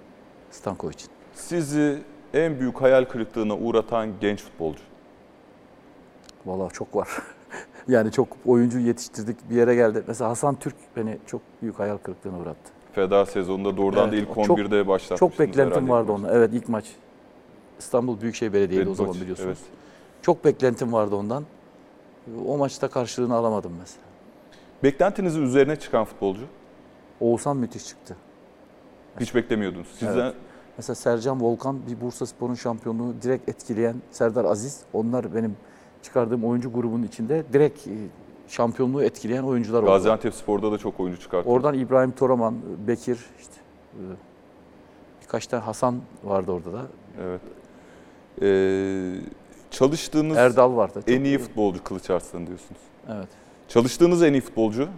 Stankovic'in. 0.51 1.09
Sizi 1.33 2.01
en 2.33 2.59
büyük 2.59 2.81
hayal 2.81 3.05
kırıklığına 3.05 3.57
uğratan 3.57 4.09
genç 4.21 4.41
futbolcu. 4.43 4.79
Vallahi 6.45 6.73
çok 6.73 6.95
var. 6.95 7.09
yani 7.87 8.11
çok 8.11 8.27
oyuncu 8.45 8.79
yetiştirdik 8.79 9.49
bir 9.49 9.55
yere 9.55 9.75
geldi. 9.75 10.03
Mesela 10.07 10.29
Hasan 10.29 10.55
Türk 10.55 10.75
beni 10.95 11.17
çok 11.27 11.41
büyük 11.61 11.79
hayal 11.79 11.97
kırıklığına 11.97 12.37
uğrattı. 12.39 12.71
Feda 12.93 13.25
sezonunda 13.25 13.77
doğrudan 13.77 14.11
da 14.11 14.15
Evet, 14.15 14.27
ilk 14.29 14.37
o 14.37 14.43
çok- 14.43 14.59
11'de 14.59 14.87
başlatmıştınız 14.87 15.19
Çok 15.19 15.39
beklentim 15.39 15.89
vardı 15.89 16.11
ilk 16.11 16.17
onunla. 16.19 16.31
Evet 16.33 16.49
ilk 16.53 16.69
maç. 16.69 16.85
İstanbul 17.79 18.21
Büyükşehir 18.21 18.53
Belediye'ydi 18.53 18.89
o 18.89 18.95
zaman 18.95 19.13
maç, 19.13 19.21
biliyorsunuz. 19.21 19.47
evet. 19.47 19.71
Çok 20.21 20.45
beklentim 20.45 20.93
vardı 20.93 21.15
ondan. 21.15 21.43
O 22.47 22.57
maçta 22.57 22.87
karşılığını 22.87 23.35
alamadım 23.35 23.71
mesela. 23.79 24.12
Beklentinizin 24.83 25.41
üzerine 25.43 25.75
çıkan 25.75 26.05
futbolcu? 26.05 26.41
Oğuzhan 27.19 27.57
müthiş 27.57 27.87
çıktı. 27.87 28.15
Hiç 29.19 29.35
beklemiyordunuz. 29.35 29.87
Sizden 29.87 30.17
Evet. 30.17 30.35
Mesela 30.77 30.95
Sercan 30.95 31.41
Volkan 31.41 31.79
bir 31.87 32.01
Bursa 32.01 32.25
Spor'un 32.25 32.55
şampiyonluğu 32.55 33.13
direkt 33.21 33.49
etkileyen 33.49 33.95
Serdar 34.11 34.45
Aziz. 34.45 34.81
Onlar 34.93 35.35
benim 35.35 35.55
çıkardığım 36.01 36.43
oyuncu 36.45 36.73
grubunun 36.73 37.03
içinde 37.03 37.43
direkt 37.53 37.87
e, 37.87 37.91
şampiyonluğu 38.47 39.03
etkileyen 39.03 39.43
oyuncular 39.43 39.83
oldu. 39.83 39.91
Gaziantep 39.91 40.33
Spor'da 40.33 40.71
da 40.71 40.77
çok 40.77 40.99
oyuncu 40.99 41.21
çıkarttınız. 41.21 41.55
Oradan 41.55 41.73
İbrahim 41.73 42.11
Toraman, 42.11 42.55
Bekir, 42.87 43.19
işte 43.39 43.55
e, 43.93 44.01
birkaç 45.21 45.47
tane 45.47 45.63
Hasan 45.63 46.01
vardı 46.23 46.51
orada 46.51 46.73
da. 46.73 46.81
Evet. 47.21 47.41
Ee, 48.41 49.13
çalıştığınız 49.71 50.37
Erdal 50.37 50.75
vardı. 50.75 51.03
En 51.07 51.21
iyi 51.23 51.25
iyi. 51.25 51.37
futbolcu 51.37 51.83
Kılıç 51.83 52.09
Arslan 52.09 52.47
diyorsunuz. 52.47 52.81
Evet. 53.09 53.27
Çalıştığınız 53.73 54.23
en 54.23 54.33
iyi 54.33 54.41
futbolcu? 54.41 54.89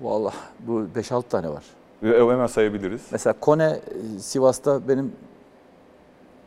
Vallahi 0.00 0.34
bu 0.60 0.86
5-6 0.96 1.22
tane 1.28 1.48
var. 1.48 1.64
Hemen 2.02 2.46
sayabiliriz. 2.46 3.02
Mesela 3.10 3.34
Kone 3.40 3.64
e, 3.64 4.18
Sivas'ta 4.18 4.88
benim 4.88 5.12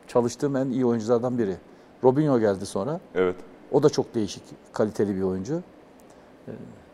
çalıştığım 0.07 0.55
en 0.55 0.69
iyi 0.69 0.85
oyunculardan 0.85 1.37
biri. 1.37 1.55
Robinho 2.03 2.39
geldi 2.39 2.65
sonra. 2.65 2.99
Evet. 3.15 3.35
O 3.71 3.83
da 3.83 3.89
çok 3.89 4.15
değişik, 4.15 4.43
kaliteli 4.73 5.15
bir 5.15 5.21
oyuncu. 5.21 5.61
Ee, 6.47 6.51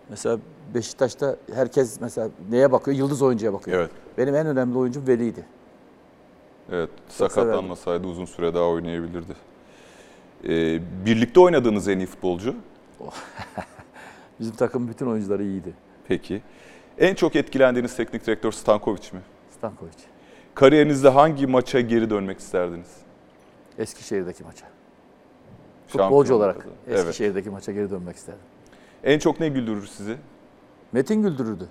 Mesela 0.10 0.40
Beşiktaş'ta 0.74 1.36
herkes 1.54 2.02
mesela 2.02 2.30
neye 2.50 2.72
bakıyor? 2.72 2.98
Yıldız 2.98 3.22
oyuncuya 3.22 3.54
bakıyor. 3.54 3.80
Evet. 3.80 3.92
Benim 4.18 4.36
en 4.36 4.48
önemli 4.48 4.78
oyuncum 4.78 5.08
Veli'ydi. 5.08 5.46
Evet. 6.72 6.90
Çok 7.18 7.32
Sakatlanmasaydı 7.32 8.08
uzun 8.08 8.26
süre 8.26 8.54
daha 8.54 8.68
oynayabilirdi. 8.68 9.34
Ee, 10.44 10.80
birlikte 11.06 11.40
oynadığınız 11.40 11.88
en 11.88 12.00
iyi 12.00 12.08
futbolcu? 12.08 12.56
Bizim 14.40 14.56
takım 14.56 14.88
bütün 14.88 15.06
oyuncuları 15.06 15.44
iyiydi. 15.44 15.74
Peki. 16.08 16.42
En 16.98 17.16
çok 17.16 17.36
etkilendiğiniz 17.36 17.96
teknik 17.96 18.26
direktör 18.28 18.52
Stankovic 18.52 19.12
mi? 19.14 19.20
Stankovic. 19.58 19.92
Kariyerinizde 20.56 21.10
hangi 21.10 21.48
maça 21.48 21.82
geri 21.82 22.10
dönmek 22.10 22.40
isterdiniz? 22.40 22.88
Eskişehir'deki 23.78 24.44
maça. 24.44 24.66
Şampiyon 25.88 26.08
Futbolcu 26.10 26.36
olarak 26.36 26.62
kadar. 26.62 26.74
Evet. 26.88 27.00
Eskişehir'deki 27.00 27.50
maça 27.50 27.72
geri 27.72 27.90
dönmek 27.92 28.16
isterdim. 28.16 28.42
En 29.04 29.20
çok 29.20 29.40
ne 29.40 29.50
güldürür 29.50 29.86
sizi? 29.88 30.16
Metin 30.92 31.22
güldürürdü. 31.22 31.68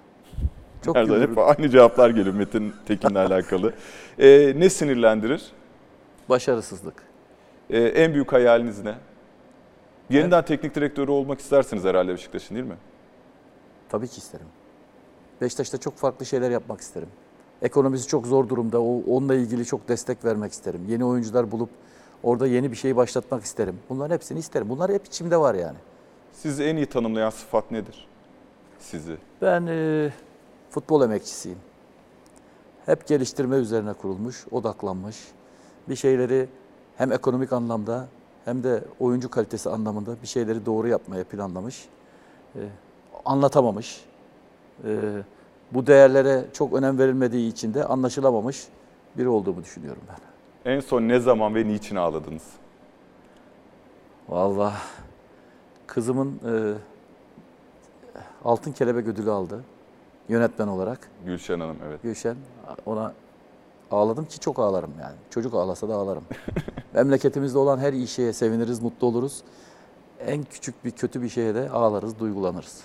Çok 0.84 0.96
Her 0.96 1.04
zaman 1.04 1.20
güldürürdü. 1.20 1.40
hep 1.40 1.58
aynı 1.58 1.68
cevaplar 1.70 2.10
geliyor 2.10 2.34
Metin 2.34 2.72
Tekin'le 2.86 3.14
alakalı. 3.16 3.72
Ee, 4.18 4.52
ne 4.56 4.70
sinirlendirir? 4.70 5.42
Başarısızlık. 6.28 6.94
Ee, 7.70 7.78
en 7.78 8.14
büyük 8.14 8.32
hayaliniz 8.32 8.84
ne? 8.84 8.94
Yeniden 10.10 10.44
teknik 10.44 10.74
direktörü 10.74 11.10
olmak 11.10 11.40
istersiniz 11.40 11.84
herhalde 11.84 12.12
Beşiktaş'ın 12.12 12.54
değil 12.54 12.66
mi? 12.66 12.76
Tabii 13.88 14.08
ki 14.08 14.18
isterim. 14.18 14.46
Beşiktaş'ta 15.40 15.78
çok 15.78 15.96
farklı 15.96 16.26
şeyler 16.26 16.50
yapmak 16.50 16.80
isterim. 16.80 17.08
Ekonomisi 17.62 18.08
çok 18.08 18.26
zor 18.26 18.48
durumda. 18.48 18.82
O, 18.82 19.02
onunla 19.08 19.34
ilgili 19.34 19.64
çok 19.64 19.88
destek 19.88 20.24
vermek 20.24 20.52
isterim. 20.52 20.86
Yeni 20.88 21.04
oyuncular 21.04 21.50
bulup 21.50 21.68
orada 22.22 22.46
yeni 22.46 22.70
bir 22.70 22.76
şey 22.76 22.96
başlatmak 22.96 23.44
isterim. 23.44 23.78
Bunların 23.88 24.14
hepsini 24.14 24.38
isterim. 24.38 24.68
Bunlar 24.68 24.92
hep 24.92 25.06
içimde 25.06 25.36
var 25.36 25.54
yani. 25.54 25.76
Sizi 26.32 26.64
en 26.64 26.76
iyi 26.76 26.86
tanımlayan 26.86 27.30
sıfat 27.30 27.70
nedir? 27.70 28.08
Sizi. 28.78 29.16
Ben 29.42 29.66
e, 29.66 30.10
futbol 30.70 31.02
emekçisiyim. 31.02 31.58
Hep 32.86 33.06
geliştirme 33.06 33.56
üzerine 33.56 33.92
kurulmuş, 33.92 34.44
odaklanmış. 34.50 35.16
Bir 35.88 35.96
şeyleri 35.96 36.48
hem 36.96 37.12
ekonomik 37.12 37.52
anlamda 37.52 38.08
hem 38.44 38.62
de 38.64 38.84
oyuncu 39.00 39.30
kalitesi 39.30 39.70
anlamında 39.70 40.22
bir 40.22 40.26
şeyleri 40.26 40.66
doğru 40.66 40.88
yapmaya 40.88 41.24
planlamış. 41.24 41.88
E, 42.56 42.60
anlatamamış. 43.24 44.04
E, 44.84 44.98
bu 45.72 45.86
değerlere 45.86 46.44
çok 46.52 46.72
önem 46.72 46.98
verilmediği 46.98 47.50
için 47.50 47.74
de 47.74 47.84
anlaşılamamış 47.84 48.68
biri 49.18 49.28
olduğumu 49.28 49.64
düşünüyorum 49.64 50.02
ben. 50.08 50.16
En 50.72 50.80
son 50.80 51.02
ne 51.02 51.20
zaman 51.20 51.54
ve 51.54 51.66
niçin 51.66 51.96
ağladınız? 51.96 52.44
Vallahi 54.28 54.74
kızımın 55.86 56.40
e, 56.46 56.74
altın 58.44 58.72
kelebek 58.72 59.06
ödülü 59.06 59.30
aldı 59.30 59.64
yönetmen 60.28 60.68
olarak. 60.68 61.10
Gülşen 61.24 61.60
Hanım 61.60 61.76
evet. 61.88 62.02
Gülşen 62.02 62.36
ona 62.86 63.12
ağladım 63.94 64.24
ki 64.24 64.40
çok 64.40 64.58
ağlarım 64.58 64.92
yani. 65.00 65.16
Çocuk 65.30 65.54
ağlasa 65.54 65.88
da 65.88 65.94
ağlarım. 65.94 66.24
Memleketimizde 66.94 67.58
olan 67.58 67.78
her 67.78 67.92
iyi 67.92 68.08
şeye 68.08 68.32
seviniriz, 68.32 68.82
mutlu 68.82 69.06
oluruz. 69.06 69.42
En 70.26 70.42
küçük 70.42 70.84
bir 70.84 70.90
kötü 70.90 71.22
bir 71.22 71.28
şeye 71.28 71.54
de 71.54 71.70
ağlarız, 71.70 72.18
duygulanırız. 72.18 72.80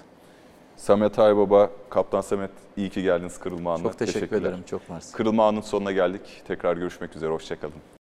Samet 0.78 1.20
Aybaba, 1.20 1.70
Kaptan 1.90 2.22
Samet 2.22 2.52
iyi 2.78 2.90
ki 2.90 3.02
geldiniz 3.04 3.38
Kırılma 3.38 3.74
Anı'na. 3.74 3.84
Çok 3.84 4.00
teşekkür 4.00 4.42
ederim, 4.42 4.64
çok 4.66 4.90
mersi. 4.90 5.16
Kırılma 5.16 5.48
Anı'nın 5.48 5.62
sonuna 5.62 5.92
geldik. 5.92 6.22
Tekrar 6.48 6.78
görüşmek 6.78 7.16
üzere, 7.16 7.32
hoşçakalın. 7.32 7.74